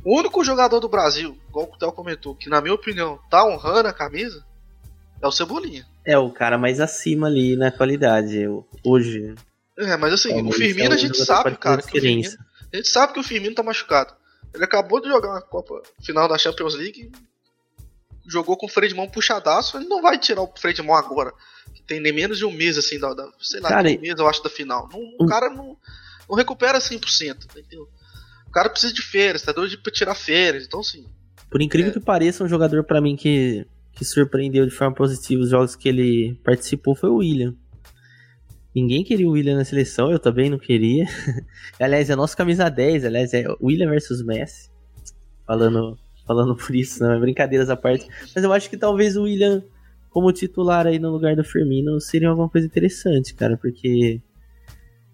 o 0.03 0.19
único 0.19 0.43
jogador 0.45 0.81
do 0.81 0.89
Brasil, 0.89 1.37
igual 1.49 1.71
o 1.71 1.77
Theo 1.77 1.93
comentou, 1.93 2.35
que 2.35 2.49
na 2.49 2.61
minha 2.61 2.75
opinião 2.75 3.19
tá 3.29 3.45
honrando 3.45 3.89
a 3.89 3.93
camisa, 3.93 4.45
é 5.21 5.27
o 5.27 5.33
Cebolinha. 5.33 5.87
É 6.05 6.17
o 6.17 6.31
cara 6.31 6.57
mais 6.57 6.81
acima 6.81 7.27
ali 7.27 7.57
na 7.57 7.71
qualidade, 7.71 8.47
hoje. 8.85 9.35
É, 9.77 9.97
mas 9.97 10.13
assim, 10.13 10.39
é, 10.39 10.43
o 10.43 10.53
Firmino 10.53 10.93
é 10.93 10.95
a 10.95 10.99
gente 10.99 11.19
sabe, 11.23 11.57
cara. 11.57 11.83
Que 11.83 11.99
o 11.99 12.01
Firmino, 12.01 12.31
a 12.73 12.77
gente 12.77 12.89
sabe 12.89 13.13
que 13.13 13.21
o 13.21 13.23
Firmino 13.25 13.55
tá 13.55 13.63
machucado. 13.63 14.15
Ele 14.55 14.65
acabou 14.65 15.01
de 15.01 15.09
jogar 15.09 15.31
uma 15.31 15.43
Copa 15.43 15.83
final 16.01 16.29
da 16.29 16.39
Champions 16.39 16.75
League, 16.75 17.11
jogou 18.29 18.57
com 18.57 18.67
o 18.67 18.69
freio 18.69 18.91
de 18.91 18.97
mão 18.97 19.09
puxadaço, 19.09 19.77
ele 19.77 19.87
não 19.87 20.03
vai 20.03 20.19
tirar 20.19 20.43
o 20.43 20.53
freio 20.57 20.75
de 20.75 20.83
mão 20.83 20.95
agora. 20.97 21.33
Que 21.75 21.83
tem 21.83 22.01
nem 22.01 22.13
menos 22.13 22.39
de 22.39 22.45
um 22.45 22.51
mês, 22.51 22.77
assim, 22.77 22.99
da, 22.99 23.13
da 23.15 23.29
sei 23.41 23.61
lá, 23.61 23.69
cara, 23.69 23.89
um 23.89 24.01
mês, 24.01 24.19
eu 24.19 24.29
acho, 24.29 24.43
da 24.43 24.51
final. 24.51 24.89
Não, 24.93 25.01
o 25.19 25.27
cara 25.27 25.49
não, 25.51 25.77
não 26.29 26.37
recupera 26.37 26.79
100%, 26.79 27.45
entendeu? 27.45 27.89
O 28.47 28.51
cara 28.51 28.69
precisa 28.69 28.93
de 28.93 29.03
férias, 29.03 29.43
tá 29.43 29.53
doido 29.53 29.77
de 29.77 29.91
tirar 29.91 30.15
férias, 30.15 30.65
então 30.65 30.83
sim. 30.83 31.07
Por 31.51 31.63
incrível 31.63 31.91
é. 31.91 31.95
que 31.95 32.01
pareça, 32.01 32.45
um 32.45 32.49
jogador 32.49 32.85
para 32.85 33.01
mim 33.01 33.17
que, 33.17 33.67
que 33.93 34.05
surpreendeu 34.05 34.65
de 34.65 34.73
forma 34.73 34.95
positiva 34.95 35.43
os 35.43 35.51
jogos 35.51 35.77
que 35.77 35.89
ele 35.89 36.39
participou 36.45 36.95
foi 36.95 37.11
o 37.11 37.17
William. 37.17 37.55
Ninguém 38.75 39.03
queria 39.03 39.27
o 39.27 39.31
William 39.31 39.57
na 39.57 39.65
seleção, 39.65 40.11
eu 40.11 40.19
também 40.19 40.51
não 40.51 40.59
queria. 40.59 41.07
aliás, 41.81 42.11
é 42.11 42.17
nosso 42.17 42.37
camisa 42.37 42.69
10, 42.69 43.07
aliás, 43.07 43.33
é 43.33 43.45
William 43.61 43.89
versus 43.89 44.23
Messi. 44.23 44.69
Falando, 45.47 45.99
falando 46.27 46.57
por 46.57 46.75
isso, 46.75 47.03
não 47.03 47.13
é 47.13 47.19
brincadeiras 47.19 47.71
à 47.71 47.77
parte. 47.77 48.07
Mas 48.35 48.45
eu 48.45 48.53
acho 48.53 48.69
que 48.69 48.77
talvez 48.77 49.17
o 49.17 49.23
William, 49.23 49.63
como 50.11 50.33
titular 50.33 50.87
aí 50.87 50.99
no 50.99 51.11
lugar 51.11 51.37
do 51.37 51.45
Firmino, 51.45 52.01
seria 52.01 52.29
alguma 52.29 52.49
coisa 52.49 52.67
interessante, 52.67 53.35
cara, 53.35 53.57
porque 53.57 54.21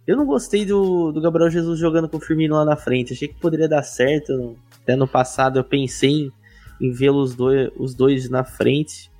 eu 0.06 0.16
não 0.16 0.26
gostei 0.26 0.64
do, 0.64 1.12
do 1.12 1.20
Gabriel 1.20 1.50
Jesus 1.50 1.78
jogando 1.78 2.08
com 2.08 2.16
o 2.16 2.20
Firmino 2.20 2.56
lá 2.56 2.64
na 2.64 2.76
frente. 2.76 3.12
Achei 3.12 3.28
que 3.28 3.38
poderia 3.38 3.68
dar 3.68 3.82
certo. 3.82 4.56
Até 4.82 4.96
no 4.96 5.06
passado 5.06 5.58
eu 5.58 5.64
pensei 5.64 6.10
em, 6.10 6.32
em 6.80 6.92
vê-los 6.92 7.36
dois, 7.36 7.70
os 7.76 7.94
dois 7.94 8.28
na 8.28 8.42
frente. 8.42 9.12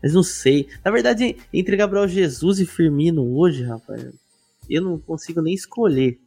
Mas 0.00 0.14
não 0.14 0.22
sei. 0.22 0.68
Na 0.84 0.90
verdade, 0.90 1.36
entre 1.52 1.76
Gabriel 1.76 2.06
Jesus 2.06 2.60
e 2.60 2.66
Firmino 2.66 3.36
hoje, 3.36 3.64
rapaz, 3.64 4.12
eu 4.70 4.82
não 4.82 4.98
consigo 4.98 5.42
nem 5.42 5.54
escolher. 5.54 6.20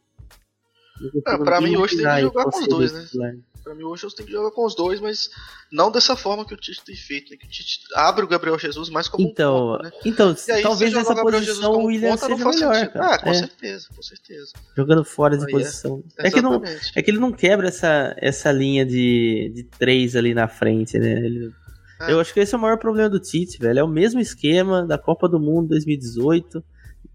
É, 1.26 1.38
pra 1.38 1.60
mim 1.60 1.76
hoje 1.76 1.96
tem 1.96 2.06
que 2.06 2.20
jogar 2.20 2.44
com 2.44 2.58
os 2.58 2.68
dois, 2.68 3.14
né? 3.14 3.38
Pra 3.66 3.74
mim 3.74 3.82
hoje 3.82 4.04
eu 4.06 4.10
tenho 4.12 4.28
que 4.28 4.32
jogar 4.32 4.52
com 4.52 4.64
os 4.64 4.76
dois, 4.76 5.00
mas 5.00 5.28
não 5.72 5.90
dessa 5.90 6.14
forma 6.14 6.46
que 6.46 6.54
o 6.54 6.56
Tite 6.56 6.84
tem 6.84 6.94
feito, 6.94 7.32
né? 7.32 7.36
Que 7.36 7.46
o 7.48 7.50
Tite 7.50 7.80
abre 7.96 8.24
o 8.24 8.28
Gabriel 8.28 8.56
Jesus 8.56 8.88
mais 8.88 9.08
como 9.08 9.26
então, 9.26 9.56
um 9.56 9.72
ponto, 9.72 9.82
né? 9.82 9.90
Então, 10.04 10.36
aí, 10.50 10.62
talvez 10.62 10.92
nessa 10.92 11.12
posição 11.16 11.72
o 11.72 11.86
William 11.86 12.10
ponta, 12.10 12.26
seja 12.26 12.48
melhor, 12.48 12.88
cara. 12.92 13.14
Ah, 13.14 13.18
com 13.18 13.30
é. 13.30 13.34
certeza, 13.34 13.88
com 13.92 14.02
certeza. 14.02 14.52
Jogando 14.76 15.04
fora 15.04 15.36
de 15.36 15.46
aí 15.46 15.50
posição. 15.50 16.00
É. 16.16 16.28
é. 16.28 16.30
que 16.30 16.40
não, 16.40 16.62
é 16.94 17.02
que 17.02 17.10
ele 17.10 17.18
não 17.18 17.32
quebra 17.32 17.66
essa, 17.66 18.14
essa 18.18 18.52
linha 18.52 18.86
de, 18.86 19.50
de 19.52 19.64
três 19.64 20.14
ali 20.14 20.32
na 20.32 20.46
frente, 20.46 20.96
né? 20.96 21.18
Ele 21.18 21.52
é. 22.00 22.12
Eu 22.12 22.20
acho 22.20 22.32
que 22.32 22.38
esse 22.38 22.54
é 22.54 22.58
o 22.58 22.60
maior 22.60 22.78
problema 22.78 23.10
do 23.10 23.18
Tite, 23.18 23.58
velho. 23.58 23.80
É 23.80 23.82
o 23.82 23.88
mesmo 23.88 24.20
esquema 24.20 24.86
da 24.86 24.96
Copa 24.96 25.28
do 25.28 25.40
Mundo 25.40 25.70
2018. 25.70 26.62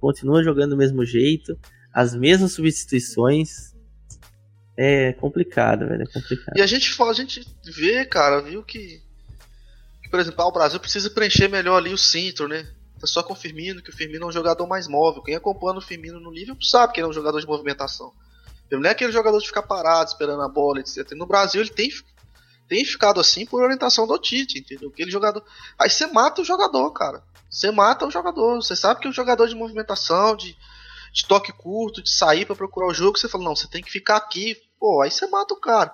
Continua 0.02 0.44
jogando 0.44 0.72
do 0.72 0.78
mesmo 0.78 1.06
jeito. 1.06 1.58
As 1.94 2.14
mesmas 2.14 2.52
substituições. 2.52 3.71
É 4.78 5.14
complicado, 5.14 5.88
velho. 5.88 6.04
É 6.04 6.06
complicado. 6.06 6.58
E 6.58 6.62
a 6.62 6.66
gente, 6.66 7.02
a 7.02 7.14
gente 7.14 7.46
vê, 7.64 8.06
cara, 8.06 8.42
viu 8.42 8.64
que, 8.64 9.02
que 10.04 10.10
por 10.10 10.20
exemplo, 10.20 10.42
ah, 10.42 10.48
o 10.48 10.52
Brasil 10.52 10.80
precisa 10.80 11.10
preencher 11.10 11.48
melhor 11.48 11.78
ali 11.78 11.94
o 11.94 11.98
centro, 11.98 12.48
né? 12.48 12.68
Tá 13.00 13.08
só 13.08 13.24
com 13.24 13.34
o 13.34 13.36
Firmino, 13.36 13.82
que 13.82 13.90
o 13.90 13.96
Firmino 13.96 14.26
é 14.26 14.28
um 14.28 14.32
jogador 14.32 14.68
mais 14.68 14.88
móvel. 14.88 15.24
Quem 15.24 15.36
acompanha 15.36 15.80
o 15.80 15.82
Firmino 15.82 16.20
no 16.20 16.32
nível 16.32 16.56
sabe 16.62 16.94
que 16.94 17.00
ele 17.00 17.08
é 17.08 17.10
um 17.10 17.14
jogador 17.14 17.40
de 17.40 17.48
movimentação. 17.48 18.14
Ele 18.70 18.82
não 18.82 18.90
é 18.90 18.92
aquele 18.92 19.12
jogador 19.12 19.40
de 19.40 19.48
ficar 19.48 19.64
parado 19.64 20.10
esperando 20.10 20.42
a 20.42 20.48
bola, 20.48 20.80
etc. 20.80 21.12
No 21.14 21.26
Brasil 21.26 21.62
ele 21.62 21.70
tem 21.70 21.90
tem 22.72 22.86
ficado 22.86 23.20
assim 23.20 23.46
por 23.46 23.62
orientação 23.62 24.08
do 24.08 24.18
Tite, 24.18 24.60
entendeu? 24.60 24.88
Aquele 24.88 25.12
jogador. 25.12 25.44
Aí 25.78 25.90
você 25.90 26.08
mata 26.08 26.42
o 26.42 26.46
jogador, 26.46 26.90
cara. 26.92 27.22
Você 27.50 27.70
mata 27.70 28.06
o 28.06 28.10
jogador. 28.10 28.56
Você 28.62 28.78
sabe 28.78 29.02
que 29.02 29.10
o 29.10 29.12
jogador 29.12 29.46
de 29.50 29.56
movimentação, 29.56 30.38
de, 30.38 30.56
de 31.12 31.26
toque 31.26 31.52
curto, 31.52 32.02
de 32.02 32.10
sair 32.10 32.46
para 32.46 32.56
procurar 32.56 32.88
o 32.88 32.94
jogo, 32.94 33.18
você 33.18 33.28
fala, 33.28 33.44
não, 33.44 33.56
você 33.56 33.68
tem 33.68 33.84
que 33.84 33.92
ficar 33.92 34.18
aqui. 34.18 34.58
Pô, 34.80 35.02
aí 35.02 35.12
você 35.12 35.28
mata 35.28 35.54
o 35.54 35.60
cara. 35.60 35.94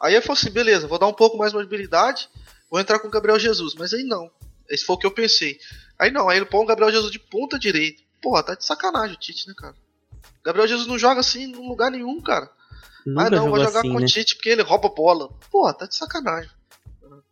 Aí 0.00 0.14
eu 0.14 0.22
falo 0.22 0.38
assim, 0.38 0.50
beleza, 0.50 0.86
vou 0.86 0.98
dar 0.98 1.06
um 1.06 1.12
pouco 1.12 1.36
mais 1.36 1.52
de 1.52 1.58
mobilidade, 1.58 2.28
vou 2.70 2.80
entrar 2.80 2.98
com 2.98 3.08
o 3.08 3.10
Gabriel 3.10 3.38
Jesus. 3.38 3.74
Mas 3.74 3.92
aí 3.92 4.02
não. 4.02 4.30
Esse 4.68 4.84
foi 4.84 4.96
o 4.96 4.98
que 4.98 5.06
eu 5.06 5.10
pensei. 5.10 5.58
Aí 5.98 6.10
não, 6.10 6.28
aí 6.28 6.38
ele 6.38 6.46
põe 6.46 6.62
o 6.62 6.66
Gabriel 6.66 6.92
Jesus 6.92 7.10
de 7.10 7.18
ponta 7.18 7.58
direita. 7.58 8.02
Porra, 8.20 8.42
tá 8.42 8.54
de 8.54 8.64
sacanagem 8.64 9.16
o 9.16 9.18
Tite, 9.18 9.48
né, 9.48 9.54
cara? 9.56 9.74
Gabriel 10.44 10.68
Jesus 10.68 10.86
não 10.86 10.98
joga 10.98 11.20
assim 11.20 11.44
em 11.44 11.68
lugar 11.68 11.90
nenhum, 11.90 12.20
cara. 12.20 12.50
Nunca 13.06 13.26
ah, 13.26 13.30
não, 13.30 13.48
vou 13.48 13.58
jogar 13.64 13.80
assim, 13.80 13.90
com 13.90 13.96
o 13.96 14.00
né? 14.00 14.06
Tite 14.06 14.34
porque 14.34 14.50
ele 14.50 14.62
rouba 14.62 14.88
bola. 14.88 15.30
Pô, 15.50 15.72
tá 15.72 15.86
de 15.86 15.96
sacanagem. 15.96 16.50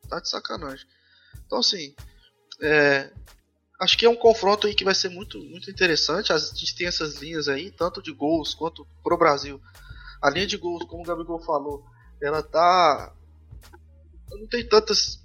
Tá 0.08 0.20
de 0.20 0.28
sacanagem. 0.28 0.86
Então, 1.44 1.58
assim, 1.58 1.94
é, 2.60 3.10
acho 3.78 3.98
que 3.98 4.06
é 4.06 4.10
um 4.10 4.16
confronto 4.16 4.66
aí 4.66 4.74
que 4.74 4.84
vai 4.84 4.94
ser 4.94 5.08
muito, 5.08 5.38
muito 5.38 5.70
interessante. 5.70 6.32
A 6.32 6.38
gente 6.38 6.74
tem 6.74 6.86
essas 6.86 7.16
linhas 7.16 7.48
aí, 7.48 7.70
tanto 7.70 8.02
de 8.02 8.12
gols 8.12 8.54
quanto 8.54 8.86
pro 9.02 9.18
Brasil. 9.18 9.60
A 10.22 10.30
linha 10.30 10.46
de 10.46 10.56
gols, 10.56 10.84
como 10.84 11.02
o 11.02 11.06
Gabigol 11.06 11.40
falou, 11.40 11.84
ela 12.20 12.42
tá. 12.42 13.12
Eu 14.30 14.38
não 14.38 14.46
tenho 14.46 14.68
tantas 14.68 15.24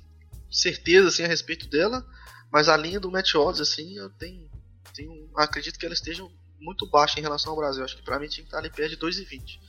certezas 0.52 1.14
assim, 1.14 1.24
a 1.24 1.28
respeito 1.28 1.68
dela, 1.68 2.06
mas 2.52 2.68
a 2.68 2.78
linha 2.78 3.00
do 3.00 3.10
Match 3.10 3.34
Odds, 3.36 3.62
assim, 3.62 3.98
eu 3.98 4.10
tenho, 4.10 4.50
tenho. 4.94 5.30
Acredito 5.36 5.80
que 5.80 5.86
ela 5.86 5.96
esteja 5.96 6.28
muito 6.60 6.88
baixa 6.90 7.20
em 7.20 7.24
relação 7.24 7.52
ao 7.52 7.58
Brasil. 7.58 7.84
Acho 7.84 7.96
que 7.98 8.04
pra 8.04 8.20
mim 8.20 8.28
tinha 8.28 8.44
que 8.44 8.50
estar 8.50 8.60
ali 8.60 8.70
perto 8.70 8.92
de 8.92 8.98
2,20 8.98 9.60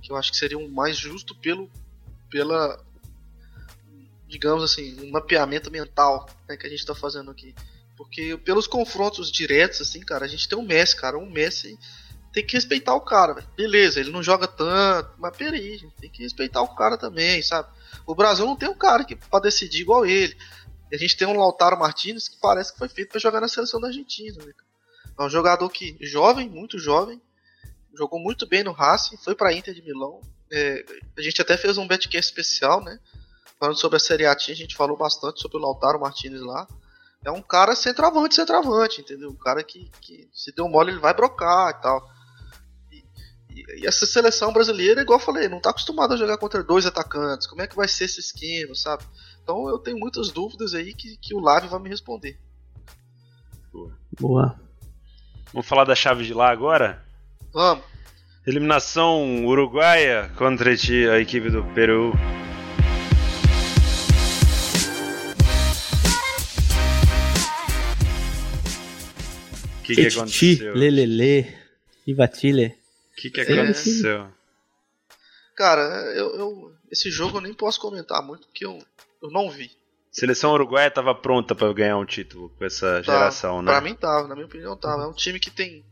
que 0.00 0.12
eu 0.12 0.16
acho 0.16 0.30
que 0.30 0.36
seria 0.36 0.58
um 0.58 0.68
mais 0.68 0.96
justo 0.96 1.34
pelo 1.34 1.70
pela 2.30 2.82
digamos 4.26 4.62
assim 4.62 5.00
um 5.00 5.10
mapeamento 5.10 5.70
mental 5.70 6.28
né, 6.48 6.56
que 6.56 6.66
a 6.66 6.70
gente 6.70 6.80
está 6.80 6.94
fazendo 6.94 7.30
aqui 7.30 7.54
porque 7.98 8.38
pelos 8.38 8.66
confrontos 8.66 9.30
diretos 9.30 9.82
assim 9.82 10.00
cara 10.00 10.24
a 10.24 10.28
gente 10.28 10.48
tem 10.48 10.56
um 10.56 10.62
Messi 10.62 10.96
cara 10.96 11.18
um 11.18 11.30
Messi 11.30 11.78
tem 12.32 12.46
que 12.46 12.54
respeitar 12.54 12.94
o 12.94 13.02
cara 13.02 13.44
beleza 13.54 14.00
ele 14.00 14.10
não 14.10 14.22
joga 14.22 14.48
tanto 14.48 15.10
mas 15.18 15.36
peraí 15.36 15.76
gente 15.76 15.94
tem 15.96 16.10
que 16.10 16.22
respeitar 16.22 16.62
o 16.62 16.74
cara 16.74 16.96
também 16.96 17.42
sabe 17.42 17.68
o 18.06 18.14
Brasil 18.14 18.46
não 18.46 18.56
tem 18.56 18.68
um 18.68 18.78
cara 18.78 19.04
que 19.04 19.14
para 19.14 19.40
decidir 19.40 19.82
igual 19.82 20.06
ele 20.06 20.34
a 20.90 20.96
gente 20.96 21.16
tem 21.18 21.28
um 21.28 21.36
Lautaro 21.36 21.78
Martinez 21.78 22.28
que 22.28 22.38
parece 22.40 22.72
que 22.72 22.78
foi 22.78 22.88
feito 22.88 23.10
para 23.10 23.20
jogar 23.20 23.42
na 23.42 23.48
seleção 23.48 23.78
da 23.80 23.88
Argentina 23.88 24.42
né? 24.42 24.52
é 25.18 25.22
um 25.22 25.28
jogador 25.28 25.68
que 25.68 25.98
jovem 26.00 26.48
muito 26.48 26.78
jovem 26.78 27.20
jogou 27.98 28.20
muito 28.20 28.46
bem 28.46 28.62
no 28.62 28.72
Racing, 28.72 29.16
foi 29.16 29.34
para 29.34 29.52
Inter 29.52 29.74
de 29.74 29.82
Milão. 29.82 30.20
É, 30.50 30.84
a 31.16 31.20
gente 31.20 31.42
até 31.42 31.56
fez 31.56 31.76
um 31.76 31.86
betcast 31.86 32.30
especial, 32.30 32.82
né? 32.82 32.98
Falando 33.58 33.76
sobre 33.76 33.96
a 33.96 34.00
Série 34.00 34.24
A, 34.24 34.32
a 34.32 34.38
gente 34.38 34.76
falou 34.76 34.96
bastante 34.96 35.40
sobre 35.40 35.58
o 35.58 35.60
Lautaro 35.60 36.00
Martinez 36.00 36.40
lá. 36.40 36.66
É 37.24 37.30
um 37.30 37.42
cara 37.42 37.74
centroavante, 37.74 38.36
centroavante, 38.36 39.00
entendeu? 39.00 39.30
Um 39.30 39.36
cara 39.36 39.62
que, 39.62 39.90
que 40.00 40.28
se 40.32 40.52
deu 40.54 40.68
mole 40.68 40.92
ele 40.92 41.00
vai 41.00 41.12
brocar 41.12 41.70
e 41.70 41.82
tal. 41.82 42.08
E, 42.90 43.04
e, 43.50 43.82
e, 43.82 43.86
essa 43.86 44.06
seleção 44.06 44.52
brasileira, 44.52 45.02
igual 45.02 45.18
eu 45.18 45.24
falei, 45.24 45.48
não 45.48 45.60
tá 45.60 45.70
acostumada 45.70 46.14
a 46.14 46.16
jogar 46.16 46.38
contra 46.38 46.62
dois 46.62 46.86
atacantes. 46.86 47.46
Como 47.46 47.60
é 47.60 47.66
que 47.66 47.76
vai 47.76 47.88
ser 47.88 48.04
esse 48.04 48.20
esquema, 48.20 48.74
sabe? 48.74 49.04
Então 49.42 49.68
eu 49.68 49.78
tenho 49.78 49.98
muitas 49.98 50.30
dúvidas 50.30 50.74
aí 50.74 50.94
que, 50.94 51.16
que 51.16 51.34
o 51.34 51.40
Lave 51.40 51.68
vai 51.68 51.80
me 51.80 51.88
responder. 51.88 52.38
Boa. 54.18 54.60
Vamos 55.52 55.66
falar 55.66 55.84
da 55.84 55.94
chave 55.94 56.24
de 56.24 56.34
lá 56.34 56.50
agora? 56.50 57.04
Vamos. 57.52 57.84
Eliminação 58.46 59.44
uruguaia 59.44 60.30
contra 60.36 60.70
a 60.70 61.18
equipe 61.20 61.50
do 61.50 61.64
Peru. 61.74 62.12
Que, 69.94 70.08
que 70.08 70.18
aconteceu? 70.18 70.74
Lelele. 70.74 71.56
Viva 72.06 72.30
Chile. 72.32 72.78
O 73.12 73.16
que, 73.16 73.30
que 73.30 73.40
aconteceu? 73.40 74.28
Cara, 75.56 75.82
eu, 76.14 76.36
eu, 76.36 76.72
esse 76.90 77.10
jogo 77.10 77.38
eu 77.38 77.42
nem 77.42 77.52
posso 77.52 77.80
comentar 77.80 78.22
muito 78.22 78.46
porque 78.46 78.64
eu, 78.64 78.78
eu 79.22 79.30
não 79.30 79.50
vi. 79.50 79.70
Seleção 80.10 80.52
uruguaia 80.52 80.88
estava 80.88 81.14
pronta 81.14 81.54
para 81.54 81.72
ganhar 81.72 81.98
um 81.98 82.06
título 82.06 82.48
com 82.50 82.64
essa 82.64 83.02
tá, 83.02 83.12
geração, 83.12 83.60
né? 83.60 83.70
Pra 83.70 83.80
mim 83.80 83.94
tava, 83.94 84.28
na 84.28 84.34
minha 84.34 84.46
opinião 84.46 84.76
tava. 84.76 85.02
É 85.02 85.06
um 85.06 85.12
time 85.12 85.38
que 85.38 85.50
tem 85.50 85.84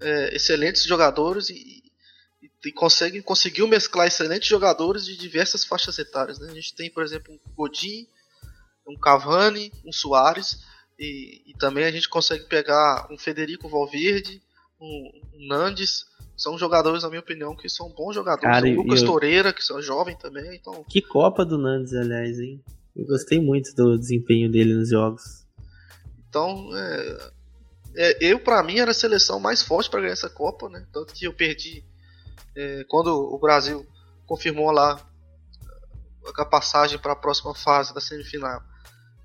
é, 0.00 0.36
excelentes 0.36 0.84
jogadores 0.84 1.50
e, 1.50 1.82
e, 2.42 2.50
e 2.64 2.72
consegue, 2.72 3.20
conseguiu 3.22 3.66
mesclar 3.66 4.06
excelentes 4.06 4.48
jogadores 4.48 5.04
de 5.04 5.16
diversas 5.16 5.64
faixas 5.64 5.98
etárias. 5.98 6.38
Né? 6.38 6.50
A 6.50 6.54
gente 6.54 6.74
tem, 6.74 6.90
por 6.90 7.02
exemplo, 7.02 7.34
um 7.34 7.54
Godin, 7.54 8.06
um 8.86 8.96
Cavani, 8.96 9.72
um 9.84 9.92
Soares 9.92 10.62
e, 10.98 11.50
e, 11.50 11.54
também 11.58 11.84
a 11.84 11.90
gente 11.90 12.08
consegue 12.08 12.44
pegar 12.44 13.08
um 13.10 13.18
Federico 13.18 13.68
Valverde, 13.68 14.40
um, 14.80 15.10
um 15.34 15.46
Nandes. 15.48 16.06
São 16.36 16.58
jogadores, 16.58 17.04
na 17.04 17.08
minha 17.08 17.20
opinião, 17.20 17.54
que 17.54 17.68
são 17.68 17.90
bons 17.90 18.14
jogadores. 18.14 18.42
Cara, 18.42 18.66
o 18.66 18.82
Lucas 18.82 19.02
eu... 19.02 19.06
Toreira, 19.06 19.52
que 19.52 19.62
são 19.62 19.80
jovem 19.80 20.16
também. 20.16 20.54
Então... 20.56 20.84
Que 20.88 21.00
Copa 21.00 21.44
do 21.44 21.56
Nandes, 21.56 21.94
aliás, 21.94 22.40
hein? 22.40 22.60
Eu 22.96 23.06
gostei 23.06 23.40
muito 23.40 23.74
do 23.74 23.96
desempenho 23.96 24.50
dele 24.50 24.74
nos 24.74 24.90
jogos. 24.90 25.44
Então, 26.28 26.70
é, 26.76 27.30
é, 27.96 28.32
eu, 28.32 28.40
para 28.40 28.62
mim, 28.62 28.78
era 28.78 28.90
a 28.90 28.94
seleção 28.94 29.38
mais 29.38 29.62
forte 29.62 29.88
para 29.88 30.00
ganhar 30.00 30.12
essa 30.12 30.28
Copa, 30.28 30.68
né? 30.68 30.84
Tanto 30.92 31.14
que 31.14 31.26
eu 31.26 31.32
perdi 31.32 31.84
É, 32.56 32.84
quando 32.88 33.08
o 33.08 33.38
Brasil 33.38 33.84
confirmou 34.26 34.70
lá 34.70 35.00
a 36.36 36.44
passagem 36.44 36.98
para 36.98 37.12
a 37.12 37.16
próxima 37.16 37.54
fase 37.54 37.92
da 37.92 38.00
semifinal, 38.00 38.62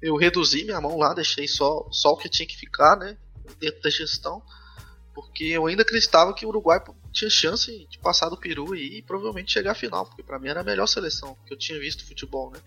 eu 0.01 0.15
reduzi 0.15 0.63
minha 0.63 0.79
mão 0.79 0.97
lá, 0.97 1.13
deixei 1.13 1.47
só, 1.47 1.87
só 1.91 2.11
o 2.11 2.17
que 2.17 2.29
tinha 2.29 2.47
que 2.47 2.57
ficar, 2.57 2.95
né? 2.97 3.17
Dentro 3.59 3.81
da 3.81 3.89
gestão, 3.89 4.41
porque 5.13 5.45
eu 5.45 5.65
ainda 5.65 5.81
acreditava 5.81 6.33
que 6.33 6.45
o 6.45 6.49
Uruguai 6.49 6.81
tinha 7.11 7.29
chance 7.29 7.87
de 7.89 7.99
passar 7.99 8.29
do 8.29 8.37
Peru 8.37 8.75
e 8.75 9.01
provavelmente 9.01 9.51
chegar 9.51 9.71
à 9.71 9.75
final, 9.75 10.05
porque 10.05 10.23
para 10.23 10.39
mim 10.39 10.49
era 10.49 10.61
a 10.61 10.63
melhor 10.63 10.87
seleção 10.87 11.35
que 11.45 11.53
eu 11.53 11.57
tinha 11.57 11.79
visto 11.79 12.07
futebol, 12.07 12.51
né? 12.51 12.59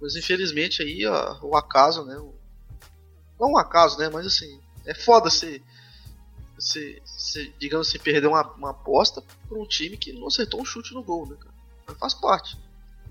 Mas 0.00 0.14
infelizmente 0.14 0.82
aí 0.82 1.04
ó, 1.06 1.38
o 1.42 1.56
acaso, 1.56 2.04
né? 2.04 2.14
Não 3.40 3.52
um 3.52 3.58
acaso, 3.58 3.98
né? 3.98 4.08
Mas 4.08 4.26
assim, 4.26 4.60
é 4.86 4.94
foda 4.94 5.30
se, 5.30 5.62
se, 6.58 7.02
se 7.04 7.54
digamos 7.58 7.88
assim, 7.88 7.98
perder 7.98 8.28
uma, 8.28 8.42
uma 8.52 8.70
aposta 8.70 9.22
para 9.48 9.58
um 9.58 9.66
time 9.66 9.96
que 9.96 10.12
não 10.12 10.28
acertou 10.28 10.60
um 10.60 10.64
chute 10.64 10.94
no 10.94 11.02
gol, 11.02 11.26
né, 11.26 11.36
cara? 11.36 11.54
Mas 11.86 11.98
faz 11.98 12.14
parte. 12.14 12.58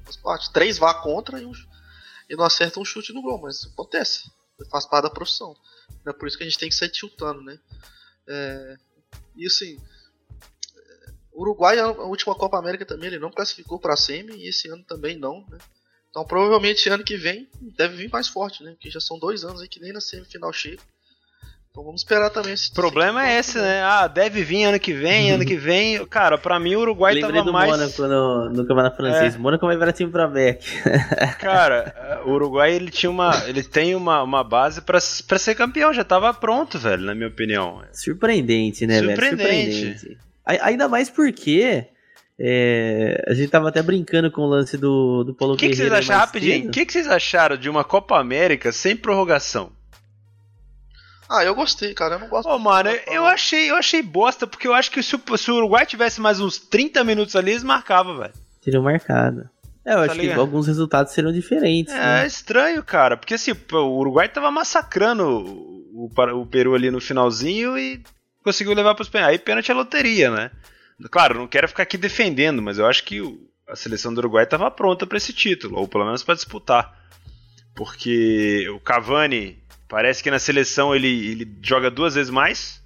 Faz 0.05 0.15
parte. 0.15 0.51
Três 0.53 0.77
vá 0.77 0.93
contra 0.93 1.41
e, 1.41 1.45
um, 1.45 1.51
e 2.29 2.35
não 2.35 2.43
acerta 2.43 2.79
um 2.79 2.85
chute 2.85 3.13
no 3.13 3.21
gol, 3.21 3.39
mas 3.39 3.65
acontece. 3.65 4.29
Faz 4.71 4.85
parte 4.85 5.03
da 5.03 5.09
profissão. 5.09 5.55
É 6.05 6.13
por 6.13 6.27
isso 6.27 6.37
que 6.37 6.43
a 6.43 6.47
gente 6.47 6.59
tem 6.59 6.69
que 6.69 6.75
sair 6.75 6.89
tiltando, 6.89 7.41
né? 7.41 7.59
É, 8.27 8.77
e 9.35 9.45
assim, 9.45 9.79
o 11.31 11.41
Uruguai, 11.41 11.79
a 11.79 11.91
última 11.91 12.33
Copa 12.33 12.57
América 12.57 12.85
também, 12.85 13.07
ele 13.07 13.19
não 13.19 13.31
classificou 13.31 13.79
para 13.79 13.93
a 13.93 13.97
semi 13.97 14.35
e 14.35 14.49
esse 14.49 14.67
ano 14.69 14.83
também 14.83 15.17
não, 15.17 15.45
né? 15.47 15.59
Então 16.09 16.25
provavelmente 16.25 16.89
ano 16.89 17.03
que 17.03 17.15
vem 17.15 17.47
deve 17.61 17.95
vir 17.95 18.09
mais 18.09 18.27
forte, 18.27 18.63
né? 18.63 18.71
Porque 18.71 18.89
já 18.89 18.99
são 18.99 19.19
dois 19.19 19.43
anos 19.43 19.61
aí 19.61 19.67
que 19.67 19.79
nem 19.79 19.93
na 19.93 20.01
semifinal 20.01 20.51
chega. 20.51 20.81
Então 21.77 21.85
vamos 21.85 22.01
esperar 22.01 22.31
também 22.31 22.53
esse. 22.53 22.71
O 22.71 22.73
problema 22.73 23.29
é 23.29 23.37
esse, 23.37 23.55
né? 23.59 23.83
Ah, 23.83 24.07
deve 24.07 24.43
vir 24.43 24.63
ano 24.63 24.79
que 24.79 24.91
vem, 24.91 25.29
ano 25.29 25.45
que 25.45 25.55
vem. 25.55 26.03
Cara, 26.09 26.35
pra 26.35 26.59
mim 26.59 26.73
o 26.73 26.79
Uruguai 26.79 27.13
Lembrei 27.13 27.33
tava 27.33 27.45
do 27.45 27.53
mais. 27.53 27.69
Mônaco 27.69 28.01
no, 28.01 28.49
no 28.49 28.65
campeonato 28.65 28.97
francês. 28.97 29.35
É. 29.35 29.37
Mônaco 29.37 29.63
vai 29.63 29.77
virar 29.77 29.93
time 29.93 30.11
pra 30.11 30.27
Beck. 30.27 30.65
Cara, 31.39 32.23
o 32.25 32.31
Uruguai 32.31 32.73
ele 32.73 32.89
tinha 32.89 33.11
uma. 33.11 33.43
Ele 33.45 33.61
tem 33.61 33.93
uma, 33.93 34.23
uma 34.23 34.43
base 34.43 34.81
pra, 34.81 34.97
pra 35.27 35.37
ser 35.37 35.53
campeão, 35.53 35.93
já 35.93 36.03
tava 36.03 36.33
pronto, 36.33 36.79
velho, 36.79 37.03
na 37.03 37.13
minha 37.13 37.27
opinião. 37.27 37.83
Surpreendente, 37.93 38.87
né, 38.87 38.97
Surpreendente. 38.97 39.37
velho? 39.37 39.99
Surpreendente. 39.99 40.17
Ainda 40.43 40.89
mais 40.89 41.11
porque. 41.11 41.85
é, 42.39 43.23
a 43.27 43.35
gente 43.35 43.51
tava 43.51 43.69
até 43.69 43.83
brincando 43.83 44.31
com 44.31 44.41
o 44.41 44.47
lance 44.47 44.79
do, 44.79 45.23
do 45.23 45.35
Paulo 45.35 45.53
O 45.53 45.57
que, 45.57 45.69
que 45.69 45.75
vocês 45.75 45.89
Guerreiro 45.89 46.03
acharam, 46.03 46.25
rapidinho? 46.25 46.69
O 46.69 46.71
que, 46.71 46.87
que 46.87 46.91
vocês 46.91 47.07
acharam 47.07 47.55
de 47.55 47.69
uma 47.69 47.83
Copa 47.83 48.17
América 48.17 48.71
sem 48.71 48.95
prorrogação? 48.95 49.76
Ah, 51.29 51.43
eu 51.43 51.53
gostei, 51.53 51.93
cara. 51.93 52.15
Eu 52.15 52.19
não 52.19 52.27
gosto. 52.27 52.47
Ô, 52.47 52.57
mano, 52.57 52.89
muito 52.89 53.05
da 53.05 53.13
eu 53.13 53.25
achei, 53.25 53.69
eu 53.69 53.75
achei 53.75 54.01
bosta, 54.01 54.47
porque 54.47 54.67
eu 54.67 54.73
acho 54.73 54.91
que 54.91 55.03
se 55.03 55.15
o, 55.15 55.37
se 55.37 55.51
o 55.51 55.55
Uruguai 55.55 55.85
tivesse 55.85 56.21
mais 56.21 56.39
uns 56.39 56.57
30 56.57 57.03
minutos 57.03 57.35
ali, 57.35 57.51
eles 57.51 57.63
marcavam, 57.63 58.17
velho. 58.17 58.33
Teriam 58.61 58.83
marcado. 58.83 59.49
É, 59.85 59.93
eu 59.93 59.99
acho 59.99 60.15
que 60.15 60.21
ligado? 60.21 60.41
alguns 60.41 60.67
resultados 60.67 61.13
seriam 61.13 61.31
diferentes. 61.31 61.93
É 61.93 61.97
né? 61.97 62.27
estranho, 62.27 62.83
cara, 62.83 63.15
porque 63.15 63.35
assim, 63.35 63.53
o 63.71 63.99
Uruguai 63.99 64.27
tava 64.27 64.51
massacrando 64.51 65.23
o, 65.25 66.11
o, 66.35 66.45
Peru 66.45 66.75
ali 66.75 66.91
no 66.91 66.99
finalzinho 66.99 67.77
e 67.77 68.03
conseguiu 68.43 68.73
levar 68.73 68.95
pros 68.95 69.07
pênaltis. 69.07 69.39
Aí 69.39 69.39
pênalti 69.39 69.71
é 69.71 69.73
loteria, 69.73 70.29
né? 70.29 70.51
Claro, 71.09 71.37
não 71.37 71.47
quero 71.47 71.69
ficar 71.69 71.83
aqui 71.83 71.97
defendendo, 71.97 72.61
mas 72.61 72.77
eu 72.77 72.85
acho 72.85 73.03
que 73.05 73.21
a 73.69 73.77
seleção 73.77 74.13
do 74.13 74.17
Uruguai 74.17 74.45
tava 74.45 74.69
pronta 74.69 75.07
pra 75.07 75.17
esse 75.17 75.31
título, 75.31 75.77
ou 75.77 75.87
pelo 75.87 76.03
menos 76.03 76.21
pra 76.21 76.35
disputar. 76.35 76.93
Porque 77.73 78.67
o 78.69 78.81
Cavani 78.81 79.57
parece 79.87 80.23
que 80.23 80.31
na 80.31 80.39
seleção 80.39 80.95
ele, 80.95 81.07
ele 81.07 81.57
joga 81.61 81.89
duas 81.89 82.15
vezes 82.15 82.29
mais. 82.29 82.81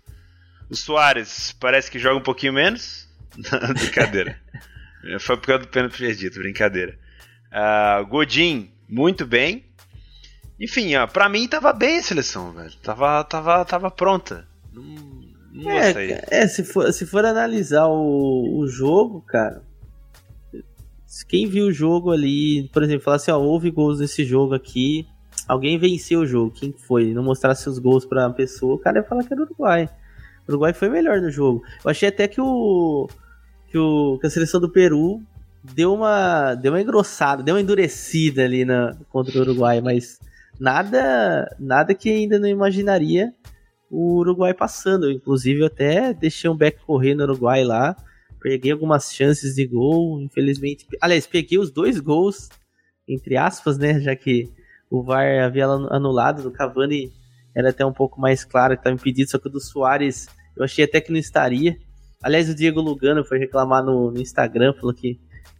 O 0.69 0.75
Soares 0.75 1.55
parece 1.59 1.91
que 1.91 1.99
joga 1.99 2.17
um 2.17 2.23
pouquinho 2.23 2.53
menos. 2.53 3.07
brincadeira. 3.77 4.39
Foi 5.19 5.35
por 5.37 5.47
causa 5.47 5.63
do 5.63 5.67
pênalti 5.67 5.97
perdido, 5.97 6.39
brincadeira. 6.39 6.97
Ah, 7.51 8.01
Godin, 8.07 8.71
muito 8.87 9.25
bem. 9.25 9.65
Enfim, 10.59 10.95
ó, 10.95 11.07
pra 11.07 11.27
mim 11.27 11.47
tava 11.47 11.73
bem 11.73 11.97
a 11.97 12.03
seleção, 12.03 12.51
velho. 12.51 12.71
Tava, 12.83 13.23
tava, 13.23 13.65
tava 13.65 13.89
pronta. 13.89 14.47
Não, 14.71 14.83
não. 15.51 15.71
É, 15.71 16.23
é, 16.29 16.47
se 16.47 16.63
for, 16.63 16.93
se 16.93 17.05
for 17.05 17.25
analisar 17.25 17.87
o, 17.87 18.59
o 18.59 18.67
jogo, 18.67 19.21
cara. 19.21 19.63
Quem 21.27 21.47
viu 21.47 21.67
o 21.67 21.73
jogo 21.73 22.11
ali, 22.11 22.69
por 22.71 22.83
exemplo, 22.83 23.03
falar 23.03 23.17
assim, 23.17 23.31
ó, 23.31 23.37
houve 23.37 23.71
gols 23.71 23.99
nesse 23.99 24.23
jogo 24.23 24.53
aqui, 24.53 25.07
alguém 25.51 25.77
venceu 25.77 26.21
o 26.21 26.25
jogo, 26.25 26.49
quem 26.49 26.71
foi? 26.71 27.13
Não 27.13 27.21
mostrasse 27.21 27.67
os 27.67 27.77
gols 27.77 28.05
pra 28.05 28.29
pessoa, 28.29 28.75
o 28.75 28.79
cara 28.79 28.99
ia 28.99 29.03
falar 29.03 29.25
que 29.25 29.33
era 29.33 29.41
Uruguai. 29.41 29.89
O 30.47 30.51
Uruguai 30.51 30.71
foi 30.71 30.89
melhor 30.89 31.19
no 31.19 31.29
jogo. 31.29 31.61
Eu 31.83 31.91
achei 31.91 32.07
até 32.07 32.25
que 32.25 32.39
o 32.39 33.09
que, 33.67 33.77
o, 33.77 34.17
que 34.17 34.27
a 34.27 34.29
seleção 34.29 34.61
do 34.61 34.71
Peru 34.71 35.21
deu 35.61 35.93
uma 35.93 36.55
deu 36.55 36.71
uma 36.71 36.81
engrossada, 36.81 37.43
deu 37.43 37.55
uma 37.55 37.61
endurecida 37.61 38.45
ali 38.45 38.63
na, 38.63 38.95
contra 39.09 39.37
o 39.37 39.41
Uruguai, 39.41 39.81
mas 39.81 40.19
nada 40.57 41.53
nada 41.59 41.93
que 41.93 42.09
ainda 42.09 42.39
não 42.39 42.47
imaginaria 42.47 43.33
o 43.89 44.19
Uruguai 44.19 44.53
passando. 44.53 45.11
Inclusive, 45.11 45.59
eu 45.59 45.67
até 45.67 46.13
deixei 46.13 46.49
um 46.49 46.55
back 46.55 46.79
correr 46.85 47.13
no 47.13 47.23
Uruguai 47.23 47.65
lá. 47.65 47.93
Peguei 48.39 48.71
algumas 48.71 49.13
chances 49.13 49.55
de 49.55 49.67
gol, 49.67 50.21
infelizmente. 50.21 50.87
Aliás, 51.01 51.27
peguei 51.27 51.59
os 51.59 51.69
dois 51.69 51.99
gols, 51.99 52.47
entre 53.05 53.35
aspas, 53.35 53.77
né? 53.77 53.99
Já 53.99 54.15
que 54.15 54.49
o 54.91 55.01
VAR 55.01 55.43
havia 55.43 55.65
anulado. 55.65 56.43
Do 56.43 56.51
Cavani 56.51 57.11
era 57.55 57.69
até 57.69 57.83
um 57.85 57.93
pouco 57.93 58.19
mais 58.21 58.43
claro 58.45 58.75
que 58.75 58.81
estava 58.81 58.93
impedido, 58.95 59.31
só 59.31 59.39
que 59.39 59.47
o 59.47 59.51
do 59.51 59.59
Soares 59.59 60.27
eu 60.55 60.63
achei 60.63 60.85
até 60.85 60.99
que 61.01 61.11
não 61.11 61.17
estaria. 61.19 61.75
Aliás, 62.21 62.49
o 62.49 62.53
Diego 62.55 62.81
Lugano 62.81 63.23
foi 63.25 63.39
reclamar 63.39 63.83
no, 63.83 64.11
no 64.11 64.21
Instagram, 64.21 64.73
falou 64.73 64.93
que 64.93 65.19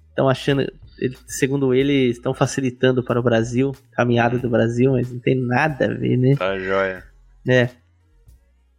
estão 0.10 0.30
achando, 0.30 0.62
ele- 1.00 1.18
segundo 1.26 1.74
ele, 1.74 2.10
estão 2.10 2.34
facilitando 2.34 3.04
para 3.04 3.20
o 3.20 3.24
Brasil, 3.24 3.72
caminhada 3.94 4.38
do 4.38 4.50
Brasil, 4.50 4.92
mas 4.92 5.12
não 5.12 5.20
tem 5.20 5.36
nada 5.36 5.86
a 5.86 5.94
ver, 5.94 6.18
né? 6.18 6.36
Tá 6.36 6.60
joia. 6.60 7.04
É. 7.48 7.70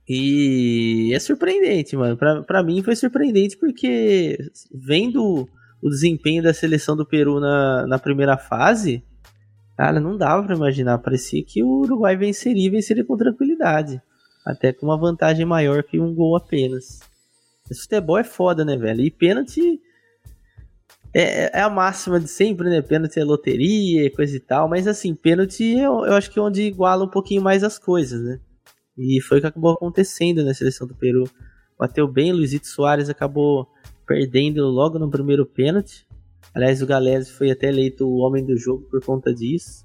E 0.09 1.13
é 1.15 1.19
surpreendente, 1.19 1.97
mano. 1.97 2.17
Pra, 2.17 2.43
pra 2.43 2.63
mim 2.63 2.83
foi 2.83 2.95
surpreendente 2.97 3.57
porque 3.57 4.37
vendo 4.73 5.49
o 5.81 5.89
desempenho 5.89 6.43
da 6.43 6.53
seleção 6.53 6.97
do 6.97 7.07
Peru 7.07 7.41
na, 7.41 7.87
na 7.87 7.99
primeira 7.99 8.37
fase, 8.37 9.03
cara, 9.77 10.01
não 10.01 10.17
dava 10.17 10.45
pra 10.45 10.57
imaginar. 10.57 10.99
Parecia 10.99 11.45
que 11.45 11.63
o 11.63 11.81
Uruguai 11.81 12.17
venceria 12.17 12.67
e 12.67 12.71
venceria 12.71 13.05
com 13.05 13.17
tranquilidade. 13.17 14.01
Até 14.45 14.73
com 14.73 14.87
uma 14.87 14.99
vantagem 14.99 15.47
maior 15.47 15.83
que 15.83 16.01
um 16.01 16.15
gol 16.15 16.37
apenas. 16.37 17.01
Esse 17.71 17.83
futebol 17.83 18.19
é 18.19 18.25
foda, 18.25 18.65
né, 18.65 18.77
velho? 18.77 19.01
E 19.01 19.11
pênalti 19.11 19.81
é, 21.15 21.59
é 21.59 21.63
a 21.63 21.71
máxima 21.71 22.19
de 22.19 22.29
sempre, 22.29 22.69
né? 22.69 22.83
Pênalti 22.83 23.19
é 23.19 23.25
loteria 23.25 24.05
e 24.05 24.11
coisa 24.11 24.37
e 24.37 24.41
tal. 24.41 24.69
Mas 24.69 24.87
assim, 24.87 25.15
pênalti 25.15 25.65
eu, 25.79 26.05
eu 26.05 26.15
acho 26.15 26.31
que 26.31 26.39
é 26.39 26.43
onde 26.43 26.63
iguala 26.63 27.05
um 27.05 27.11
pouquinho 27.11 27.43
mais 27.43 27.63
as 27.63 27.79
coisas, 27.79 28.23
né? 28.23 28.41
E 28.97 29.21
foi 29.21 29.39
o 29.39 29.41
que 29.41 29.47
acabou 29.47 29.73
acontecendo 29.73 30.45
na 30.45 30.55
seleção 30.55 30.87
do 30.87 30.95
Peru. 30.95 31.25
Bateu 31.79 32.07
bem, 32.07 32.33
Luizito 32.33 32.67
Soares 32.67 33.09
acabou 33.09 33.69
perdendo 34.07 34.67
logo 34.67 34.99
no 34.99 35.11
primeiro 35.11 35.47
pênalti. 35.47 36.07
Aliás, 36.55 36.83
o 36.83 36.87
Galese 36.87 37.31
foi 37.33 37.51
até 37.51 37.69
eleito 37.69 38.07
o 38.07 38.19
homem 38.19 38.45
do 38.45 38.57
jogo 38.57 38.83
por 38.91 39.03
conta 39.05 39.35
disso. 39.35 39.85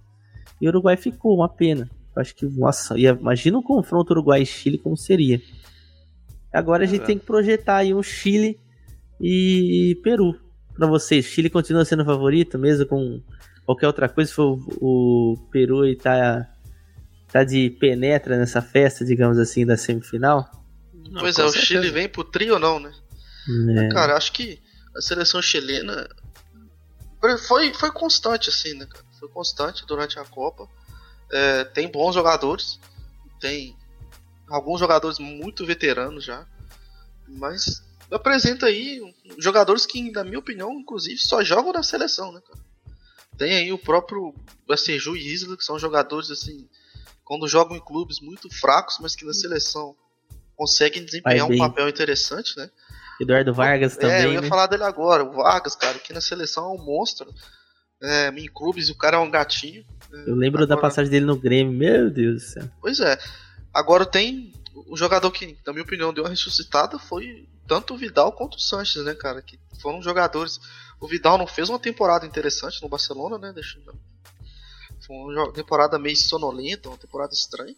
E 0.62 0.66
o 0.66 0.70
Uruguai 0.70 0.98
ficou, 0.98 1.36
uma 1.36 1.48
pena. 1.50 1.90
Eu 2.16 2.22
acho 2.22 2.36
que, 2.36 2.46
nossa, 2.46 2.98
ia- 2.98 3.18
imagina 3.20 3.58
um 3.58 3.62
confronto 3.64 4.12
Uruguai 4.12 4.42
e 4.42 4.46
Chile 4.46 4.78
como 4.78 4.98
seria. 4.98 5.42
Agora 6.52 6.84
a 6.84 6.88
gente 6.88 7.04
É. 7.04 7.06
tem 7.06 7.18
que 7.20 7.26
projetar 7.26 7.78
aí 7.78 7.94
um 7.94 8.02
Chile 8.04 8.60
e 9.22 10.00
Peru. 10.04 10.36
Pra 10.76 10.88
vocês, 10.88 11.26
Chile 11.26 11.50
continua 11.50 11.86
sendo 11.86 12.04
favorito, 12.06 12.58
mesmo 12.58 12.86
com 12.86 13.22
qualquer 13.66 13.88
outra 13.88 14.08
coisa. 14.10 14.30
Se 14.30 14.36
for 14.36 14.60
o 14.82 15.34
o 15.34 15.38
Peru 15.52 15.86
e 15.88 15.96
tá, 15.96 16.48
tá 17.32 17.44
de 17.44 17.70
penetra 17.72 18.38
nessa 18.38 18.62
festa, 18.62 19.04
digamos 19.06 19.38
assim, 19.38 19.66
da 19.66 19.76
semifinal. 19.78 20.50
Não, 21.10 21.22
pois 21.22 21.38
é, 21.38 21.44
o 21.44 21.50
certeza. 21.50 21.66
Chile 21.66 21.90
vem 21.92 22.08
pro 22.10 22.24
trio 22.24 22.54
ou 22.56 22.60
não, 22.60 22.80
né? 22.80 22.92
É. 23.78 23.90
Cara, 23.90 24.16
acho 24.18 24.32
que 24.34 24.60
a 24.96 25.02
seleção 25.02 25.42
chilena 25.42 26.08
foi, 27.36 27.74
foi 27.74 27.92
constante, 27.92 28.50
assim, 28.50 28.76
né, 28.76 28.86
cara? 28.86 29.04
Foi 29.20 29.28
constante 29.30 29.86
durante 29.88 30.20
a 30.20 30.26
Copa. 30.26 30.70
É, 31.32 31.66
tem 31.66 31.92
bons 31.92 32.14
jogadores, 32.14 32.80
tem 33.40 33.76
alguns 34.48 34.80
jogadores 34.80 35.20
muito 35.20 35.66
veteranos 35.66 36.24
já, 36.24 36.46
mas 37.28 37.84
apresenta 38.12 38.68
aí 38.68 39.02
jogadores 39.38 39.86
que, 39.86 40.12
na 40.12 40.24
minha 40.24 40.40
opinião, 40.40 40.72
inclusive, 40.80 41.18
só 41.18 41.44
jogam 41.44 41.74
na 41.74 41.84
seleção, 41.84 42.32
né, 42.32 42.42
cara? 42.48 42.60
Tem 43.38 43.56
aí 43.56 43.72
o 43.72 43.78
próprio 43.78 44.34
Baceju 44.68 45.16
e 45.16 45.34
Isla, 45.34 45.58
que 45.58 45.64
são 45.64 45.78
jogadores, 45.78 46.32
assim, 46.32 46.68
quando 47.24 47.48
jogam 47.48 47.76
em 47.76 47.84
clubes 47.84 48.20
muito 48.20 48.50
fracos, 48.50 48.98
mas 49.00 49.16
que 49.16 49.26
na 49.26 49.34
seleção 49.34 49.96
conseguem 50.56 51.04
desempenhar 51.04 51.46
um 51.46 51.58
papel 51.58 51.88
interessante, 51.90 52.58
né? 52.58 52.70
Eduardo 53.20 53.54
Vargas 53.54 53.98
É, 53.98 54.00
também. 54.00 54.24
eu 54.24 54.34
ia 54.34 54.42
né? 54.42 54.48
falar 54.48 54.68
dele 54.68 54.84
agora. 54.84 55.24
O 55.24 55.32
Vargas, 55.34 55.76
cara, 55.76 55.98
que 56.00 56.14
na 56.14 56.22
seleção 56.22 56.66
é 56.66 56.80
um 56.80 56.84
monstro. 56.84 57.34
É, 58.02 58.30
em 58.30 58.48
clubes 58.48 58.90
o 58.90 58.96
cara 58.98 59.18
é 59.18 59.20
um 59.20 59.30
gatinho. 59.32 59.84
Eu 60.28 60.36
lembro 60.36 60.68
da 60.68 60.76
Agora- 60.76 60.88
passagem 60.88 61.10
dele 61.10 61.26
no 61.26 61.36
Grêmio, 61.36 61.74
meu 61.74 62.10
Deus 62.12 62.36
do 62.36 62.40
céu. 62.48 62.70
Pois 62.80 63.00
é. 63.00 63.18
Agora 63.74 64.06
tem 64.06 64.54
o 64.88 64.96
jogador 64.96 65.32
que, 65.32 65.58
na 65.66 65.74
minha 65.74 65.84
opinião, 65.84 66.14
deu 66.14 66.24
uma 66.24 66.30
ressuscitada 66.30 67.00
foi 67.00 67.48
tanto 67.68 67.96
o 67.96 67.98
Vidal 67.98 68.32
quanto 68.32 68.56
o 68.56 68.60
Sanches, 68.62 69.04
né, 69.04 69.14
cara? 69.16 69.42
Que 69.42 69.60
foram 69.82 70.02
jogadores. 70.02 70.60
O 71.02 71.08
Vidal 71.08 71.38
não 71.38 71.48
fez 71.48 71.70
uma 71.70 71.80
temporada 71.80 72.26
interessante 72.26 72.82
no 72.82 72.88
Barcelona, 72.90 73.38
né? 73.38 73.52
Deixa 73.54 73.78
eu... 73.86 73.94
Foi 75.06 75.16
uma 75.16 75.52
temporada 75.52 75.98
meio 76.00 76.16
sonolenta, 76.16 76.90
uma 76.90 76.98
temporada 76.98 77.34
estranha. 77.34 77.76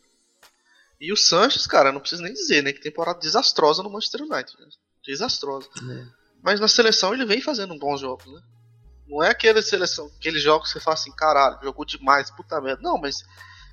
E 0.99 1.11
o 1.13 1.17
Sanches, 1.17 1.65
cara, 1.65 1.91
não 1.91 1.99
preciso 2.01 2.21
nem 2.21 2.33
dizer, 2.33 2.61
né? 2.61 2.73
Que 2.73 2.81
temporada 2.81 3.19
desastrosa 3.19 3.81
no 3.81 3.89
Manchester 3.89 4.21
United. 4.21 4.53
Né? 4.59 4.67
Desastrosa. 5.09 5.67
É. 5.75 6.07
Mas 6.43 6.59
na 6.59 6.67
seleção 6.67 7.15
ele 7.15 7.25
vem 7.25 7.41
fazendo 7.41 7.77
bons 7.79 7.99
jogos, 7.99 8.31
né? 8.31 8.41
Não 9.07 9.23
é 9.23 9.31
aquele 9.31 9.59
seleção, 9.63 10.05
aqueles 10.19 10.43
jogos 10.43 10.67
que 10.67 10.73
você 10.73 10.79
fala 10.79 10.93
assim, 10.93 11.11
caralho, 11.11 11.57
jogou 11.63 11.83
demais, 11.83 12.29
puta 12.29 12.61
merda. 12.61 12.79
Não, 12.83 12.95
mas 12.95 13.23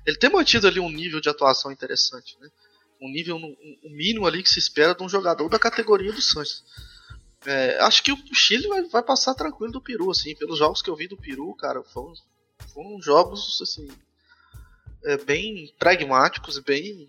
ele 0.03 0.17
tem 0.17 0.31
mantido 0.31 0.65
ali 0.65 0.79
um 0.79 0.89
nível 0.89 1.21
de 1.21 1.29
atuação 1.29 1.71
interessante, 1.71 2.35
né? 2.41 2.49
Um 2.99 3.11
nível, 3.11 3.35
um, 3.35 3.55
um 3.83 3.95
mínimo 3.95 4.25
ali 4.25 4.41
que 4.41 4.49
se 4.49 4.57
espera 4.57 4.95
de 4.95 5.03
um 5.03 5.09
jogador 5.09 5.47
da 5.47 5.59
categoria 5.59 6.11
do 6.11 6.21
Sanches. 6.23 6.63
É, 7.45 7.79
acho 7.81 8.01
que 8.01 8.11
o 8.11 8.17
Chile 8.33 8.67
vai, 8.67 8.81
vai, 8.85 9.03
passar 9.03 9.35
tranquilo 9.35 9.73
do 9.73 9.81
Peru, 9.81 10.09
assim, 10.09 10.35
pelos 10.35 10.57
jogos 10.57 10.81
que 10.81 10.89
eu 10.89 10.95
vi 10.95 11.07
do 11.07 11.15
Peru, 11.15 11.53
cara, 11.53 11.83
foram, 11.83 12.13
foram 12.73 12.99
jogos, 12.99 13.59
assim, 13.61 13.87
é, 15.05 15.17
bem 15.17 15.71
pragmáticos, 15.77 16.57
bem 16.57 17.07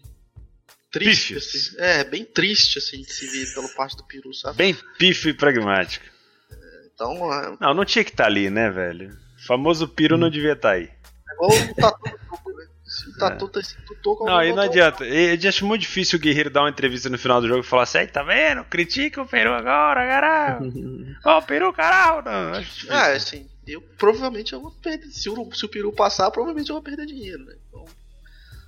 triste, 0.91 1.37
assim. 1.37 1.77
É, 1.79 2.05
bem 2.05 2.25
triste, 2.25 2.79
assim, 2.79 3.03
de 3.03 3.13
se 3.13 3.27
ver 3.27 3.53
pelo 3.55 3.69
parte 3.71 3.97
do 3.97 4.05
Peru, 4.05 4.33
sabe? 4.35 4.57
Bem 4.57 4.77
pifo 4.99 5.29
e 5.29 5.35
pragmático. 5.35 6.05
É, 6.51 6.87
então. 6.95 7.33
É... 7.33 7.57
Não, 7.61 7.75
não 7.75 7.85
tinha 7.85 8.05
que 8.05 8.11
estar 8.11 8.25
tá 8.25 8.31
ali, 8.31 8.51
né, 8.51 8.71
velho? 8.71 9.17
O 9.39 9.47
famoso 9.47 9.89
Peru 9.89 10.17
hum. 10.17 10.19
não 10.19 10.31
devia 10.31 10.53
estar 10.53 10.71
tá 10.71 10.75
aí. 10.75 10.85
É 11.31 11.35
igual 11.35 11.51
o 11.51 11.75
Tatu 11.75 12.05
né? 12.05 12.67
O 13.15 13.19
Tatu 13.19 13.47
é. 13.47 13.49
tá 13.49 13.61
tutou 13.87 14.27
Não, 14.27 14.37
aí 14.37 14.53
não 14.53 14.63
adianta. 14.63 15.05
Eu 15.05 15.49
acho 15.49 15.67
muito 15.67 15.83
difícil 15.83 16.19
o 16.19 16.23
Guerreiro 16.23 16.51
dar 16.51 16.63
uma 16.63 16.71
entrevista 16.71 17.09
no 17.09 17.19
final 17.19 17.41
do 17.41 17.49
jogo 17.49 17.61
e 17.61 17.67
falar 17.67 17.83
assim, 17.83 18.07
tá 18.07 18.23
vendo? 18.23 18.65
Critica 18.65 19.23
o 19.23 19.27
Peru 19.27 19.53
agora, 19.53 20.07
caralho. 20.07 21.17
Ó, 21.25 21.35
oh, 21.35 21.39
o 21.39 21.43
Peru, 21.43 21.73
caralho. 21.73 22.25
Não, 22.25 22.59
acho 22.59 22.91
ah, 22.91 23.13
assim, 23.13 23.49
eu 23.67 23.83
provavelmente 23.83 24.55
eu 24.55 24.61
vou 24.61 24.71
perder. 24.71 25.07
Se 25.09 25.29
o, 25.29 25.53
se 25.53 25.65
o 25.65 25.69
Peru 25.69 25.93
passar, 25.93 26.31
provavelmente 26.31 26.71
eu 26.71 26.77
vou 26.77 26.83
perder 26.83 27.07
dinheiro, 27.07 27.45
né? 27.45 27.55
Então, 27.69 27.85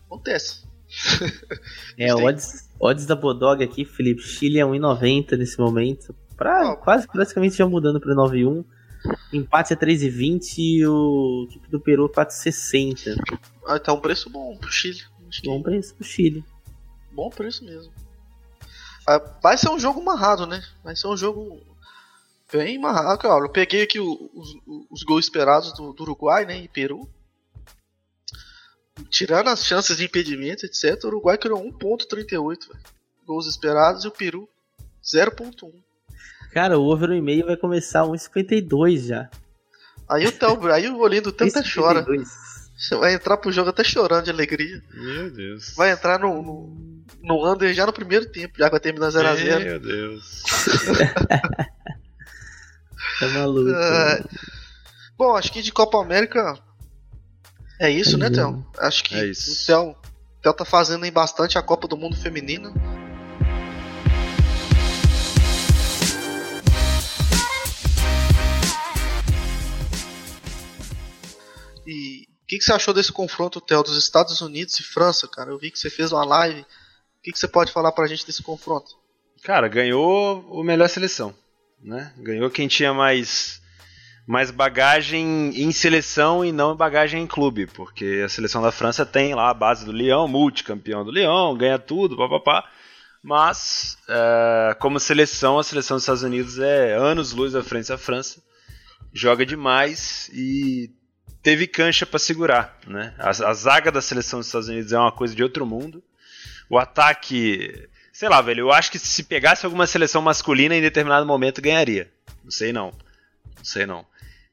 acontece. 0.06 0.69
É, 1.96 2.14
odds, 2.14 2.68
odds 2.78 3.06
da 3.06 3.14
Bodog 3.14 3.62
aqui, 3.62 3.84
Felipe. 3.84 4.22
Chile 4.22 4.58
é 4.58 4.64
1,90 4.64 5.36
nesse 5.36 5.58
momento. 5.58 6.14
Pra, 6.36 6.76
quase 6.76 7.06
praticamente 7.06 7.56
já 7.56 7.66
mudando 7.66 8.00
para 8.00 8.14
9,1. 8.14 8.64
Empate 9.32 9.72
é 9.72 9.76
3,20 9.76 10.58
e 10.58 10.86
o 10.86 11.46
equipe 11.48 11.70
do 11.70 11.80
Peru 11.80 12.08
4,60. 12.08 13.16
Ah, 13.66 13.78
tá 13.78 13.92
um 13.92 14.00
preço 14.00 14.28
bom 14.28 14.56
pro 14.56 14.70
Chile. 14.70 15.02
Bom 15.44 15.62
preço 15.62 15.94
pro 15.94 16.04
Chile. 16.04 16.44
Bom 17.12 17.30
preço 17.30 17.64
mesmo. 17.64 17.92
Ah, 19.06 19.18
vai 19.42 19.56
ser 19.56 19.70
um 19.70 19.78
jogo 19.78 20.00
amarrado, 20.00 20.46
né? 20.46 20.62
Vai 20.82 20.96
ser 20.96 21.06
um 21.08 21.16
jogo 21.16 21.60
bem 22.52 22.76
amarrado. 22.76 23.26
Olha, 23.28 23.44
eu 23.44 23.50
peguei 23.50 23.82
aqui 23.82 24.00
os, 24.00 24.18
os, 24.34 24.56
os 24.90 25.02
gols 25.02 25.24
esperados 25.24 25.72
do, 25.72 25.92
do 25.92 26.02
Uruguai 26.02 26.44
né, 26.44 26.60
e 26.60 26.68
Peru 26.68 27.08
tirando 29.08 29.48
as 29.48 29.64
chances 29.64 29.96
de 29.96 30.04
impedimento, 30.04 30.66
etc., 30.66 31.04
o 31.04 31.08
Uruguai 31.08 31.38
criou 31.38 31.62
1.38 31.62 32.58
gols 33.26 33.46
esperados 33.46 34.04
e 34.04 34.08
o 34.08 34.10
Peru 34.10 34.48
0.1. 35.02 35.72
Cara, 36.52 36.78
o 36.78 36.84
over 36.84 37.10
e 37.10 37.20
meio 37.20 37.46
vai 37.46 37.56
começar 37.56 38.02
1.52 38.02 39.06
já. 39.06 39.28
Aí 40.08 40.26
o, 40.26 40.32
Tel, 40.32 40.72
aí 40.72 40.88
o 40.88 40.98
olhinho 40.98 41.22
do 41.22 41.32
tempo 41.32 41.56
até 41.56 41.68
chora. 41.68 42.04
Você 42.76 42.96
vai 42.96 43.14
entrar 43.14 43.36
pro 43.36 43.52
jogo 43.52 43.70
até 43.70 43.84
chorando 43.84 44.24
de 44.24 44.30
alegria. 44.30 44.82
Meu 44.92 45.30
Deus. 45.30 45.74
Vai 45.76 45.92
entrar 45.92 46.18
no, 46.18 46.42
no, 46.42 47.04
no 47.22 47.52
under 47.52 47.72
já 47.72 47.86
no 47.86 47.92
primeiro 47.92 48.26
tempo, 48.26 48.58
já 48.58 48.68
vai 48.68 48.80
terminar 48.80 49.10
0x0. 49.10 49.64
Meu 49.64 49.78
Deus. 49.78 50.42
tá 53.20 53.28
maluco. 53.28 53.70
É... 53.78 54.24
Bom, 55.16 55.36
acho 55.36 55.52
que 55.52 55.60
de 55.60 55.70
Copa 55.70 56.00
América 56.00 56.58
é 57.80 57.90
isso, 57.90 58.18
né, 58.18 58.28
Théo? 58.28 58.64
Acho 58.78 59.02
que 59.02 59.14
é 59.14 59.24
o 59.24 59.32
Théo, 59.66 59.96
Théo 60.42 60.52
tá 60.52 60.66
fazendo 60.66 61.04
aí 61.04 61.10
bastante 61.10 61.56
a 61.56 61.62
Copa 61.62 61.88
do 61.88 61.96
Mundo 61.96 62.14
Feminina. 62.14 62.70
E 71.86 72.28
o 72.42 72.46
que, 72.46 72.58
que, 72.58 72.64
você 72.64 72.72
achou 72.72 72.92
desse 72.92 73.10
confronto, 73.10 73.60
Theo, 73.60 73.82
dos 73.82 73.96
Estados 73.96 74.42
Unidos 74.42 74.78
e 74.78 74.82
França, 74.82 75.26
cara? 75.26 75.50
Eu 75.50 75.58
vi 75.58 75.70
que 75.70 75.78
você 75.78 75.88
fez 75.88 76.12
uma 76.12 76.24
live. 76.24 76.60
O 76.60 76.66
que, 77.22 77.32
que 77.32 77.38
você 77.38 77.48
pode 77.48 77.72
falar 77.72 77.92
pra 77.92 78.06
gente 78.06 78.26
desse 78.26 78.42
confronto? 78.42 78.90
Cara, 79.42 79.66
ganhou 79.68 80.44
o 80.50 80.62
melhor 80.62 80.88
seleção, 80.88 81.34
né? 81.82 82.12
Ganhou 82.18 82.50
quem 82.50 82.68
tinha 82.68 82.92
mais 82.92 83.59
mais 84.30 84.52
bagagem 84.52 85.50
em 85.60 85.72
seleção 85.72 86.44
e 86.44 86.52
não 86.52 86.76
bagagem 86.76 87.20
em 87.20 87.26
clube, 87.26 87.66
porque 87.66 88.22
a 88.24 88.28
seleção 88.28 88.62
da 88.62 88.70
França 88.70 89.04
tem 89.04 89.34
lá 89.34 89.50
a 89.50 89.54
base 89.54 89.84
do 89.84 89.90
Lyon, 89.90 90.28
multicampeão 90.28 91.04
do 91.04 91.10
Lyon, 91.10 91.56
ganha 91.56 91.80
tudo, 91.80 92.16
papapá. 92.16 92.64
Mas, 93.20 93.98
é, 94.08 94.76
como 94.78 95.00
seleção, 95.00 95.58
a 95.58 95.64
seleção 95.64 95.96
dos 95.96 96.04
Estados 96.04 96.22
Unidos 96.22 96.60
é 96.60 96.94
anos 96.94 97.32
luz 97.32 97.56
à 97.56 97.62
frente 97.64 97.88
da 97.88 97.98
França, 97.98 98.40
joga 99.12 99.44
demais 99.44 100.30
e 100.32 100.92
teve 101.42 101.66
cancha 101.66 102.06
para 102.06 102.20
segurar. 102.20 102.78
Né? 102.86 103.12
A, 103.18 103.30
a, 103.30 103.52
zaga 103.52 103.90
da 103.90 104.00
seleção 104.00 104.38
dos 104.38 104.46
Estados 104.46 104.68
Unidos 104.68 104.92
é 104.92 104.98
uma 104.98 105.10
coisa 105.10 105.34
de 105.34 105.42
outro 105.42 105.66
mundo. 105.66 106.00
O 106.68 106.78
ataque, 106.78 107.88
sei 108.12 108.28
lá, 108.28 108.40
velho, 108.40 108.60
eu 108.60 108.70
acho 108.70 108.92
que 108.92 108.98
se 109.00 109.24
pegasse 109.24 109.66
alguma 109.66 109.88
seleção 109.88 110.22
masculina 110.22 110.76
em 110.76 110.80
determinado 110.80 111.26
momento 111.26 111.60
ganharia. 111.60 112.08
Não 112.44 112.52
sei 112.52 112.72
não. 112.72 112.92
Não 113.56 113.64
sei 113.64 113.86
não. 113.86 114.08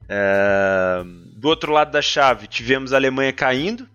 É... 0.10 1.04
Do 1.36 1.48
outro 1.48 1.72
lado 1.72 1.92
da 1.92 2.02
chave, 2.02 2.48
tivemos 2.48 2.94
a 2.94 2.98
Alemanha 2.98 3.34
caindo. 3.34 3.88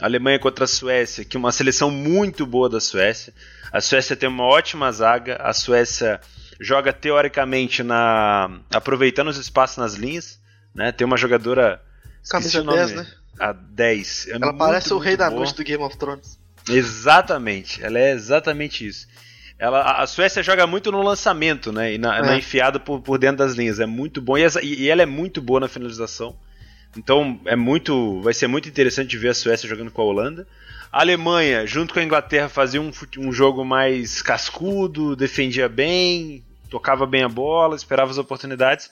A 0.00 0.06
Alemanha 0.06 0.38
contra 0.38 0.64
a 0.64 0.68
Suécia, 0.68 1.24
que 1.24 1.36
é 1.36 1.40
uma 1.40 1.52
seleção 1.52 1.90
muito 1.90 2.46
boa 2.46 2.70
da 2.70 2.80
Suécia. 2.80 3.34
A 3.70 3.80
Suécia 3.80 4.16
tem 4.16 4.28
uma 4.28 4.44
ótima 4.44 4.90
zaga. 4.90 5.36
A 5.36 5.52
Suécia 5.52 6.20
joga 6.58 6.92
teoricamente 6.92 7.82
na 7.82 8.60
aproveitando 8.72 9.28
os 9.28 9.36
espaços 9.36 9.76
nas 9.76 9.94
linhas. 9.94 10.40
Né? 10.74 10.90
Tem 10.92 11.06
uma 11.06 11.16
jogadora. 11.16 11.82
Camisa 12.28 12.62
10, 12.62 12.92
né? 12.92 13.06
A 13.38 13.52
10. 13.52 14.28
É 14.28 14.32
ela 14.32 14.52
parece 14.52 14.92
o 14.92 14.98
rei 14.98 15.16
da 15.16 15.30
noite 15.30 15.54
do 15.54 15.64
Game 15.64 15.82
of 15.82 15.96
Thrones. 15.96 16.38
Exatamente, 16.68 17.82
ela 17.82 17.98
é 17.98 18.12
exatamente 18.12 18.86
isso. 18.86 19.06
Ela, 19.60 19.82
a 19.82 20.06
Suécia 20.06 20.42
joga 20.42 20.66
muito 20.66 20.90
no 20.90 21.02
lançamento, 21.02 21.70
né? 21.70 21.92
E 21.92 21.98
na, 21.98 22.16
é. 22.16 22.22
na 22.22 22.36
enfiada 22.38 22.80
por, 22.80 22.98
por 23.02 23.18
dentro 23.18 23.36
das 23.36 23.52
linhas. 23.52 23.78
É 23.78 23.84
muito 23.84 24.22
bom. 24.22 24.38
E, 24.38 24.42
essa, 24.42 24.64
e, 24.64 24.88
ela 24.88 25.02
é 25.02 25.06
muito 25.06 25.42
boa 25.42 25.60
na 25.60 25.68
finalização. 25.68 26.34
Então 26.96 27.38
é 27.44 27.54
muito. 27.54 28.22
Vai 28.22 28.32
ser 28.32 28.46
muito 28.46 28.70
interessante 28.70 29.18
ver 29.18 29.28
a 29.28 29.34
Suécia 29.34 29.68
jogando 29.68 29.90
com 29.90 30.00
a 30.00 30.04
Holanda. 30.06 30.48
A 30.90 31.00
Alemanha, 31.00 31.66
junto 31.66 31.92
com 31.92 32.00
a 32.00 32.02
Inglaterra, 32.02 32.48
fazia 32.48 32.80
um, 32.80 32.90
um 33.18 33.30
jogo 33.30 33.62
mais 33.62 34.22
cascudo, 34.22 35.14
defendia 35.14 35.68
bem, 35.68 36.42
tocava 36.70 37.04
bem 37.06 37.22
a 37.22 37.28
bola, 37.28 37.76
esperava 37.76 38.10
as 38.10 38.18
oportunidades. 38.18 38.90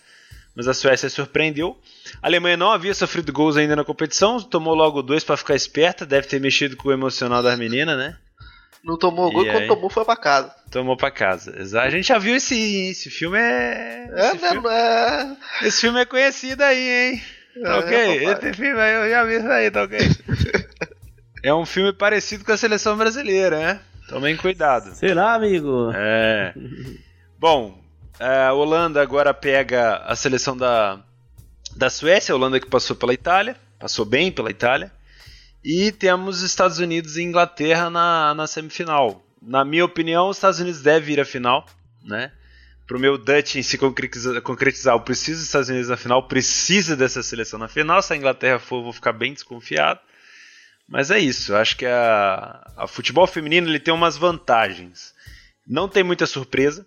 Mas 0.54 0.68
a 0.68 0.74
Suécia 0.74 1.08
surpreendeu. 1.08 1.78
A 2.22 2.26
Alemanha 2.26 2.58
não 2.58 2.70
havia 2.70 2.92
sofrido 2.92 3.32
gols 3.32 3.56
ainda 3.56 3.74
na 3.74 3.84
competição, 3.84 4.38
tomou 4.38 4.74
logo 4.74 5.00
dois 5.00 5.24
para 5.24 5.36
ficar 5.38 5.54
esperta, 5.54 6.04
deve 6.04 6.28
ter 6.28 6.38
mexido 6.38 6.76
com 6.76 6.90
o 6.90 6.92
emocional 6.92 7.42
das 7.42 7.58
meninas, 7.58 7.96
né? 7.96 8.18
Não 8.88 8.96
tomou 8.96 9.30
gol 9.30 9.44
e 9.44 9.52
quando 9.52 9.66
tomou 9.66 9.90
foi 9.90 10.02
pra 10.02 10.16
casa. 10.16 10.50
Tomou 10.70 10.96
pra 10.96 11.10
casa. 11.10 11.54
A 11.78 11.90
gente 11.90 12.08
já 12.08 12.16
viu 12.16 12.34
esse, 12.34 12.88
esse 12.88 13.10
filme 13.10 13.36
é. 13.36 14.08
É, 14.10 14.28
esse, 14.28 14.38
filme... 14.38 14.68
é... 14.70 15.36
esse 15.62 15.80
filme 15.82 16.00
é 16.00 16.04
conhecido 16.06 16.62
aí, 16.62 16.78
hein? 17.12 17.22
É, 17.62 17.74
ok? 17.74 18.24
Esse 18.24 18.54
filme 18.54 18.80
aí 18.80 18.94
eu 18.94 19.10
já 19.10 19.24
vi 19.24 19.36
isso 19.36 19.48
aí, 19.48 19.70
tá 19.70 19.82
ok? 19.82 19.98
é 21.44 21.52
um 21.52 21.66
filme 21.66 21.92
parecido 21.92 22.46
com 22.46 22.52
a 22.52 22.56
seleção 22.56 22.96
brasileira, 22.96 23.58
né? 23.58 23.80
Tomem 24.08 24.34
cuidado. 24.38 24.94
Será, 24.94 25.34
amigo? 25.34 25.92
É. 25.94 26.54
Bom, 27.38 27.78
a 28.18 28.54
Holanda 28.54 29.02
agora 29.02 29.34
pega 29.34 29.96
a 29.98 30.16
seleção 30.16 30.56
da, 30.56 30.98
da 31.76 31.90
Suécia, 31.90 32.32
a 32.32 32.36
Holanda 32.36 32.58
que 32.58 32.66
passou 32.66 32.96
pela 32.96 33.12
Itália, 33.12 33.54
passou 33.78 34.06
bem 34.06 34.32
pela 34.32 34.50
Itália. 34.50 34.90
E 35.64 35.90
temos 35.90 36.42
Estados 36.42 36.78
Unidos 36.78 37.16
e 37.16 37.22
Inglaterra 37.22 37.90
na, 37.90 38.34
na 38.34 38.46
semifinal. 38.46 39.24
Na 39.42 39.64
minha 39.64 39.84
opinião, 39.84 40.28
os 40.28 40.36
Estados 40.36 40.60
Unidos 40.60 40.80
devem 40.82 41.14
ir 41.14 41.20
à 41.20 41.24
final, 41.24 41.66
né? 42.02 42.32
Para 42.86 42.96
o 42.96 43.00
meu 43.00 43.18
Dutch 43.18 43.62
se 43.62 43.76
concretizar, 43.76 44.40
concretizar, 44.40 44.94
eu 44.94 45.00
preciso 45.00 45.40
dos 45.40 45.46
Estados 45.46 45.68
Unidos 45.68 45.90
na 45.90 45.96
final, 45.96 46.26
precisa 46.26 46.96
dessa 46.96 47.22
seleção 47.22 47.58
na 47.58 47.68
final. 47.68 48.00
Se 48.00 48.12
a 48.12 48.16
Inglaterra 48.16 48.58
for, 48.58 48.76
eu 48.76 48.84
vou 48.84 48.92
ficar 48.92 49.12
bem 49.12 49.34
desconfiado. 49.34 50.00
Mas 50.88 51.10
é 51.10 51.18
isso, 51.18 51.54
acho 51.54 51.76
que 51.76 51.84
a, 51.84 52.66
a 52.74 52.86
futebol 52.86 53.26
feminino 53.26 53.68
ele 53.68 53.78
tem 53.78 53.92
umas 53.92 54.16
vantagens. 54.16 55.12
Não 55.66 55.86
tem 55.86 56.02
muita 56.02 56.24
surpresa. 56.24 56.86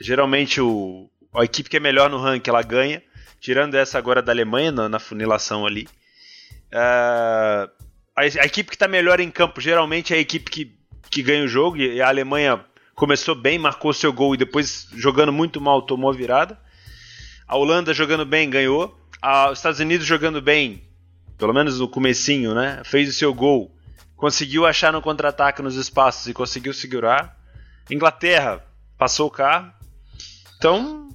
Geralmente 0.00 0.60
o, 0.60 1.08
a 1.32 1.44
equipe 1.44 1.70
que 1.70 1.76
é 1.76 1.80
melhor 1.80 2.10
no 2.10 2.18
ranking 2.18 2.50
ela 2.50 2.62
ganha. 2.62 3.00
Tirando 3.38 3.76
essa 3.76 3.96
agora 3.96 4.20
da 4.20 4.32
Alemanha 4.32 4.72
na, 4.72 4.88
na 4.88 4.98
funilação 4.98 5.64
ali. 5.64 5.86
Uh, 6.72 7.70
a, 8.14 8.20
a, 8.20 8.46
equipe 8.46 8.70
que 8.70 8.76
está 8.76 8.88
melhor 8.88 9.20
em 9.20 9.30
campo 9.30 9.60
geralmente 9.60 10.12
é 10.12 10.16
a 10.16 10.20
equipe 10.20 10.50
que 10.50 10.76
que 11.10 11.22
ganha 11.22 11.44
o 11.44 11.48
jogo 11.48 11.76
e 11.76 12.00
a 12.00 12.08
Alemanha 12.08 12.64
começou 12.94 13.34
bem, 13.34 13.58
marcou 13.58 13.92
seu 13.92 14.12
gol 14.12 14.34
e 14.34 14.38
depois 14.38 14.88
jogando 14.94 15.32
muito 15.32 15.60
mal 15.60 15.82
tomou 15.82 16.10
a 16.10 16.14
virada. 16.14 16.58
A 17.46 17.56
Holanda 17.56 17.94
jogando 17.94 18.24
bem 18.24 18.50
ganhou. 18.50 18.98
A, 19.22 19.50
os 19.50 19.58
Estados 19.58 19.80
Unidos 19.80 20.06
jogando 20.06 20.40
bem, 20.42 20.82
pelo 21.38 21.54
menos 21.54 21.78
no 21.78 21.88
comecinho, 21.88 22.54
né? 22.54 22.82
Fez 22.84 23.08
o 23.08 23.12
seu 23.12 23.32
gol, 23.32 23.74
conseguiu 24.16 24.66
achar 24.66 24.92
no 24.92 25.00
contra-ataque 25.00 25.62
nos 25.62 25.76
espaços 25.76 26.26
e 26.26 26.34
conseguiu 26.34 26.74
segurar. 26.74 27.36
Inglaterra 27.90 28.62
passou 28.98 29.28
o 29.28 29.30
carro. 29.30 29.72
Então, 30.58 31.08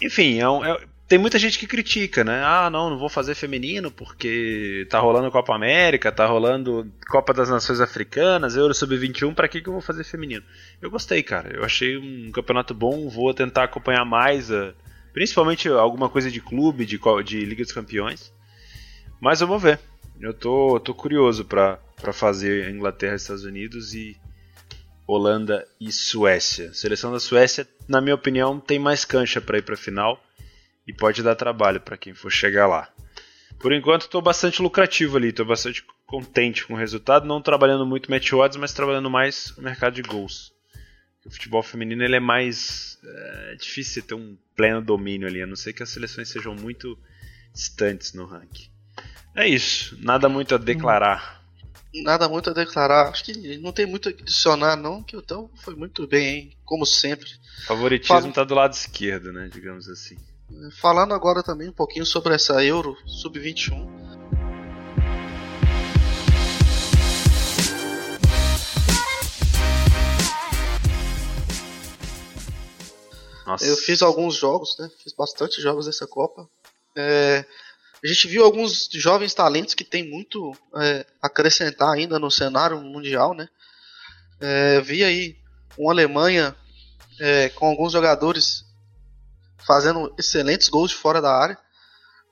enfim, 0.00 0.38
é, 0.38 0.48
um, 0.48 0.64
é 0.64 0.84
tem 1.08 1.18
muita 1.18 1.38
gente 1.38 1.58
que 1.58 1.66
critica, 1.66 2.22
né? 2.22 2.42
Ah, 2.44 2.68
não, 2.68 2.90
não 2.90 2.98
vou 2.98 3.08
fazer 3.08 3.34
feminino 3.34 3.90
porque 3.90 4.86
tá 4.90 4.98
rolando 4.98 5.30
Copa 5.30 5.54
América, 5.54 6.12
tá 6.12 6.26
rolando 6.26 6.86
Copa 7.08 7.32
das 7.32 7.48
Nações 7.48 7.80
Africanas, 7.80 8.56
Euro 8.56 8.74
Sub-21, 8.74 9.34
para 9.34 9.48
que, 9.48 9.62
que 9.62 9.68
eu 9.70 9.72
vou 9.72 9.80
fazer 9.80 10.04
feminino? 10.04 10.44
Eu 10.82 10.90
gostei, 10.90 11.22
cara. 11.22 11.56
Eu 11.56 11.64
achei 11.64 11.96
um 11.96 12.30
campeonato 12.30 12.74
bom, 12.74 13.08
vou 13.08 13.32
tentar 13.32 13.64
acompanhar 13.64 14.04
mais, 14.04 14.50
uh, 14.50 14.74
principalmente 15.14 15.66
alguma 15.66 16.10
coisa 16.10 16.30
de 16.30 16.42
clube, 16.42 16.84
de, 16.84 17.00
de 17.24 17.40
Liga 17.42 17.62
dos 17.62 17.72
Campeões. 17.72 18.30
Mas 19.18 19.40
vamos 19.40 19.62
ver. 19.62 19.80
Eu 20.20 20.34
tô, 20.34 20.78
tô 20.78 20.92
curioso 20.92 21.42
para 21.42 21.78
fazer 22.12 22.70
Inglaterra, 22.70 23.16
Estados 23.16 23.44
Unidos 23.44 23.94
e 23.94 24.14
Holanda 25.06 25.66
e 25.80 25.90
Suécia. 25.90 26.68
A 26.68 26.74
seleção 26.74 27.10
da 27.10 27.18
Suécia, 27.18 27.66
na 27.88 27.98
minha 27.98 28.14
opinião, 28.14 28.60
tem 28.60 28.78
mais 28.78 29.06
cancha 29.06 29.40
para 29.40 29.56
ir 29.56 29.62
para 29.62 29.74
final 29.74 30.22
e 30.88 30.92
pode 30.92 31.22
dar 31.22 31.36
trabalho 31.36 31.82
para 31.82 31.98
quem 31.98 32.14
for 32.14 32.32
chegar 32.32 32.66
lá. 32.66 32.88
Por 33.60 33.74
enquanto 33.74 34.02
estou 34.02 34.22
bastante 34.22 34.62
lucrativo 34.62 35.18
ali, 35.18 35.28
estou 35.28 35.44
bastante 35.44 35.84
contente 36.06 36.66
com 36.66 36.72
o 36.72 36.76
resultado, 36.76 37.26
não 37.26 37.42
trabalhando 37.42 37.84
muito 37.84 38.10
match 38.10 38.32
odds, 38.32 38.56
mas 38.56 38.72
trabalhando 38.72 39.10
mais 39.10 39.50
o 39.58 39.60
mercado 39.60 39.94
de 39.94 40.02
gols. 40.02 40.54
O 41.26 41.30
futebol 41.30 41.62
feminino 41.62 42.02
ele 42.02 42.16
é 42.16 42.20
mais 42.20 42.98
é, 43.04 43.56
difícil 43.56 44.02
ter 44.02 44.14
um 44.14 44.38
pleno 44.56 44.80
domínio 44.80 45.28
ali, 45.28 45.42
a 45.42 45.46
não 45.46 45.56
ser 45.56 45.74
que 45.74 45.82
as 45.82 45.90
seleções 45.90 46.30
sejam 46.30 46.54
muito 46.54 46.98
distantes 47.52 48.14
no 48.14 48.24
ranking. 48.24 48.70
É 49.36 49.46
isso, 49.46 49.98
nada 50.00 50.26
muito 50.26 50.54
a 50.54 50.58
declarar. 50.58 51.44
Nada 52.02 52.28
muito 52.28 52.48
a 52.48 52.54
declarar, 52.54 53.08
acho 53.10 53.24
que 53.24 53.58
não 53.58 53.72
tem 53.72 53.84
muito 53.84 54.08
a 54.08 54.12
adicionar 54.12 54.76
não, 54.76 55.02
que 55.02 55.16
o 55.16 55.22
Tão 55.22 55.50
foi 55.56 55.74
muito 55.74 56.06
bem, 56.06 56.26
hein? 56.26 56.56
como 56.64 56.86
sempre. 56.86 57.28
Favoritismo 57.66 58.28
está 58.28 58.44
do 58.44 58.54
lado 58.54 58.72
esquerdo, 58.72 59.32
né, 59.32 59.50
digamos 59.52 59.88
assim. 59.88 60.16
Falando 60.80 61.14
agora 61.14 61.42
também 61.42 61.68
um 61.68 61.72
pouquinho 61.72 62.06
sobre 62.06 62.34
essa 62.34 62.64
Euro 62.64 62.96
Sub-21. 63.06 63.86
Nossa. 73.46 73.64
Eu 73.64 73.76
fiz 73.78 74.02
alguns 74.02 74.34
jogos, 74.36 74.76
né? 74.78 74.90
Fiz 75.02 75.14
bastante 75.14 75.60
jogos 75.60 75.86
dessa 75.86 76.06
Copa. 76.06 76.48
É, 76.94 77.44
a 78.02 78.06
gente 78.06 78.28
viu 78.28 78.44
alguns 78.44 78.88
jovens 78.92 79.32
talentos 79.32 79.74
que 79.74 79.84
tem 79.84 80.08
muito 80.08 80.54
é, 80.76 81.06
acrescentar 81.20 81.94
ainda 81.94 82.18
no 82.18 82.30
cenário 82.30 82.78
mundial, 82.80 83.34
né? 83.34 83.48
É, 84.40 84.80
vi 84.82 85.02
aí 85.02 85.36
uma 85.78 85.92
Alemanha 85.92 86.54
é, 87.18 87.48
com 87.50 87.66
alguns 87.66 87.92
jogadores 87.92 88.67
fazendo 89.68 90.14
excelentes 90.18 90.70
gols 90.70 90.92
de 90.92 90.96
fora 90.96 91.20
da 91.20 91.30
área, 91.30 91.58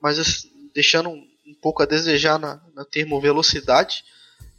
mas 0.01 0.47
deixando 0.73 1.11
um 1.11 1.53
pouco 1.61 1.83
a 1.83 1.85
desejar 1.85 2.39
na, 2.39 2.59
na 2.73 2.83
termo 2.83 3.21
velocidade. 3.21 4.03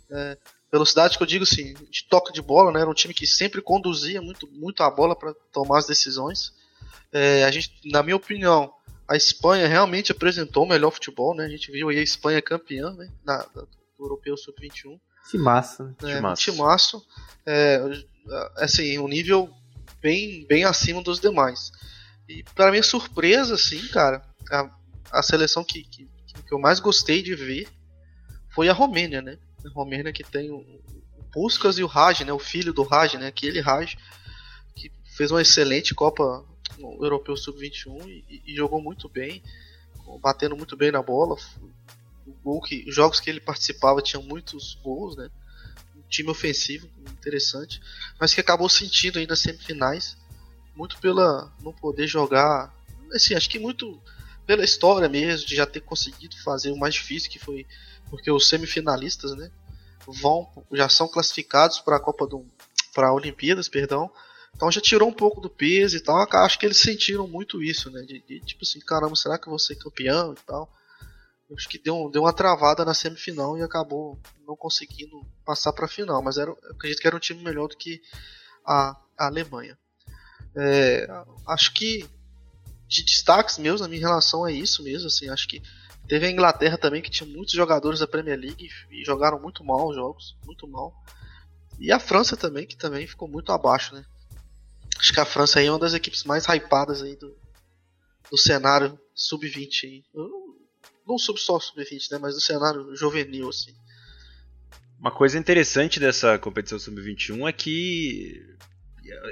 É, 0.08 0.38
velocidade 0.70 1.18
que 1.18 1.22
eu 1.22 1.26
digo 1.26 1.42
assim, 1.42 1.74
de 1.90 2.04
toque 2.08 2.32
de 2.32 2.40
bola, 2.40 2.70
né? 2.70 2.80
Era 2.80 2.88
um 2.88 2.94
time 2.94 3.12
que 3.12 3.26
sempre 3.26 3.60
conduzia 3.60 4.22
muito, 4.22 4.46
muito 4.52 4.84
a 4.84 4.90
bola 4.90 5.16
para 5.16 5.34
tomar 5.52 5.78
as 5.78 5.86
decisões. 5.86 6.52
É, 7.12 7.44
a 7.44 7.50
gente, 7.50 7.72
na 7.84 8.00
minha 8.00 8.14
opinião, 8.14 8.72
a 9.08 9.16
Espanha 9.16 9.66
realmente 9.66 10.12
apresentou 10.12 10.64
o 10.64 10.68
melhor 10.68 10.92
futebol, 10.92 11.34
né? 11.34 11.46
A 11.46 11.48
gente 11.48 11.72
viu 11.72 11.88
aí 11.88 11.98
a 11.98 12.02
Espanha 12.02 12.40
campeã, 12.40 12.92
né? 12.92 13.10
Na, 13.24 13.38
do 13.52 13.68
Europeu 13.98 14.36
Sub-21. 14.36 15.00
Que 15.28 15.36
massa, 15.36 15.96
né? 16.00 16.18
É, 16.18 16.34
timaço. 16.34 17.04
É, 17.44 17.82
assim, 18.56 18.98
um 18.98 19.08
nível 19.08 19.50
bem, 20.00 20.46
bem 20.46 20.64
acima 20.64 21.02
dos 21.02 21.18
demais. 21.18 21.72
E 22.28 22.42
para 22.54 22.70
minha 22.70 22.82
surpresa, 22.82 23.54
assim, 23.54 23.86
cara, 23.88 24.22
a, 24.50 24.70
a 25.10 25.22
seleção 25.22 25.64
que, 25.64 25.82
que, 25.84 26.06
que, 26.26 26.52
eu 26.52 26.58
mais 26.58 26.78
gostei 26.78 27.22
de 27.22 27.34
ver 27.34 27.66
foi 28.50 28.68
a 28.68 28.72
Romênia, 28.74 29.22
né? 29.22 29.38
A 29.64 29.70
Romênia 29.70 30.12
que 30.12 30.22
tem 30.22 30.50
o, 30.50 30.58
o 30.58 31.24
Puskas 31.32 31.78
e 31.78 31.82
o 31.82 31.86
Raj, 31.86 32.20
né? 32.20 32.32
O 32.32 32.38
filho 32.38 32.72
do 32.72 32.82
Raj, 32.82 33.14
né? 33.14 33.28
Aquele 33.28 33.60
Raj 33.60 33.96
que 34.76 34.92
fez 35.16 35.30
uma 35.30 35.40
excelente 35.40 35.94
Copa 35.94 36.44
Europeu 36.78 37.34
Sub-21 37.34 38.06
e, 38.06 38.42
e, 38.46 38.54
jogou 38.54 38.80
muito 38.80 39.08
bem, 39.08 39.42
batendo 40.20 40.54
muito 40.54 40.76
bem 40.76 40.92
na 40.92 41.02
bola. 41.02 41.34
O 42.26 42.32
gol 42.44 42.60
que, 42.60 42.84
os 42.86 42.94
jogos 42.94 43.20
que 43.20 43.30
ele 43.30 43.40
participava 43.40 44.02
tinham 44.02 44.22
muitos 44.22 44.74
gols, 44.82 45.16
né? 45.16 45.30
Um 45.96 46.02
time 46.08 46.28
ofensivo 46.28 46.88
interessante, 47.10 47.80
mas 48.20 48.34
que 48.34 48.40
acabou 48.40 48.68
sentindo 48.68 49.18
aí 49.18 49.26
nas 49.26 49.40
semifinais 49.40 50.16
muito 50.78 50.96
pela 51.00 51.52
não 51.60 51.72
poder 51.72 52.06
jogar, 52.06 52.72
assim, 53.12 53.34
acho 53.34 53.50
que 53.50 53.58
muito 53.58 54.00
pela 54.46 54.64
história 54.64 55.08
mesmo 55.08 55.44
de 55.44 55.56
já 55.56 55.66
ter 55.66 55.80
conseguido 55.80 56.36
fazer 56.38 56.70
o 56.70 56.78
mais 56.78 56.94
difícil 56.94 57.30
que 57.30 57.38
foi 57.38 57.66
porque 58.08 58.30
os 58.30 58.48
semifinalistas, 58.48 59.36
né, 59.36 59.50
vão 60.06 60.48
já 60.72 60.88
são 60.88 61.08
classificados 61.08 61.80
para 61.80 61.96
a 61.96 62.00
Copa 62.00 62.26
do 62.28 62.46
para 62.94 63.12
Olimpíadas, 63.12 63.68
perdão. 63.68 64.10
Então 64.54 64.70
já 64.70 64.80
tirou 64.80 65.08
um 65.08 65.12
pouco 65.12 65.40
do 65.40 65.50
peso 65.50 65.96
e 65.96 66.00
tal. 66.00 66.16
Acho 66.16 66.58
que 66.58 66.64
eles 66.64 66.78
sentiram 66.78 67.28
muito 67.28 67.62
isso, 67.62 67.90
né? 67.90 68.00
De, 68.02 68.20
de 68.20 68.40
tipo 68.40 68.64
assim, 68.64 68.80
caramba, 68.80 69.14
será 69.14 69.38
que 69.38 69.46
eu 69.46 69.50
vou 69.50 69.58
ser 69.58 69.76
campeão 69.76 70.32
e 70.32 70.36
tal? 70.46 70.72
Acho 71.54 71.68
que 71.68 71.78
deu, 71.78 72.10
deu 72.10 72.22
uma 72.22 72.32
travada 72.32 72.84
na 72.84 72.94
semifinal 72.94 73.56
e 73.56 73.62
acabou 73.62 74.18
não 74.46 74.56
conseguindo 74.56 75.20
passar 75.44 75.72
para 75.72 75.84
a 75.84 75.88
final. 75.88 76.22
Mas 76.22 76.38
era, 76.38 76.50
acredito 76.70 77.00
que 77.00 77.06
era 77.06 77.16
um 77.16 77.20
time 77.20 77.42
melhor 77.42 77.68
do 77.68 77.76
que 77.76 78.00
a, 78.66 78.96
a 79.16 79.26
Alemanha. 79.26 79.78
É, 80.58 81.06
acho 81.46 81.72
que 81.72 82.04
de 82.88 83.04
destaques 83.04 83.58
meus 83.58 83.80
na 83.80 83.86
minha 83.86 84.00
relação 84.00 84.46
é 84.46 84.52
isso 84.52 84.82
mesmo. 84.82 85.06
Assim, 85.06 85.28
acho 85.28 85.46
que 85.46 85.62
teve 86.08 86.26
a 86.26 86.30
Inglaterra 86.30 86.76
também 86.76 87.02
que 87.02 87.10
tinha 87.10 87.28
muitos 87.28 87.54
jogadores 87.54 88.00
da 88.00 88.08
Premier 88.08 88.38
League 88.38 88.68
e 88.90 89.04
jogaram 89.04 89.38
muito 89.40 89.62
mal 89.62 89.88
os 89.88 89.94
jogos, 89.94 90.36
muito 90.44 90.66
mal. 90.66 90.92
E 91.78 91.92
a 91.92 92.00
França 92.00 92.36
também 92.36 92.66
que 92.66 92.76
também 92.76 93.06
ficou 93.06 93.28
muito 93.28 93.52
abaixo, 93.52 93.94
né? 93.94 94.04
Acho 94.98 95.12
que 95.12 95.20
a 95.20 95.24
França 95.24 95.60
aí 95.60 95.66
é 95.66 95.70
uma 95.70 95.78
das 95.78 95.94
equipes 95.94 96.24
mais 96.24 96.44
hypadas 96.46 97.02
aí 97.02 97.14
do, 97.14 97.36
do 98.30 98.36
cenário 98.36 98.98
sub-20 99.14 100.02
Não, 100.12 100.30
não 101.06 101.18
sub 101.18 101.38
só 101.38 101.60
sub-20, 101.60 102.10
né? 102.10 102.18
Mas 102.18 102.34
do 102.34 102.40
cenário 102.40 102.96
juvenil, 102.96 103.48
assim. 103.48 103.72
Uma 104.98 105.12
coisa 105.12 105.38
interessante 105.38 106.00
dessa 106.00 106.36
competição 106.36 106.80
sub-21 106.80 107.48
é 107.48 107.52
que 107.52 108.58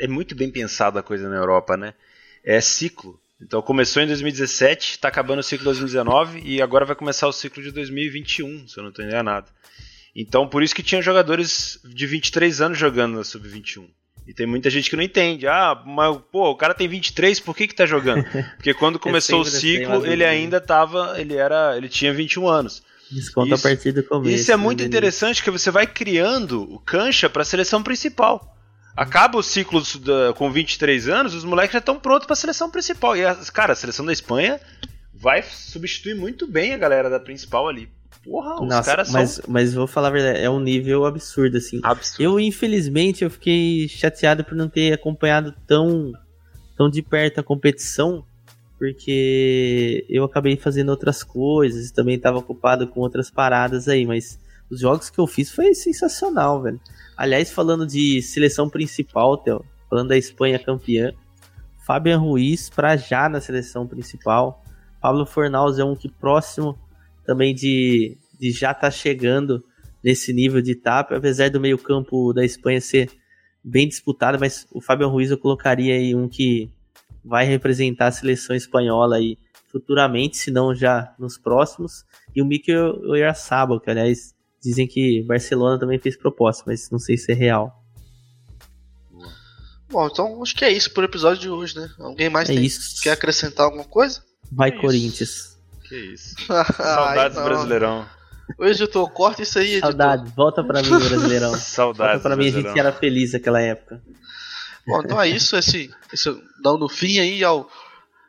é 0.01 0.07
muito 0.07 0.35
bem 0.35 0.51
pensada 0.51 1.01
a 1.01 1.03
coisa 1.03 1.29
na 1.29 1.37
Europa, 1.37 1.77
né? 1.77 1.95
É 2.45 2.61
ciclo. 2.61 3.21
Então 3.41 3.61
começou 3.61 4.03
em 4.03 4.07
2017, 4.07 4.93
está 4.93 5.09
acabando 5.09 5.41
o 5.41 5.43
ciclo 5.43 5.65
de 5.65 5.81
2019 5.81 6.43
e 6.45 6.63
agora 6.63 6.87
vai 6.87 6.97
começar 6.97 7.29
o 7.29 7.33
ciclo 7.33 7.63
de 7.63 7.71
2021, 7.71 8.67
se 8.69 8.79
eu 8.79 8.83
não 8.83 8.91
estou 8.91 9.05
enganado. 9.05 9.49
Então 10.15 10.49
por 10.49 10.63
isso 10.63 10.75
que 10.75 10.83
tinha 10.83 11.03
jogadores 11.03 11.79
de 11.85 12.07
23 12.07 12.61
anos 12.61 12.79
jogando 12.79 13.17
na 13.17 13.25
Sub-21. 13.25 13.89
E 14.27 14.35
tem 14.35 14.47
muita 14.47 14.69
gente 14.71 14.91
que 14.91 14.97
não 14.97 15.03
entende. 15.03 15.47
Ah, 15.47 15.81
mas 15.87 16.19
pô, 16.33 16.51
o 16.51 16.57
cara 16.57 16.75
tem 16.75 16.89
23, 16.89 17.39
por 17.41 17.55
que 17.55 17.69
que 17.69 17.75
tá 17.75 17.87
jogando? 17.87 18.25
Porque 18.57 18.75
quando 18.75 18.99
começou 18.99 19.41
o 19.41 19.43
assim, 19.43 19.61
ciclo, 19.61 20.05
ele 20.07 20.25
ainda 20.25 20.61
tava, 20.61 21.21
ele 21.21 21.37
era, 21.37 21.77
ele 21.77 21.89
tinha 21.89 22.13
21 22.13 22.49
anos. 22.49 22.83
Desconta 23.11 23.55
isso, 23.55 23.67
a 23.67 23.71
partir 23.71 23.93
do 23.93 24.03
começo. 24.03 24.35
Isso 24.35 24.51
é 24.51 24.57
muito 24.57 24.83
interessante 24.83 25.43
que 25.43 25.51
você 25.51 25.71
vai 25.71 25.87
criando 25.87 26.63
o 26.63 26.81
cancha 26.81 27.31
para 27.31 27.43
a 27.43 27.45
seleção 27.45 27.83
principal. 27.83 28.56
Acaba 28.97 29.39
o 29.39 29.43
ciclo 29.43 29.83
da, 30.01 30.33
com 30.33 30.51
23 30.51 31.09
anos, 31.09 31.35
os 31.35 31.45
moleques 31.45 31.73
já 31.73 31.81
estão 31.81 31.99
prontos 31.99 32.27
para 32.27 32.33
a 32.33 32.37
seleção 32.37 32.71
principal. 32.71 33.17
E, 33.17 33.25
a, 33.25 33.35
cara, 33.53 33.75
a 33.75 33.77
seleção 33.77 34.07
da 34.07 34.13
Espanha 34.13 34.59
vai 35.13 35.43
substituir 35.43 36.15
muito 36.15 36.47
bem 36.47 36.73
a 36.73 36.79
galera 36.79 37.11
da 37.11 37.21
principal 37.21 37.69
ali. 37.69 37.91
Porra, 38.25 38.55
os 38.55 38.69
Nossa, 38.69 38.83
caras 38.83 39.11
mas, 39.11 39.31
são... 39.33 39.45
mas 39.47 39.75
vou 39.75 39.87
falar 39.87 40.09
a 40.09 40.11
verdade, 40.11 40.41
é 40.41 40.51
um 40.51 40.59
nível 40.59 41.05
absurdo, 41.05 41.59
assim. 41.59 41.79
Absurdo. 41.83 42.23
Eu, 42.23 42.41
infelizmente, 42.41 43.23
eu 43.23 43.31
fiquei 43.31 43.87
chateado 43.89 44.43
por 44.43 44.57
não 44.57 44.69
ter 44.69 44.93
acompanhado 44.93 45.55
tão, 45.67 46.13
tão 46.77 46.91
de 46.91 47.03
perto 47.03 47.39
a 47.39 47.43
competição, 47.45 48.25
porque 48.79 50.05
eu 50.09 50.25
acabei 50.25 50.57
fazendo 50.57 50.89
outras 50.89 51.23
coisas, 51.23 51.91
também 51.91 52.17
estava 52.17 52.39
ocupado 52.39 52.89
com 52.89 53.01
outras 53.01 53.31
paradas 53.31 53.89
aí, 53.89 54.05
mas 54.05 54.41
os 54.69 54.81
jogos 54.81 55.09
que 55.09 55.19
eu 55.19 55.27
fiz 55.27 55.51
foi 55.51 55.75
sensacional, 55.75 56.63
velho. 56.63 56.81
Aliás, 57.17 57.51
falando 57.51 57.87
de 57.87 58.21
seleção 58.21 58.69
principal, 58.69 59.39
Theo, 59.39 59.65
falando 59.89 60.09
da 60.09 60.19
Espanha 60.19 60.59
campeã, 60.59 61.13
Fabian 61.87 62.19
Ruiz 62.19 62.69
para 62.69 62.97
já 62.97 63.29
na 63.29 63.41
seleção 63.41 63.87
principal. 63.87 64.63
Pablo 65.01 65.25
Fornaus 65.25 65.79
é 65.79 65.85
um 65.85 65.95
que 65.95 66.09
próximo 66.09 66.79
também 67.25 67.55
de, 67.55 68.19
de 68.39 68.51
já 68.51 68.75
tá 68.75 68.91
chegando 68.91 69.65
nesse 70.03 70.33
nível 70.33 70.61
de 70.61 70.73
etapa, 70.73 71.17
apesar 71.17 71.49
do 71.49 71.61
meio-campo 71.61 72.33
da 72.33 72.45
Espanha 72.45 72.81
ser 72.81 73.11
bem 73.65 73.89
disputado, 73.89 74.39
mas 74.39 74.67
o 74.71 74.81
Fábio 74.81 75.09
Ruiz 75.09 75.31
eu 75.31 75.39
colocaria 75.39 75.95
aí 75.95 76.15
um 76.15 76.29
que 76.29 76.71
vai 77.25 77.45
representar 77.45 78.09
a 78.09 78.13
seleção 78.13 78.55
espanhola 78.55 79.17
aí 79.17 79.39
futuramente, 79.67 80.37
se 80.37 80.51
não 80.51 80.75
já 80.75 81.13
nos 81.19 81.37
próximos, 81.37 82.05
e 82.35 82.41
o 82.41 82.47
Mikel 82.47 83.01
Oyarzabal, 83.09 83.81
que 83.81 83.91
aliás 83.91 84.36
dizem 84.67 84.87
que 84.87 85.23
Barcelona 85.23 85.79
também 85.79 85.99
fez 85.99 86.17
proposta, 86.17 86.65
mas 86.67 86.91
não 86.91 86.99
sei 86.99 87.17
se 87.17 87.33
é 87.33 87.35
real. 87.35 87.83
Bom, 89.89 90.07
então 90.09 90.43
acho 90.43 90.55
que 90.55 90.65
é 90.65 90.73
isso 90.73 90.91
por 90.93 91.05
episódio 91.05 91.41
de 91.41 91.49
hoje, 91.49 91.77
né? 91.77 91.89
Alguém 91.99 92.29
mais 92.29 92.51
É 92.51 92.55
tem- 92.55 92.65
isso. 92.65 93.01
quer 93.03 93.13
acrescentar 93.13 93.67
alguma 93.67 93.85
coisa? 93.85 94.23
Vai 94.51 94.71
É 94.71 94.73
isso. 94.73 94.81
Corinthians. 94.81 95.59
Que 95.89 95.97
isso. 96.13 96.35
Ai, 96.51 96.65
Saudades 96.77 97.35
do 97.37 97.41
não. 97.41 97.49
Brasileirão. 97.49 98.09
Ô, 98.59 98.65
editor, 98.65 99.11
corta 99.11 99.43
isso 99.43 99.59
aí, 99.59 99.73
editor. 99.73 99.91
Saudade, 99.91 100.33
volta 100.37 100.65
pra 100.65 100.83
mim, 100.83 100.89
Brasileirão. 100.89 101.51
Volta 101.51 101.65
Saudades 101.65 102.23
pra 102.23 102.35
do 102.35 102.39
mim, 102.39 102.49
a 102.49 102.51
gente 102.53 102.79
era 102.79 102.93
feliz 102.93 103.33
naquela 103.33 103.61
época. 103.61 104.03
Bom, 104.87 105.01
então 105.03 105.21
é 105.21 105.29
isso, 105.29 105.57
esse, 105.57 105.91
esse 106.13 106.43
dando 106.63 106.89
fim 106.89 107.19
aí 107.19 107.43
ao 107.43 107.69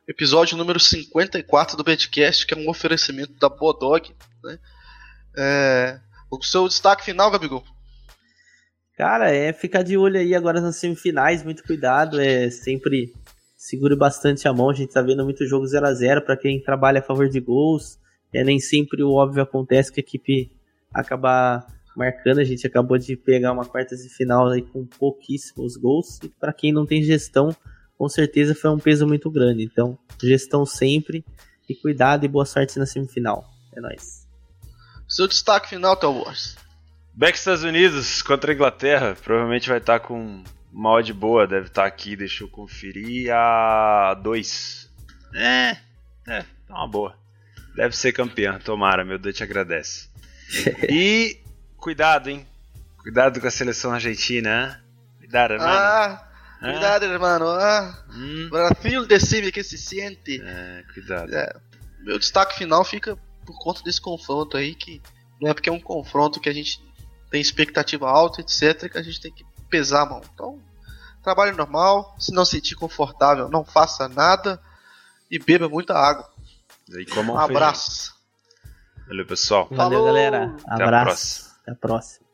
episódio 0.08 0.58
número 0.58 0.80
54 0.80 1.78
do 1.78 1.84
Betcast, 1.84 2.48
que 2.48 2.54
é 2.56 2.58
um 2.58 2.68
oferecimento 2.70 3.34
da 3.34 3.48
Bodog, 3.50 4.12
né? 4.44 4.58
É, 5.38 6.00
o 6.30 6.42
seu 6.44 6.68
destaque 6.68 7.06
final, 7.06 7.32
Gabigol? 7.32 7.64
Cara, 8.98 9.32
é 9.32 9.54
ficar 9.54 9.84
de 9.84 9.96
olho 9.96 10.20
aí 10.20 10.34
agora 10.34 10.60
nas 10.60 10.78
semifinais, 10.78 11.44
muito 11.44 11.64
cuidado, 11.64 12.20
é 12.20 12.50
sempre 12.50 13.14
segure 13.56 13.96
bastante 13.96 14.48
a 14.48 14.54
mão, 14.54 14.72
a 14.72 14.74
gente 14.74 14.92
tá 14.92 15.02
vendo 15.04 15.24
muito 15.24 15.46
jogo 15.46 15.68
0 15.68 15.86
a 15.86 15.94
0 15.94 16.22
para 16.24 16.36
quem 16.36 16.60
trabalha 16.60 17.00
a 17.00 17.04
favor 17.04 17.30
de 17.30 17.40
gols, 17.40 18.00
é 18.34 18.44
nem 18.44 18.60
sempre 18.60 19.04
o 19.04 19.14
óbvio 19.14 19.44
acontece 19.44 19.92
que 19.92 20.00
a 20.00 20.04
equipe 20.04 20.52
acabar 20.92 21.68
marcando, 21.96 22.40
a 22.40 22.44
gente 22.44 22.66
acabou 22.66 22.98
de 22.98 23.16
pegar 23.16 23.52
uma 23.52 23.66
quartas 23.66 24.02
de 24.02 24.10
final 24.10 24.50
aí 24.50 24.64
com 24.64 24.86
pouquíssimos 24.86 25.78
gols, 25.78 26.20
e 26.24 26.30
para 26.30 26.52
quem 26.52 26.72
não 26.72 26.86
tem 26.86 27.04
gestão, 27.04 27.56
com 27.98 28.10
certeza 28.10 28.56
foi 28.56 28.72
um 28.72 28.80
peso 28.80 29.06
muito 29.06 29.30
grande, 29.30 29.64
então 29.64 29.98
gestão 30.22 30.66
sempre, 30.66 31.24
e 31.70 31.76
cuidado 31.76 32.26
e 32.26 32.28
boa 32.28 32.46
sorte 32.46 32.80
na 32.80 32.86
semifinal, 32.88 33.46
é 33.76 33.80
nóis. 33.80 34.27
Seu 35.18 35.28
destaque 35.28 35.70
final, 35.70 35.95
Borges. 35.99 36.55
Back 37.11 37.39
Estados 37.39 37.63
Unidos 37.63 38.22
contra 38.22 38.51
a 38.51 38.53
Inglaterra. 38.53 39.18
Provavelmente 39.20 39.68
vai 39.68 39.80
estar 39.80 39.99
com 39.99 40.43
uma 40.72 40.91
odd 40.91 41.11
boa. 41.11 41.47
Deve 41.47 41.65
estar 41.65 41.88
aqui, 41.88 42.15
deixa 42.15 42.43
eu 42.43 42.47
conferir. 42.47 43.34
A 43.34 44.13
2. 44.13 44.88
É, 45.34 45.78
é, 46.28 46.41
tá 46.68 46.76
uma 46.76 46.88
boa. 46.88 47.18
Deve 47.76 47.97
ser 47.97 48.11
campeã, 48.11 48.59
tomara, 48.63 49.03
meu 49.03 49.18
Deus 49.18 49.36
te 49.36 49.41
agradece. 49.41 50.07
E 50.88 51.39
cuidado, 51.78 52.30
hein? 52.30 52.45
Cuidado 52.99 53.41
com 53.41 53.47
a 53.47 53.51
seleção 53.51 53.91
argentina, 53.93 54.80
hein? 54.80 55.18
Cuidado, 55.18 55.57
mano. 55.57 55.63
Ah, 55.65 56.30
Ah. 56.61 56.72
cuidado, 56.72 57.05
hermano. 57.05 57.47
Ah, 57.49 58.03
Hum, 58.11 58.49
Brasil 58.51 59.03
decide 59.07 59.51
que 59.51 59.63
se 59.63 59.80
sente. 59.80 60.39
é, 60.45 60.84
cuidado. 60.93 61.34
É, 61.36 61.55
meu 62.03 62.20
destaque 62.20 62.55
final 62.55 62.86
fica 62.86 63.18
por 63.48 63.58
conta 63.58 63.82
desse 63.82 64.00
confronto 64.02 64.58
aí, 64.58 64.76
que 64.76 65.02
não 65.41 65.50
é 65.50 65.54
porque 65.54 65.70
é 65.70 65.74
um 65.74 65.80
confronto 65.80 66.39
que 66.39 66.50
a 66.50 66.54
gente 66.54 66.84
tem 67.32 67.39
expectativa 67.41 68.08
alta, 68.10 68.41
etc., 68.41 68.91
que 68.91 68.98
a 68.98 69.02
gente 69.02 69.20
tem 69.22 69.32
que 69.32 69.45
pesar 69.70 70.02
a 70.04 70.06
mão. 70.06 70.22
Então, 70.34 70.60
trabalho 71.24 71.56
normal, 71.56 72.14
se 72.20 72.32
não 72.34 72.43
sentir 72.45 72.76
confortável, 72.76 73.48
não 73.50 73.64
faça 73.66 74.08
nada 74.10 74.62
e 75.32 75.39
beba 75.39 75.68
muita 75.70 75.93
água. 75.93 76.30
E 76.89 77.06
comam 77.06 77.36
Um 77.36 77.39
feijão. 77.39 77.56
abraço. 77.58 78.16
Valeu, 79.08 79.26
pessoal. 79.26 79.68
Valeu, 79.72 80.00
Falou! 80.00 80.06
galera. 80.06 80.56
Até 80.68 80.84
a 80.84 80.88
Abraço. 80.88 81.06
próxima. 81.06 81.48
Até 81.62 81.72
a 81.72 81.76
próxima. 81.76 82.28